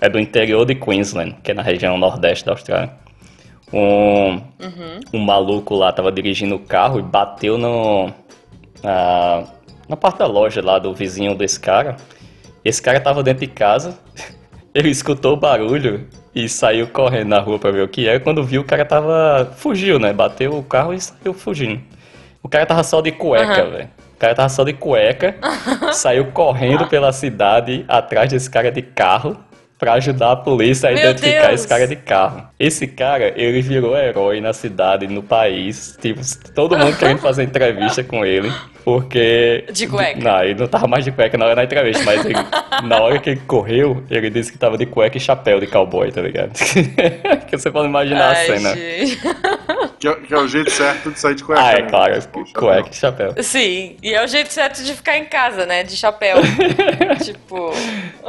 é 0.00 0.08
do 0.08 0.18
interior 0.18 0.64
de 0.64 0.74
Queensland, 0.74 1.36
que 1.42 1.50
é 1.50 1.54
na 1.54 1.62
região 1.62 1.96
nordeste 1.96 2.44
da 2.44 2.52
Austrália. 2.52 2.90
Um, 3.72 4.40
um 5.12 5.18
maluco 5.18 5.74
lá 5.74 5.92
tava 5.92 6.12
dirigindo 6.12 6.54
o 6.54 6.58
carro 6.60 7.00
e 7.00 7.02
bateu 7.02 7.58
no, 7.58 8.12
na, 8.82 9.44
na 9.88 9.96
parte 9.96 10.18
da 10.18 10.26
loja 10.26 10.62
lá 10.62 10.78
do 10.78 10.94
vizinho 10.94 11.34
desse 11.34 11.58
cara. 11.58 11.96
Esse 12.64 12.80
cara 12.80 13.00
tava 13.00 13.22
dentro 13.22 13.40
de 13.40 13.52
casa, 13.52 13.98
ele 14.74 14.90
escutou 14.90 15.32
o 15.32 15.36
barulho 15.36 16.06
e 16.34 16.48
saiu 16.48 16.86
correndo 16.88 17.28
na 17.28 17.40
rua 17.40 17.58
pra 17.58 17.70
ver 17.70 17.82
o 17.82 17.88
que 17.88 18.08
era. 18.08 18.20
Quando 18.20 18.42
viu, 18.42 18.62
o 18.62 18.64
cara 18.64 18.84
tava. 18.84 19.52
fugiu, 19.56 19.98
né? 19.98 20.12
Bateu 20.12 20.56
o 20.56 20.62
carro 20.62 20.92
e 20.92 21.00
saiu 21.00 21.32
fugindo. 21.32 21.80
O 22.42 22.48
cara 22.48 22.66
tava 22.66 22.82
só 22.82 23.00
de 23.00 23.12
cueca, 23.12 23.62
Aham. 23.62 23.70
velho. 23.70 23.88
O 24.14 24.18
cara 24.18 24.34
tava 24.34 24.48
só 24.48 24.64
de 24.64 24.72
cueca, 24.72 25.36
saiu 25.92 26.26
correndo 26.32 26.86
pela 26.86 27.12
cidade 27.12 27.84
atrás 27.88 28.30
desse 28.30 28.48
cara 28.48 28.70
de 28.70 28.82
carro 28.82 29.36
pra 29.78 29.94
ajudar 29.94 30.32
a 30.32 30.36
polícia 30.36 30.88
a 30.88 30.92
Meu 30.92 31.00
identificar 31.02 31.48
Deus! 31.48 31.60
esse 31.60 31.68
cara 31.68 31.86
de 31.86 31.96
carro. 31.96 32.42
Esse 32.58 32.86
cara, 32.86 33.32
ele 33.36 33.60
virou 33.60 33.96
herói 33.96 34.40
na 34.40 34.52
cidade, 34.52 35.06
no 35.06 35.22
país. 35.22 35.98
Tipo, 36.00 36.20
todo 36.54 36.76
mundo 36.78 36.96
querendo 36.96 37.18
fazer 37.18 37.42
entrevista 37.42 38.02
com 38.04 38.24
ele. 38.24 38.52
Porque. 38.84 39.64
De 39.72 39.86
cueca. 39.86 40.20
Não, 40.20 40.42
ele 40.44 40.54
não 40.60 40.66
tava 40.68 40.86
mais 40.86 41.04
de 41.04 41.10
cueca 41.10 41.38
na 41.38 41.46
hora 41.46 41.56
da 41.56 41.64
entrevista, 41.64 42.04
mas 42.04 42.24
ele- 42.24 42.34
na 42.86 43.00
hora 43.00 43.18
que 43.18 43.30
ele 43.30 43.40
correu, 43.46 44.04
ele 44.10 44.28
disse 44.28 44.52
que 44.52 44.58
tava 44.58 44.76
de 44.76 44.84
cueca 44.84 45.16
e 45.16 45.20
chapéu 45.20 45.58
de 45.58 45.66
cowboy, 45.66 46.12
tá 46.12 46.20
ligado? 46.20 46.52
que 47.48 47.56
você 47.56 47.70
pode 47.70 47.88
imaginar 47.88 48.26
a 48.26 48.36
Ai, 48.36 48.46
cena. 48.46 48.74
gente. 48.76 49.18
Que 49.98 50.08
é, 50.08 50.14
que 50.16 50.34
é 50.34 50.38
o 50.38 50.46
jeito 50.46 50.70
certo 50.70 51.10
de 51.10 51.18
sair 51.18 51.34
de 51.34 51.42
cueca. 51.44 51.62
Ah, 51.62 51.72
é 51.72 51.80
né? 51.82 51.88
claro, 51.88 52.22
Poxa, 52.30 52.52
cueca 52.54 52.90
e 52.90 52.94
chapéu. 52.94 53.34
Sim, 53.42 53.96
e 54.02 54.12
é 54.14 54.22
o 54.22 54.26
jeito 54.26 54.52
certo 54.52 54.82
de 54.84 54.92
ficar 54.92 55.16
em 55.16 55.24
casa, 55.24 55.64
né? 55.64 55.82
De 55.82 55.96
chapéu. 55.96 56.36
tipo. 57.24 57.70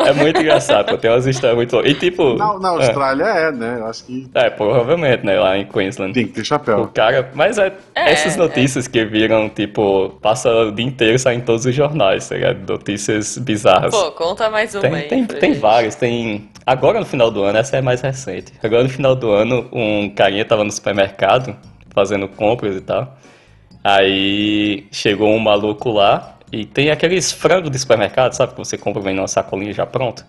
É 0.06 0.14
muito 0.14 0.40
engraçado, 0.40 0.98
tem 0.98 1.12
umas 1.12 1.26
histórias 1.36 1.56
muito 1.58 1.74
loucas. 1.74 1.92
E 1.92 1.96
tipo. 1.96 2.36
Na, 2.36 2.60
na 2.60 2.70
Austrália 2.70 3.24
é, 3.26 3.52
né? 3.52 3.78
Eu 3.80 3.86
acho 3.88 4.04
que 4.06 4.28
É, 4.34 4.48
é, 4.48 4.50
provavelmente, 4.50 5.26
né, 5.26 5.40
lá 5.40 5.58
em 5.58 5.66
Queensland. 5.66 6.14
tem 6.14 6.28
que 6.28 6.34
ter 6.34 6.42
O 6.42 6.46
chapéu. 6.46 6.88
cara, 6.94 7.30
mas 7.34 7.58
é, 7.58 7.74
É, 7.94 8.12
essas 8.12 8.36
notícias 8.36 8.88
que 8.88 9.04
viram, 9.06 9.50
tipo, 9.50 10.10
passa 10.22 10.50
o 10.50 10.72
dia 10.72 10.86
inteiro 10.86 11.18
saindo 11.20 11.42
em 11.42 11.46
todos 11.46 11.66
os 11.66 11.74
jornais, 11.76 12.28
tá 12.28 12.36
ligado? 12.36 12.68
Notícias 12.72 13.38
bizarras. 13.38 13.92
Pô, 13.94 14.12
conta 14.12 14.50
mais 14.50 14.74
uma 14.74 14.82
Tem, 14.82 14.94
aí. 14.96 15.08
tem, 15.08 15.26
tem 15.26 15.54
vários, 15.54 15.96
tem. 15.96 16.50
Agora 16.66 17.00
no 17.00 17.06
final 17.06 17.30
do 17.30 17.44
ano, 17.44 17.58
essa 17.60 17.78
é 17.78 17.82
mais 17.82 18.02
recente. 18.02 18.52
Agora 18.64 18.84
no 18.84 18.90
final 18.90 19.16
do 19.16 19.32
ano, 19.32 19.68
um 19.72 20.10
carinha 20.10 20.44
tava 20.44 20.64
no 20.64 20.72
supermercado 20.72 21.56
fazendo 21.94 22.28
compras 22.28 22.76
e 22.76 22.82
tal. 22.82 23.16
Aí 23.84 24.88
chegou 24.92 25.30
um 25.30 25.40
maluco 25.40 25.92
lá 25.92 26.38
e 26.52 26.66
tem 26.66 26.90
aqueles 26.90 27.32
frangos 27.32 27.70
de 27.70 27.78
supermercado, 27.78 28.34
sabe? 28.34 28.54
Que 28.54 28.58
você 28.58 28.78
compra 28.78 29.02
vem 29.02 29.14
numa 29.14 29.28
sacolinha 29.28 29.72
já 29.74 29.86
pronto. 29.86 30.26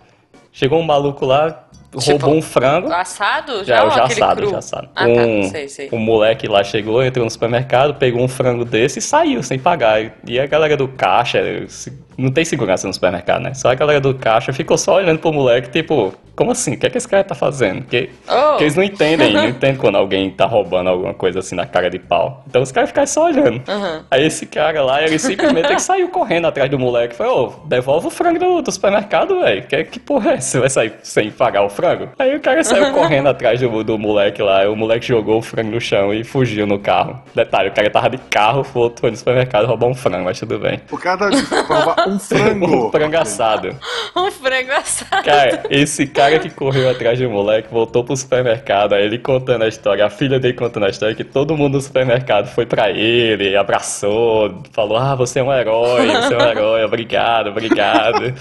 Chegou 0.56 0.80
um 0.80 0.82
maluco 0.82 1.26
lá, 1.26 1.64
Tipo, 1.98 2.10
roubou 2.24 2.34
um 2.34 2.40
frango. 2.42 2.90
Assado? 2.90 3.62
Já, 3.62 3.76
Já, 3.76 3.88
já 3.90 4.04
assado, 4.04 4.40
cru? 4.40 4.50
já 4.50 4.58
assado. 4.58 4.88
Ah, 4.96 5.06
um, 5.06 5.42
tá, 5.42 5.48
sei, 5.50 5.68
sei. 5.68 5.88
um 5.92 5.98
moleque 5.98 6.48
lá 6.48 6.64
chegou, 6.64 7.02
entrou 7.04 7.24
no 7.26 7.30
supermercado, 7.30 7.94
pegou 7.94 8.22
um 8.22 8.28
frango 8.28 8.64
desse 8.64 8.98
e 8.98 9.02
saiu 9.02 9.42
sem 9.42 9.58
pagar. 9.58 10.12
E 10.26 10.40
a 10.40 10.46
galera 10.46 10.78
do 10.78 10.88
caixa, 10.88 11.42
se- 11.68 11.92
não 12.16 12.30
tem 12.30 12.42
segurança 12.44 12.86
no 12.86 12.94
supermercado, 12.94 13.42
né? 13.42 13.52
Só 13.52 13.68
a 13.70 13.74
galera 13.74 14.00
do 14.00 14.14
caixa 14.14 14.50
ficou 14.52 14.78
só 14.78 14.94
olhando 14.96 15.18
pro 15.18 15.30
moleque, 15.30 15.68
tipo, 15.70 16.14
como 16.36 16.50
assim? 16.52 16.74
O 16.74 16.78
que 16.78 16.86
é 16.86 16.90
que 16.90 16.98
esse 16.98 17.08
cara 17.08 17.24
tá 17.24 17.34
fazendo? 17.34 17.82
Porque, 17.82 18.10
Oh. 18.28 18.50
porque 18.50 18.64
eles 18.64 18.76
não 18.76 18.82
entendem, 18.84 19.32
não 19.32 19.44
entendem 19.48 19.76
quando 19.76 19.96
alguém 19.96 20.30
tá 20.30 20.44
roubando 20.46 20.88
alguma 20.90 21.14
coisa 21.14 21.38
assim 21.40 21.54
na 21.56 21.66
cara 21.66 21.88
de 21.90 21.98
pau. 21.98 22.44
Então 22.46 22.62
os 22.62 22.70
caras 22.70 22.90
ficam 22.90 23.06
só 23.06 23.24
olhando. 23.26 23.62
Aham. 23.68 24.04
Aí 24.10 24.26
esse 24.26 24.46
cara 24.46 24.82
lá, 24.82 25.02
ele 25.02 25.18
simplesmente 25.18 25.70
ele 25.70 25.80
saiu 25.80 26.08
correndo 26.08 26.46
atrás 26.46 26.70
do 26.70 26.78
moleque. 26.78 27.14
Falou, 27.16 27.60
ô, 27.64 27.66
devolve 27.66 28.08
o 28.08 28.10
frango 28.10 28.38
do, 28.38 28.62
do 28.62 28.70
supermercado, 28.72 29.40
velho. 29.40 29.62
Que, 29.62 29.84
que 29.84 29.98
porra 29.98 30.32
é 30.32 30.34
essa? 30.34 30.50
Você 30.50 30.60
vai 30.60 30.70
sair 30.70 30.92
sem 31.02 31.30
pagar 31.30 31.62
o 31.62 31.68
frango? 31.68 32.08
Aí 32.18 32.34
o 32.36 32.40
cara 32.40 32.62
saiu 32.62 32.92
correndo 32.92 33.28
atrás 33.28 33.60
do, 33.60 33.82
do 33.84 33.98
moleque 33.98 34.42
lá. 34.42 34.64
E 34.64 34.68
o 34.68 34.76
moleque 34.76 35.06
jogou 35.06 35.38
o 35.38 35.42
frango 35.42 35.70
no 35.70 35.80
chão 35.80 36.12
e 36.12 36.22
fugiu 36.24 36.66
no 36.66 36.78
carro. 36.78 37.20
Detalhe, 37.34 37.68
o 37.70 37.72
cara 37.72 37.88
tava 37.90 38.10
de 38.10 38.18
carro, 38.18 38.62
foi 38.64 38.92
foi 39.00 39.10
no 39.10 39.16
supermercado 39.16 39.66
roubar 39.66 39.86
um 39.88 39.94
frango, 39.94 40.24
mas 40.24 40.38
tudo 40.38 40.58
bem. 40.58 40.80
O 40.90 40.98
cara 40.98 41.16
pra 41.16 41.28
roubar 41.62 42.08
um 42.08 42.18
frango. 42.18 42.66
Um 42.86 42.90
frango 42.90 43.16
assado. 43.18 43.76
Um 44.16 44.30
frango 44.30 44.72
assado. 44.72 45.22
Cara, 45.24 45.62
esse 45.70 46.06
cara 46.06 46.25
que 46.40 46.50
correu 46.50 46.90
atrás 46.90 47.18
do 47.18 47.30
moleque 47.30 47.68
voltou 47.70 48.04
pro 48.04 48.16
supermercado, 48.16 48.94
aí 48.94 49.04
ele 49.04 49.18
contando 49.18 49.62
a 49.62 49.68
história, 49.68 50.04
a 50.04 50.10
filha 50.10 50.38
dele 50.38 50.54
contando 50.54 50.86
a 50.86 50.88
história, 50.88 51.14
que 51.14 51.24
todo 51.24 51.56
mundo 51.56 51.74
no 51.74 51.80
supermercado 51.80 52.48
foi 52.48 52.66
pra 52.66 52.90
ele, 52.90 53.56
abraçou, 53.56 54.62
falou: 54.72 54.98
Ah, 54.98 55.14
você 55.14 55.40
é 55.40 55.42
um 55.42 55.52
herói, 55.52 56.06
você 56.06 56.34
é 56.34 56.38
um 56.38 56.48
herói, 56.48 56.84
obrigado, 56.84 57.48
obrigado. 57.48 58.34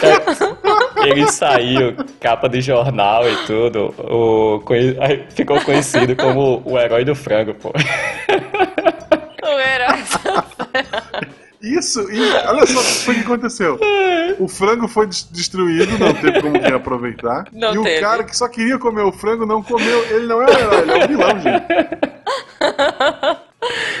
Cara, 0.00 1.08
ele 1.08 1.26
saiu, 1.28 1.94
capa 2.20 2.48
de 2.48 2.60
jornal 2.60 3.28
e 3.28 3.36
tudo, 3.46 3.94
o, 3.98 4.62
ficou 5.30 5.60
conhecido 5.62 6.16
como 6.16 6.62
o 6.64 6.78
herói 6.78 7.04
do 7.04 7.14
frango, 7.14 7.54
pô. 7.54 7.72
O 9.42 9.60
herói. 9.60 9.98
Isso, 11.74 12.00
e 12.10 12.20
olha 12.46 12.66
só 12.66 12.78
o 12.80 12.82
que 12.84 13.04
foi 13.04 13.14
que 13.16 13.20
aconteceu. 13.22 13.78
O 14.38 14.48
frango 14.48 14.86
foi 14.88 15.06
des- 15.06 15.22
destruído, 15.30 15.96
não 15.98 16.12
teve 16.12 16.42
como 16.42 16.60
reaproveitar. 16.60 17.46
Não 17.52 17.72
e 17.72 17.82
teve. 17.82 17.98
o 17.98 18.00
cara 18.00 18.24
que 18.24 18.36
só 18.36 18.46
queria 18.48 18.76
comer 18.76 19.02
o 19.02 19.12
frango 19.12 19.46
não 19.46 19.62
comeu. 19.62 20.04
Ele 20.10 20.26
não 20.26 20.42
é 20.42 20.46
o 20.46 20.50
herói, 20.50 20.78
ele 20.82 20.90
é 20.90 21.04
o 21.04 21.08
vilão, 21.08 21.40
gente. 21.40 21.64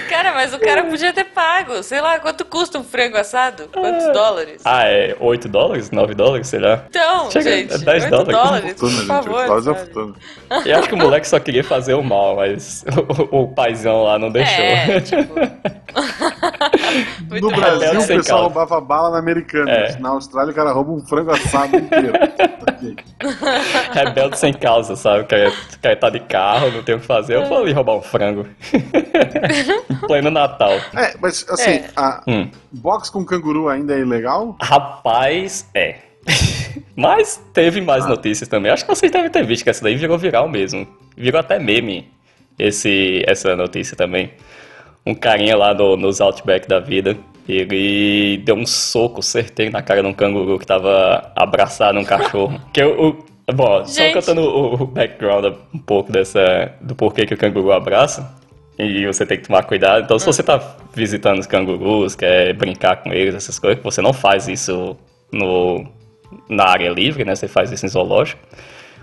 Cara, 0.08 0.32
mas 0.32 0.54
o 0.54 0.58
cara 0.58 0.84
podia 0.84 1.12
ter 1.12 1.24
pago. 1.24 1.82
Sei 1.82 2.00
lá, 2.00 2.18
quanto 2.20 2.44
custa 2.44 2.78
um 2.78 2.84
frango 2.84 3.16
assado? 3.16 3.68
Quantos 3.72 4.12
dólares? 4.12 4.62
Ah, 4.64 4.84
é 4.84 5.16
8 5.18 5.48
dólares? 5.48 5.90
9 5.90 6.14
dólares, 6.14 6.46
sei 6.48 6.60
lá. 6.60 6.84
Então, 6.88 7.30
Chega, 7.30 7.50
gente, 7.50 7.74
é 7.74 7.78
10 7.78 8.04
8 8.04 8.10
dólares. 8.10 8.36
dólares, 8.36 8.80
Fortuna, 8.80 8.96
por 8.98 9.06
favor. 9.06 9.46
Quase 9.46 9.70
a 9.70 9.74
fortuna. 9.74 10.14
Eu 10.64 10.78
acho 10.78 10.88
que 10.88 10.94
o 10.94 10.98
moleque 10.98 11.28
só 11.28 11.40
queria 11.40 11.64
fazer 11.64 11.94
o 11.94 12.02
mal, 12.02 12.36
mas 12.36 12.84
o, 13.30 13.42
o 13.42 13.48
paizão 13.48 14.04
lá 14.04 14.18
não 14.18 14.30
deixou. 14.30 14.64
É, 14.64 15.00
tipo... 15.00 15.34
No 17.40 17.48
Brasil, 17.50 18.00
o 18.00 18.06
pessoal 18.06 18.22
causa. 18.22 18.34
roubava 18.42 18.80
bala 18.80 19.10
na 19.10 19.18
americana. 19.18 19.70
É. 19.70 19.98
Na 19.98 20.10
Austrália, 20.10 20.52
o 20.52 20.54
cara 20.54 20.72
rouba 20.72 20.92
um 20.92 21.00
frango 21.06 21.30
assado 21.30 21.76
inteiro. 21.76 22.12
Rebelde 23.92 24.38
sem 24.38 24.52
causa, 24.52 24.96
sabe? 24.96 25.22
O 25.22 25.26
cara, 25.26 25.48
o 25.48 25.78
cara 25.80 25.96
tá 25.96 26.10
de 26.10 26.20
carro, 26.20 26.70
não 26.70 26.82
tem 26.82 26.94
o 26.94 27.00
que 27.00 27.06
fazer. 27.06 27.34
Eu 27.36 27.46
vou 27.46 27.58
ali 27.58 27.72
roubar 27.72 27.96
um 27.96 28.02
frango. 28.02 28.46
em 28.72 29.96
pleno 30.06 30.30
Natal. 30.30 30.72
É, 30.94 31.14
mas 31.20 31.44
assim, 31.48 31.70
É. 31.70 31.84
a 31.96 32.22
Hum. 32.28 32.50
box 32.72 33.10
com 33.10 33.24
canguru 33.24 33.68
ainda 33.68 33.94
é 33.94 34.00
ilegal? 34.00 34.56
Rapaz, 34.62 35.68
é. 35.74 35.96
Mas 36.96 37.40
teve 37.52 37.80
mais 37.80 38.06
notícias 38.06 38.48
também. 38.48 38.72
Acho 38.72 38.84
que 38.84 38.94
vocês 38.94 39.12
devem 39.12 39.30
ter 39.30 39.44
visto 39.44 39.62
que 39.64 39.70
essa 39.70 39.82
daí 39.84 39.94
virou 39.96 40.18
viral 40.18 40.48
mesmo. 40.48 40.86
Virou 41.16 41.38
até 41.40 41.58
meme 41.58 42.10
esse, 42.58 43.22
essa 43.26 43.54
notícia 43.54 43.96
também. 43.96 44.32
Um 45.06 45.14
carinha 45.14 45.56
lá 45.56 45.72
no, 45.72 45.96
nos 45.96 46.20
Outback 46.20 46.66
da 46.68 46.80
vida, 46.80 47.16
ele 47.48 48.38
deu 48.38 48.56
um 48.56 48.66
soco 48.66 49.22
certeiro 49.22 49.72
na 49.72 49.82
cara 49.82 50.02
de 50.02 50.08
um 50.08 50.12
canguru 50.12 50.58
que 50.58 50.66
tava 50.66 51.30
abraçado 51.36 51.94
num 51.94 52.04
cachorro. 52.04 52.60
que 52.74 52.82
o, 52.82 53.10
o- 53.10 53.52
bom, 53.54 53.84
só 53.84 54.02
Gente. 54.02 54.14
contando 54.14 54.40
o, 54.40 54.74
o 54.74 54.86
background 54.86 55.54
um 55.72 55.78
pouco 55.78 56.10
dessa 56.10 56.72
do 56.80 56.94
porquê 56.94 57.24
que 57.24 57.34
o 57.34 57.38
canguru 57.38 57.70
abraça. 57.72 58.34
E 58.78 59.06
você 59.06 59.24
tem 59.24 59.38
que 59.38 59.46
tomar 59.46 59.62
cuidado. 59.62 60.04
Então, 60.04 60.18
se 60.18 60.26
você 60.26 60.42
tá 60.42 60.76
visitando 60.94 61.38
os 61.38 61.46
cangurus, 61.46 62.14
quer 62.14 62.52
brincar 62.52 62.96
com 62.96 63.10
eles, 63.10 63.34
essas 63.34 63.58
coisas, 63.58 63.82
você 63.82 64.02
não 64.02 64.12
faz 64.12 64.48
isso 64.48 64.94
no, 65.32 65.86
na 66.50 66.64
área 66.64 66.90
livre, 66.90 67.24
né? 67.24 67.34
Você 67.34 67.48
faz 67.48 67.72
isso 67.72 67.86
em 67.86 67.88
zoológico. 67.88 68.38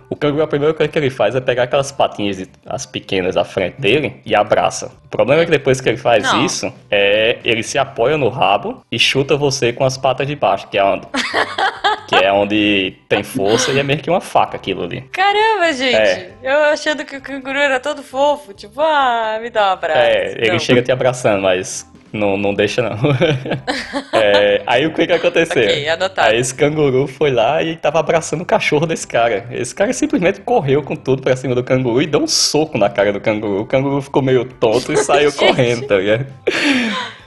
O 0.10 0.16
canguru, 0.16 0.44
a 0.44 0.48
primeira 0.48 0.74
coisa 0.74 0.92
que 0.92 0.98
ele 0.98 1.10
faz 1.10 1.36
é 1.36 1.42
pegar 1.42 1.64
aquelas 1.64 1.92
patinhas, 1.92 2.48
as 2.66 2.86
pequenas 2.86 3.36
da 3.36 3.44
frente 3.44 3.80
dele 3.80 4.22
e 4.26 4.36
abraça. 4.36 4.92
O 5.06 5.10
problema 5.10 5.42
é 5.42 5.46
que 5.46 5.52
depois 5.52 5.80
que 5.82 5.90
ele 5.90 5.98
faz 5.98 6.24
Não. 6.24 6.46
isso, 6.46 6.72
é 6.90 7.38
ele 7.44 7.64
se 7.64 7.78
apoia 7.78 8.18
no 8.18 8.30
rabo 8.30 8.84
e 8.92 8.98
chuta 9.00 9.36
você 9.36 9.72
com 9.74 9.86
as 9.86 9.98
patas 9.98 10.28
de 10.28 10.36
baixo, 10.36 10.68
que 10.70 10.78
é 10.78 10.84
onde, 10.84 11.08
que 12.08 12.16
é 12.16 12.32
onde 12.32 12.96
tem 13.08 13.24
força 13.24 13.72
e 13.72 13.80
é 13.80 13.84
meio 13.84 14.00
que 14.00 14.10
uma 14.10 14.22
faca 14.22 14.56
aquilo 14.58 14.84
ali. 14.84 15.02
Caramba, 15.12 15.72
gente. 15.74 15.96
É. 15.96 16.32
Eu 16.42 16.64
achando 16.66 17.06
que 17.06 17.16
o 17.16 17.22
canguru 17.22 17.58
era 17.58 17.80
todo 17.80 18.04
fofo. 18.04 18.54
Tipo, 18.54 18.82
ah, 18.82 19.38
me 19.42 19.50
dá 19.50 19.70
um 19.70 19.74
abraço. 19.74 20.00
É, 20.00 20.32
ele 20.38 20.52
Não. 20.54 20.60
chega 20.60 20.82
te 20.82 20.92
abraçando, 20.92 21.42
mas 21.42 21.90
Não, 22.14 22.38
não 22.38 22.54
deixa, 22.54 22.82
não. 22.82 22.96
É, 24.14 24.62
aí 24.68 24.86
o 24.86 24.94
que 24.94 25.08
que 25.08 25.12
aconteceu? 25.14 25.64
Ok, 25.64 25.90
anotado. 25.90 26.30
Aí 26.30 26.40
esse 26.40 26.54
canguru 26.54 27.08
foi 27.08 27.32
lá 27.32 27.62
e 27.64 27.76
tava 27.76 28.00
abraçando 28.00 28.42
o 28.42 28.46
cachorro 28.46 28.86
desse 28.86 29.08
cara. 29.08 29.48
Esse 29.52 29.74
cara 29.74 29.92
simplesmente 29.92 30.40
correu 30.42 30.84
com 30.84 30.96
tudo 30.96 31.22
pra 31.24 31.36
cima 31.36 31.56
do 31.56 31.64
canguru 31.64 32.02
e 32.02 32.06
deu 32.08 32.22
um 32.22 32.28
soco 32.28 32.78
na 32.78 32.90
cara 32.90 33.12
do 33.12 33.20
canguru. 33.20 33.62
O 33.62 33.66
canguru 33.66 34.02
ficou 34.02 34.22
meio 34.22 34.46
tonto 34.46 34.94
e 34.94 34.98
saiu 34.98 35.34
correndo, 35.34 35.88
tá 35.88 35.96
ligado? 35.98 36.28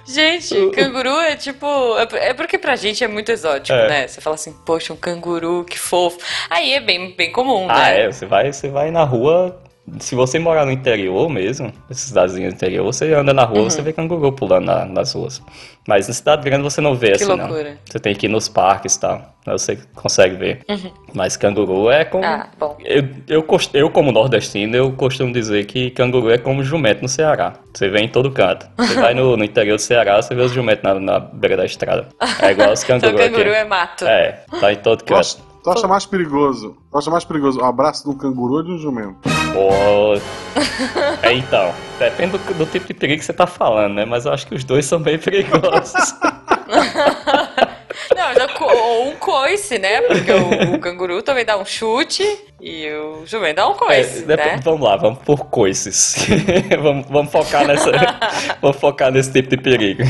Gente, 0.06 0.70
canguru 0.70 1.18
é 1.20 1.34
tipo. 1.34 1.66
é- 1.98 2.28
É 2.28 2.34
porque 2.34 2.56
pra 2.56 2.76
gente 2.76 3.02
é 3.02 3.08
muito 3.08 3.30
exótico, 3.32 3.76
É. 3.76 3.88
né? 3.88 4.06
Você 4.08 4.20
fala 4.20 4.34
assim, 4.36 4.54
poxa, 4.64 4.92
um 4.92 4.96
canguru, 4.96 5.64
que 5.68 5.78
fofo. 5.78 6.18
Aí 6.48 6.72
é 6.74 6.80
bem, 6.80 7.12
bem 7.16 7.32
comum, 7.32 7.66
Ah, 7.68 7.80
né? 7.90 8.02
é, 8.04 8.12
você 8.12 8.24
vai, 8.24 8.52
você 8.52 8.68
vai 8.68 8.90
na 8.92 9.02
rua. 9.02 9.58
Se 10.00 10.14
você 10.16 10.38
morar 10.38 10.66
no 10.66 10.72
interior 10.72 11.28
mesmo, 11.28 11.72
nessas 11.88 12.08
cidadezinhas 12.08 12.52
do 12.52 12.56
interior, 12.56 12.84
você 12.84 13.12
anda 13.14 13.32
na 13.32 13.44
rua, 13.44 13.58
Uhum. 13.60 13.70
você 13.70 13.80
vê 13.82 13.92
canguru 13.92 14.32
pulando 14.32 14.64
na- 14.66 14.84
nas 14.84 15.12
ruas. 15.12 15.40
Mas 15.86 16.08
na 16.08 16.14
cidade 16.14 16.42
grande 16.42 16.64
você 16.64 16.80
não 16.80 16.96
vê 16.96 17.08
Que 17.12 17.22
assim, 17.22 17.24
loucura. 17.26 17.70
não. 17.70 17.76
Você 17.84 18.00
tem 18.00 18.12
que 18.14 18.26
ir 18.26 18.28
nos 18.28 18.48
parques 18.48 18.96
e 18.96 19.00
tal. 19.00 19.34
Aí 19.46 19.52
você 19.52 19.78
consegue 19.94 20.34
ver. 20.34 20.64
Mas 21.14 21.36
canguru 21.36 21.88
é 21.88 22.04
como. 22.04 22.24
Uhum. 22.24 22.30
Ah, 22.30 22.48
bom. 22.58 22.76
Eu, 22.84 23.04
eu, 23.28 23.46
eu, 23.74 23.90
como 23.90 24.10
nordestino, 24.10 24.74
eu 24.76 24.90
costumo 24.92 25.32
dizer 25.32 25.64
que 25.66 25.90
canguru 25.92 26.30
é 26.30 26.38
como 26.38 26.64
jumento 26.64 27.02
no 27.02 27.08
Ceará. 27.08 27.52
Você 27.72 27.88
vê 27.88 28.00
em 28.00 28.08
todo 28.08 28.28
canto. 28.32 28.66
Você 28.76 28.94
vai 28.94 29.14
no, 29.14 29.36
no 29.36 29.44
interior 29.44 29.76
do 29.76 29.80
Ceará, 29.82 30.20
você 30.20 30.34
vê 30.34 30.42
os 30.42 30.50
jumentos 30.50 30.82
na, 30.82 30.94
na 30.98 31.20
beira 31.20 31.56
da 31.56 31.64
estrada. 31.64 32.08
É 32.42 32.50
igual 32.50 32.72
os 32.72 32.82
Então 32.84 32.98
canguru 33.00 33.22
canguru 33.22 33.50
aqui. 33.50 33.58
é 33.60 33.64
mato. 33.64 34.04
É, 34.04 34.40
tá 34.60 34.72
em 34.72 34.76
todo 34.76 35.04
canto. 35.04 35.20
acha, 35.20 35.36
tu 35.72 35.78
acha 35.78 35.88
mais 35.88 36.06
perigoso? 36.06 36.76
Tu 36.92 36.98
acha 36.98 37.10
mais 37.10 37.24
perigoso 37.24 37.60
um 37.60 37.64
abraço 37.64 38.04
de 38.04 38.10
um 38.10 38.16
canguru 38.16 38.54
ou 38.54 38.62
de 38.62 38.70
um 38.70 38.78
jumento? 38.78 39.16
Pô. 39.52 40.14
É, 41.22 41.32
então, 41.32 41.72
depende 41.98 42.38
do, 42.38 42.54
do 42.54 42.66
tipo 42.66 42.86
de 42.86 42.94
perigo 42.94 43.18
que 43.18 43.24
você 43.26 43.32
tá 43.32 43.46
falando, 43.46 43.94
né? 43.94 44.04
Mas 44.04 44.26
eu 44.26 44.32
acho 44.32 44.46
que 44.46 44.54
os 44.54 44.62
dois 44.64 44.86
são 44.86 45.00
bem 45.00 45.18
perigosos. 45.20 46.14
Não, 48.14 48.28
é 48.28 48.48
co- 48.48 48.64
ou 48.72 49.08
um 49.08 49.16
coice, 49.16 49.78
né? 49.78 50.02
Porque 50.02 50.30
o, 50.32 50.74
o 50.74 50.78
canguru 50.78 51.22
também 51.22 51.44
dá 51.44 51.56
um 51.56 51.64
chute 51.64 52.22
e 52.60 52.88
o 52.92 53.26
jumento 53.26 53.56
dá 53.56 53.68
um 53.68 53.72
É, 53.72 53.74
coice, 53.74 54.24
dep- 54.24 54.38
né? 54.38 54.60
Vamos 54.62 54.80
lá, 54.82 54.96
vamos 54.96 55.18
por 55.20 55.46
coices. 55.46 56.16
vamos, 56.80 57.06
vamos 57.08 57.32
focar 57.32 57.66
nessa. 57.66 57.90
vamos 58.62 58.76
focar 58.76 59.10
nesse 59.10 59.32
tipo 59.32 59.48
de 59.48 59.56
perigo. 59.56 60.02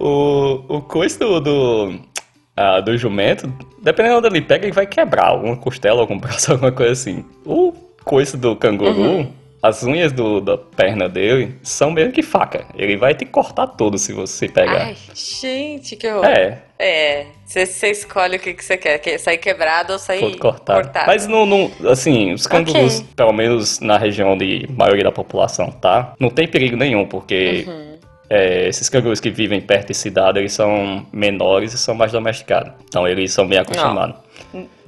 o, 0.00 0.64
o 0.68 0.80
coice 0.82 1.18
do. 1.18 1.40
do 1.40 2.15
ah, 2.56 2.80
do 2.80 2.96
jumento, 2.96 3.52
dependendo 3.82 4.20
de 4.22 4.26
onde 4.28 4.36
ele 4.38 4.46
pega, 4.46 4.64
ele 4.66 4.72
vai 4.72 4.86
quebrar 4.86 5.26
alguma 5.26 5.56
costela, 5.56 6.00
algum 6.00 6.18
braço, 6.18 6.50
alguma 6.52 6.72
coisa 6.72 6.92
assim. 6.92 7.24
O 7.44 7.72
coice 8.04 8.36
do 8.36 8.54
canguru, 8.56 8.90
Uhum. 9.00 9.32
as 9.62 9.82
unhas 9.82 10.12
do, 10.12 10.40
da 10.40 10.56
perna 10.56 11.08
dele 11.08 11.56
são 11.62 11.90
meio 11.90 12.12
que 12.12 12.22
faca. 12.22 12.66
Ele 12.76 12.96
vai 12.96 13.14
te 13.14 13.24
cortar 13.24 13.66
todo 13.66 13.98
se 13.98 14.12
você 14.12 14.48
pegar. 14.48 14.86
Ai, 14.86 14.96
gente, 15.14 15.96
que 15.96 16.06
horror. 16.08 16.24
É, 16.24 16.58
É, 16.78 17.26
você 17.46 17.90
escolhe 17.90 18.36
o 18.36 18.38
que 18.38 18.52
que 18.52 18.62
você 18.62 18.76
quer, 18.76 18.98
quer 18.98 19.16
sair 19.18 19.38
quebrado 19.38 19.94
ou 19.94 19.98
sair 19.98 20.20
todo 20.20 20.36
cortado. 20.38 20.90
Mas 21.06 21.26
não, 21.26 21.46
não, 21.46 21.70
assim, 21.90 22.32
os 22.34 22.46
cangurus, 22.46 22.98
Ok. 22.98 23.08
pelo 23.16 23.32
menos 23.32 23.80
na 23.80 23.96
região 23.96 24.36
de 24.36 24.68
maioria 24.76 25.04
da 25.04 25.10
população, 25.12 25.70
tá? 25.70 26.12
Não 26.20 26.28
tem 26.28 26.46
perigo 26.46 26.76
nenhum, 26.76 27.06
porque 27.06 27.64
Uhum. 27.66 27.95
É, 28.28 28.68
esses 28.68 28.88
cangurus 28.88 29.20
que 29.20 29.30
vivem 29.30 29.60
perto 29.60 29.88
de 29.88 29.94
cidade, 29.94 30.38
eles 30.38 30.52
são 30.52 31.06
menores 31.12 31.72
e 31.72 31.78
são 31.78 31.94
mais 31.94 32.12
domesticados. 32.12 32.72
Então 32.88 33.06
eles 33.06 33.32
são 33.32 33.46
bem 33.46 33.58
acostumados. 33.58 34.16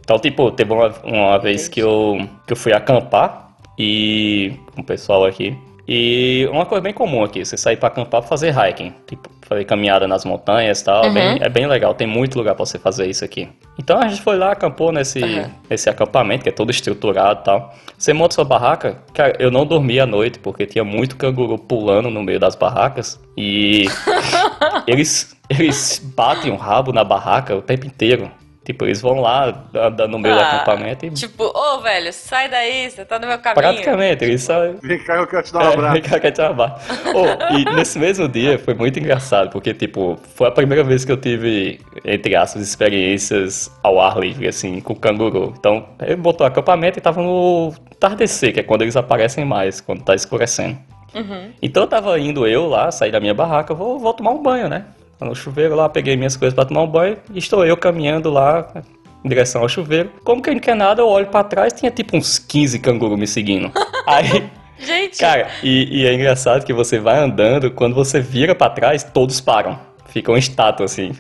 Então, 0.01 0.19
tipo, 0.19 0.51
teve 0.51 0.73
uma, 0.73 0.89
uma 1.05 1.39
vez 1.39 1.69
que 1.69 1.81
eu, 1.81 2.19
que 2.47 2.53
eu 2.53 2.57
fui 2.57 2.73
acampar 2.73 3.51
e 3.79 4.55
com 4.75 4.81
o 4.81 4.85
pessoal 4.85 5.25
aqui. 5.25 5.57
E 5.91 6.47
uma 6.53 6.67
coisa 6.67 6.83
bem 6.83 6.93
comum 6.93 7.25
aqui, 7.25 7.43
você 7.43 7.57
sair 7.57 7.79
pra 7.79 7.89
acampar 7.89 8.21
pra 8.21 8.29
fazer 8.29 8.55
hiking, 8.55 8.93
tipo, 9.07 9.31
fazer 9.41 9.65
caminhada 9.65 10.07
nas 10.07 10.23
montanhas 10.23 10.83
e 10.83 10.85
tal, 10.85 11.03
é, 11.07 11.11
bem, 11.11 11.39
é 11.41 11.49
bem 11.49 11.67
legal, 11.67 11.95
tem 11.95 12.07
muito 12.07 12.37
lugar 12.37 12.55
pra 12.55 12.67
você 12.67 12.79
fazer 12.79 13.07
isso 13.09 13.25
aqui. 13.25 13.49
Então 13.79 13.99
a 13.99 14.07
gente 14.07 14.21
foi 14.21 14.37
lá, 14.37 14.53
acampou 14.53 14.93
nesse, 14.93 15.23
Uhum. 15.23 15.51
nesse 15.71 15.89
acampamento, 15.89 16.43
que 16.43 16.51
é 16.51 16.53
todo 16.53 16.71
estruturado 16.71 17.41
e 17.41 17.45
tal. 17.45 17.75
Você 17.97 18.13
monta 18.13 18.35
sua 18.35 18.45
barraca, 18.45 18.99
cara, 19.15 19.35
eu 19.39 19.51
não 19.51 19.65
dormi 19.65 19.99
à 19.99 20.05
noite, 20.05 20.39
porque 20.39 20.67
tinha 20.67 20.85
muito 20.85 21.17
canguru 21.17 21.57
pulando 21.57 22.11
no 22.11 22.23
meio 22.23 22.39
das 22.39 22.55
barracas, 22.55 23.19
e 23.35 23.87
eles, 24.87 25.35
eles 25.49 26.03
batem 26.15 26.53
o 26.53 26.57
rabo 26.57 26.93
na 26.93 27.03
barraca 27.03 27.57
o 27.57 27.63
tempo 27.63 27.87
inteiro. 27.87 28.31
Tipo, 28.69 28.85
eles 28.85 29.01
vão 29.01 29.19
lá, 29.23 29.65
andando 29.75 30.11
no 30.11 30.19
meio 30.19 30.35
do 30.35 30.41
Ah, 30.43 30.57
acampamento 30.57 31.07
e 31.07 31.11
Tipo, 31.13 31.45
ô 31.45 31.81
velho, 31.81 32.13
sai 32.13 32.51
daí, 32.51 32.91
você 32.91 33.03
tá 33.03 33.19
no 33.19 33.27
meu 33.27 33.39
caminho. 33.39 33.55
praticamente, 33.63 34.23
eles 34.27 34.43
só... 34.43 34.61
Vem 34.83 35.03
cá, 35.05 35.15
eu 35.17 35.27
quero 35.27 35.43
te 35.43 35.55
dar 35.55 35.61
um 35.61 35.63
É, 35.63 35.73
abraço. 35.73 36.03
cara, 36.03 36.21
quer 36.21 36.31
te 36.33 36.43
abraçar. 36.43 36.79
Oh, 37.15 37.55
e 37.57 37.65
nesse 37.75 37.99
mesmo 37.99 38.29
dia 38.29 38.59
foi 38.59 38.75
muito 38.75 38.99
engraçado, 38.99 39.49
porque, 39.49 39.73
tipo, 39.73 40.19
foi 40.35 40.49
a 40.49 40.51
primeira 40.51 40.85
vez 40.85 41.03
que 41.03 41.11
eu 41.11 41.17
tive, 41.17 41.81
entre 42.05 42.37
aspas, 42.37 42.61
experiências 42.63 43.71
ao 43.83 43.99
ar 43.99 44.19
livre, 44.19 44.47
assim, 44.47 44.81
com 44.83 44.95
canguru. 44.95 45.55
Então, 45.59 45.87
ele 46.03 46.17
botou 46.17 46.47
acampamento 46.47 46.99
e 46.99 47.01
tava 47.01 47.23
no 47.23 47.73
tardecer, 47.99 48.53
que 48.53 48.61
é 48.61 48.63
quando 48.63 48.83
eles 48.83 48.97
aparecem 48.97 49.47
mais, 49.47 49.81
quando 49.81 50.03
tá 50.05 50.15
escurecendo. 50.15 50.79
Uhum. 51.15 51.53
Então 51.63 51.85
eu 51.85 51.89
tava 51.89 52.19
indo 52.21 52.47
eu 52.47 52.67
lá, 52.69 52.91
sair 52.93 53.11
da 53.11 53.19
minha 53.19 53.33
barraca, 53.33 53.73
vou, 53.73 53.99
vou 53.99 54.13
tomar 54.13 54.33
um 54.33 54.43
banho, 54.43 54.69
né? 54.69 54.85
No 55.21 55.35
chuveiro 55.35 55.75
lá, 55.75 55.89
peguei 55.89 56.17
minhas 56.17 56.37
coisas 56.37 56.55
pra 56.55 56.65
tomar 56.65 56.83
um 56.83 56.87
banho, 56.87 57.17
e 57.33 57.39
estou 57.39 57.65
eu 57.67 57.77
caminhando 57.77 58.31
lá 58.31 58.73
em 59.25 59.29
direção 59.29 59.63
ao 59.63 59.69
chuveiro. 59.69 60.11
Como 60.25 60.41
quem 60.41 60.55
não 60.55 60.61
quer 60.61 60.77
nada, 60.77 61.03
eu 61.03 61.09
olho 61.09 61.27
pra 61.27 61.43
trás, 61.43 61.73
tinha 61.73 61.91
tipo 61.91 62.17
uns 62.17 62.39
15 62.39 62.79
cangurus 62.79 63.19
me 63.19 63.27
seguindo. 63.27 63.71
Aí 64.07 64.49
Gente, 64.81 65.19
Cara, 65.19 65.49
e, 65.61 66.03
e 66.03 66.07
é 66.07 66.15
engraçado 66.15 66.65
que 66.65 66.73
você 66.73 67.01
vai 67.01 67.19
andando, 67.19 67.69
quando 67.69 67.97
você 67.97 68.21
vira 68.21 68.55
pra 68.55 68.71
trás, 68.71 69.03
todos 69.03 69.41
param. 69.41 69.77
Ficam 70.07 70.37
em 70.37 70.39
estátua, 70.39 70.87
assim. 70.87 71.11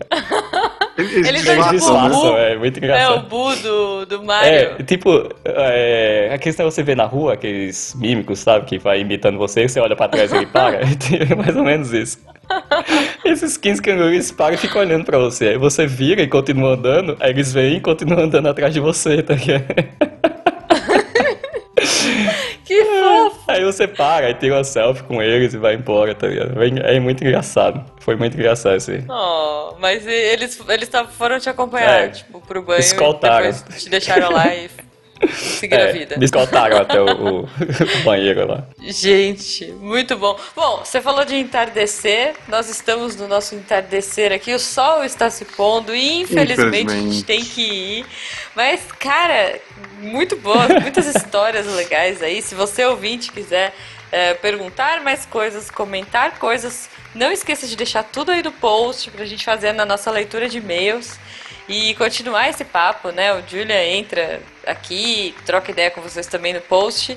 Eles, 0.96 1.26
Eles 1.28 1.42
tipo 1.42 1.52
disfarçam, 1.54 1.68
bu- 1.68 2.08
disfarçam, 2.08 2.38
é 2.38 2.56
muito 2.56 2.76
é 2.78 2.80
o 2.80 2.84
engraçado. 2.84 3.28
Bu 3.28 3.56
do, 3.56 4.06
do 4.06 4.24
Mario. 4.24 4.48
É, 4.50 4.82
tipo, 4.84 5.28
é, 5.44 6.30
aqueles 6.32 6.56
que 6.56 6.62
você 6.62 6.82
vê 6.84 6.94
na 6.94 7.04
rua, 7.04 7.34
aqueles 7.34 7.94
mímicos, 7.96 8.38
sabe, 8.38 8.64
que 8.64 8.78
vai 8.78 9.00
imitando 9.00 9.38
você, 9.38 9.68
você 9.68 9.80
olha 9.80 9.94
pra 9.96 10.08
trás 10.08 10.32
e 10.32 10.36
ele 10.36 10.46
para. 10.46 10.78
é 10.80 11.34
mais 11.34 11.56
ou 11.56 11.64
menos 11.64 11.92
isso. 11.92 12.18
Esses 13.24 13.56
15 13.56 13.82
cangurus 13.82 14.30
param 14.32 14.54
e 14.54 14.56
ficam 14.58 14.80
olhando 14.80 15.04
pra 15.04 15.18
você. 15.18 15.48
Aí 15.48 15.58
você 15.58 15.86
vira 15.86 16.22
e 16.22 16.26
continua 16.28 16.74
andando, 16.74 17.16
aí 17.20 17.30
eles 17.30 17.52
vêm 17.52 17.76
e 17.76 17.80
continuam 17.80 18.24
andando 18.24 18.48
atrás 18.48 18.72
de 18.72 18.80
você, 18.80 19.22
tá 19.22 19.34
ligado? 19.34 19.64
Que 22.64 22.84
fofo. 22.84 23.40
Aí 23.48 23.64
você 23.64 23.86
para, 23.88 24.26
aí 24.26 24.34
tira 24.34 24.56
uma 24.56 24.64
selfie 24.64 25.02
com 25.04 25.22
eles 25.22 25.54
e 25.54 25.58
vai 25.58 25.74
embora, 25.74 26.14
tá 26.14 26.26
ligado? 26.26 26.52
É 26.84 27.00
muito 27.00 27.24
engraçado. 27.24 27.82
Foi 28.00 28.14
muito 28.16 28.34
engraçado 28.36 28.76
isso 28.76 28.90
aí. 28.90 29.02
Oh, 29.08 29.74
mas 29.80 30.04
e- 30.06 30.10
eles, 30.10 30.60
eles 30.68 30.90
foram 31.16 31.38
te 31.38 31.48
acompanhar, 31.48 32.04
É, 32.04 32.08
tipo, 32.08 32.40
pro 32.40 32.60
banho 32.62 32.80
escoltaram. 32.80 33.48
e 33.48 33.52
te 33.78 33.88
deixaram 33.88 34.30
lá 34.32 34.54
e 34.54 34.68
seguiram 35.32 35.84
a 35.84 35.92
vida. 35.92 36.14
É, 36.14 36.18
me 36.18 36.24
escoltaram 36.24 36.76
até 36.78 37.00
o, 37.00 37.42
o- 37.44 37.48
banheiro 38.04 38.46
lá. 38.46 38.64
Gente, 38.80 39.66
muito 39.72 40.16
bom. 40.16 40.38
Bom, 40.54 40.78
você 40.84 41.00
falou 41.00 41.24
de 41.24 41.34
entardecer, 41.36 42.34
nós 42.48 42.68
estamos 42.68 43.16
no 43.16 43.26
nosso 43.28 43.54
entardecer 43.54 44.32
aqui, 44.32 44.54
o 44.54 44.58
sol 44.58 45.04
está 45.04 45.28
se 45.30 45.44
pondo 45.44 45.94
e 45.94 46.20
infelizmente, 46.22 46.92
a 46.92 46.96
gente 46.96 47.06
Infelizmente. 47.18 47.24
tem 47.24 47.44
que 47.44 47.62
ir. 47.62 48.06
Mas, 48.54 48.80
cara, 48.98 49.58
muito 50.00 50.36
boas, 50.36 50.68
muitas 50.82 51.06
histórias 51.14 51.66
legais 51.66 52.22
aí. 52.22 52.40
Se 52.42 52.54
você 52.54 52.84
ouvinte 52.84 53.32
quiser 53.32 53.74
é, 54.10 54.34
perguntar 54.34 55.02
mais 55.02 55.26
coisas, 55.26 55.70
comentar 55.70 56.38
coisas, 56.38 56.88
não 57.14 57.30
esqueça 57.32 57.66
de 57.66 57.76
deixar 57.76 58.02
tudo 58.04 58.30
aí 58.32 58.42
no 58.42 58.52
post 58.52 59.10
pra 59.10 59.24
gente 59.24 59.44
fazer 59.44 59.72
na 59.72 59.84
nossa 59.84 60.10
leitura 60.10 60.48
de 60.48 60.58
e-mails. 60.58 61.18
E 61.68 61.94
continuar 61.94 62.48
esse 62.48 62.64
papo, 62.64 63.10
né? 63.10 63.32
O 63.34 63.42
Julia 63.46 63.84
entra 63.86 64.40
aqui, 64.66 65.34
troca 65.44 65.70
ideia 65.70 65.90
com 65.90 66.00
vocês 66.00 66.26
também 66.26 66.52
no 66.54 66.60
post. 66.62 67.16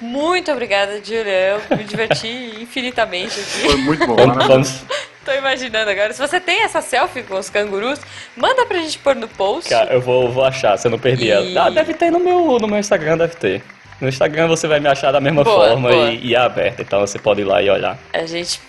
Muito 0.00 0.50
obrigada, 0.50 0.96
Julia. 1.04 1.60
Eu 1.70 1.76
me 1.76 1.84
diverti 1.84 2.26
infinitamente 2.60 3.30
Foi 3.40 3.72
aqui. 3.74 3.82
muito 3.82 4.06
bom, 4.06 4.16
Vamos, 4.16 4.46
vamos- 4.46 4.84
Tô 5.24 5.30
imaginando 5.30 5.88
agora. 5.88 6.12
Se 6.12 6.18
você 6.20 6.40
tem 6.40 6.62
essa 6.64 6.80
selfie 6.82 7.22
com 7.22 7.36
os 7.38 7.48
cangurus, 7.48 8.00
manda 8.36 8.66
pra 8.66 8.78
gente 8.78 8.98
pôr 8.98 9.14
no 9.14 9.28
post. 9.28 9.70
Cara, 9.70 9.92
eu 9.94 10.00
vou, 10.00 10.28
vou 10.32 10.44
achar, 10.44 10.76
se 10.76 10.88
eu 10.88 10.90
não 10.90 10.98
perdi 10.98 11.26
E- 11.26 11.30
ela. 11.30 11.66
Ah, 11.66 11.70
deve 11.70 11.94
ter 11.94 12.10
no 12.10 12.18
meu, 12.18 12.58
no 12.58 12.66
meu 12.66 12.78
Instagram, 12.80 13.16
deve 13.18 13.36
ter. 13.36 13.62
No 14.00 14.08
Instagram 14.08 14.48
você 14.48 14.66
vai 14.66 14.80
me 14.80 14.88
achar 14.88 15.12
da 15.12 15.20
mesma 15.20 15.44
Boa, 15.44 15.68
forma 15.68 15.90
boa. 15.90 16.10
E, 16.10 16.26
e 16.30 16.34
é 16.34 16.38
aberto, 16.38 16.80
então 16.82 16.98
você 16.98 17.20
pode 17.20 17.42
ir 17.42 17.44
lá 17.44 17.62
e 17.62 17.70
olhar. 17.70 17.96
A 18.12 18.26
gente 18.26 18.60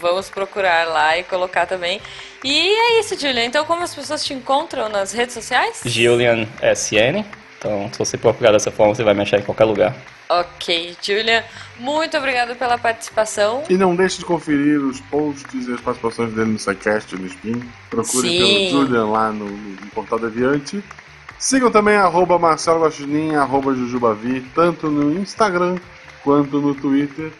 vamos 0.00 0.30
procurar 0.30 0.86
lá 0.88 1.18
e 1.18 1.24
colocar 1.24 1.66
também. 1.66 2.00
E 2.44 2.68
é 2.68 3.00
isso, 3.00 3.18
Julia. 3.18 3.44
Então, 3.44 3.64
como 3.64 3.82
as 3.82 3.94
pessoas 3.94 4.24
te 4.24 4.32
encontram 4.32 4.88
nas 4.88 5.12
redes 5.12 5.34
sociais? 5.34 5.80
Julian 5.84 6.46
SN. 6.62 7.24
Então, 7.58 7.90
se 7.92 7.98
você 7.98 8.16
procurar 8.16 8.52
dessa 8.52 8.70
forma, 8.70 8.94
você 8.94 9.02
vai 9.02 9.14
me 9.14 9.22
achar 9.22 9.38
em 9.38 9.42
qualquer 9.42 9.64
lugar. 9.64 9.96
Ok, 10.28 10.96
Julia. 11.00 11.44
Muito 11.78 12.16
obrigada 12.16 12.54
pela 12.54 12.76
participação. 12.76 13.64
E 13.68 13.76
não 13.76 13.96
deixe 13.96 14.18
de 14.18 14.24
conferir 14.24 14.78
os 14.80 15.00
posts 15.00 15.66
e 15.66 15.72
as 15.72 15.80
participações 15.80 16.32
dele 16.34 16.52
no 16.52 16.58
SciCast 16.58 17.16
no 17.16 17.26
Spin. 17.26 17.62
Procure 17.90 18.28
Sim. 18.28 18.38
pelo 18.38 18.70
Julian 18.70 19.06
lá 19.06 19.32
no, 19.32 19.46
no 19.46 19.86
Portal 19.94 20.18
Deviante. 20.18 20.84
Sigam 21.38 21.70
também 21.70 21.96
arroba 21.96 22.38
Marcelo 22.38 22.82
Guaxinim, 22.82 23.36
arroba 23.36 23.74
Jujubavi, 23.74 24.40
tanto 24.54 24.90
no 24.90 25.18
Instagram 25.18 25.76
quanto 26.22 26.60
no 26.60 26.74
Twitter. 26.74 27.32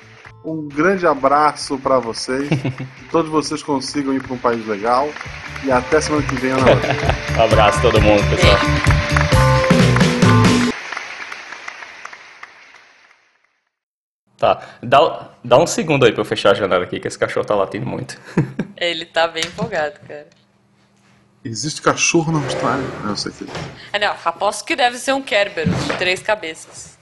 Um 0.49 0.67
grande 0.67 1.07
abraço 1.07 1.79
para 1.79 1.99
vocês. 1.99 2.49
que 2.49 3.05
todos 3.13 3.31
vocês 3.31 3.63
consigam 3.63 4.15
ir 4.15 4.23
para 4.23 4.33
um 4.33 4.39
país 4.39 4.67
legal. 4.67 5.11
E 5.63 5.71
até 5.71 6.01
semana 6.01 6.27
que 6.27 6.35
vem, 6.37 6.53
Ana. 6.53 6.65
Um 7.37 7.43
abraço 7.45 7.79
a 7.79 7.83
todo 7.83 8.01
mundo, 8.01 8.23
pessoal. 8.31 8.57
Tá, 14.39 14.63
dá, 14.83 15.31
dá 15.45 15.59
um 15.59 15.67
segundo 15.67 16.07
aí 16.07 16.13
pra 16.13 16.23
eu 16.23 16.25
fechar 16.25 16.53
a 16.53 16.55
janela 16.55 16.85
aqui, 16.85 16.99
que 16.99 17.09
esse 17.09 17.19
cachorro 17.19 17.45
tá 17.45 17.55
latindo 17.55 17.85
muito. 17.85 18.19
Ele 18.79 19.05
tá 19.05 19.29
bem 19.29 19.43
empolgado, 19.45 20.01
cara. 20.09 20.29
Existe 21.45 21.83
cachorro 21.83 22.33
na 22.33 22.43
Austrália? 22.43 22.87
Não, 23.05 23.17
sei 23.17 23.33
que. 23.33 23.47
Ah, 23.93 23.99
não, 23.99 24.15
aposto 24.25 24.65
que 24.65 24.75
deve 24.75 24.97
ser 24.97 25.13
um 25.13 25.21
Kerberos 25.21 25.77
de 25.85 25.93
três 25.99 26.23
cabeças. 26.23 26.98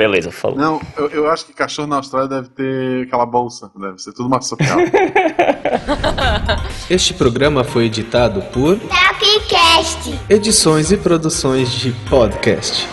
Beleza, 0.00 0.32
falou. 0.32 0.56
Não, 0.56 0.80
eu, 0.96 1.10
eu 1.10 1.30
acho 1.30 1.44
que 1.44 1.52
cachorro 1.52 1.86
na 1.86 1.96
Austrália 1.96 2.26
deve 2.26 2.48
ter 2.48 3.06
aquela 3.06 3.26
bolsa. 3.26 3.70
Deve 3.76 3.98
ser 3.98 4.14
tudo 4.14 4.30
marsupial. 4.30 4.78
Este 6.88 7.12
programa 7.12 7.64
foi 7.64 7.84
editado 7.84 8.40
por 8.50 8.78
Tapcast. 8.78 10.18
Edições 10.30 10.90
e 10.90 10.96
Produções 10.96 11.70
de 11.70 11.92
Podcast. 12.08 12.88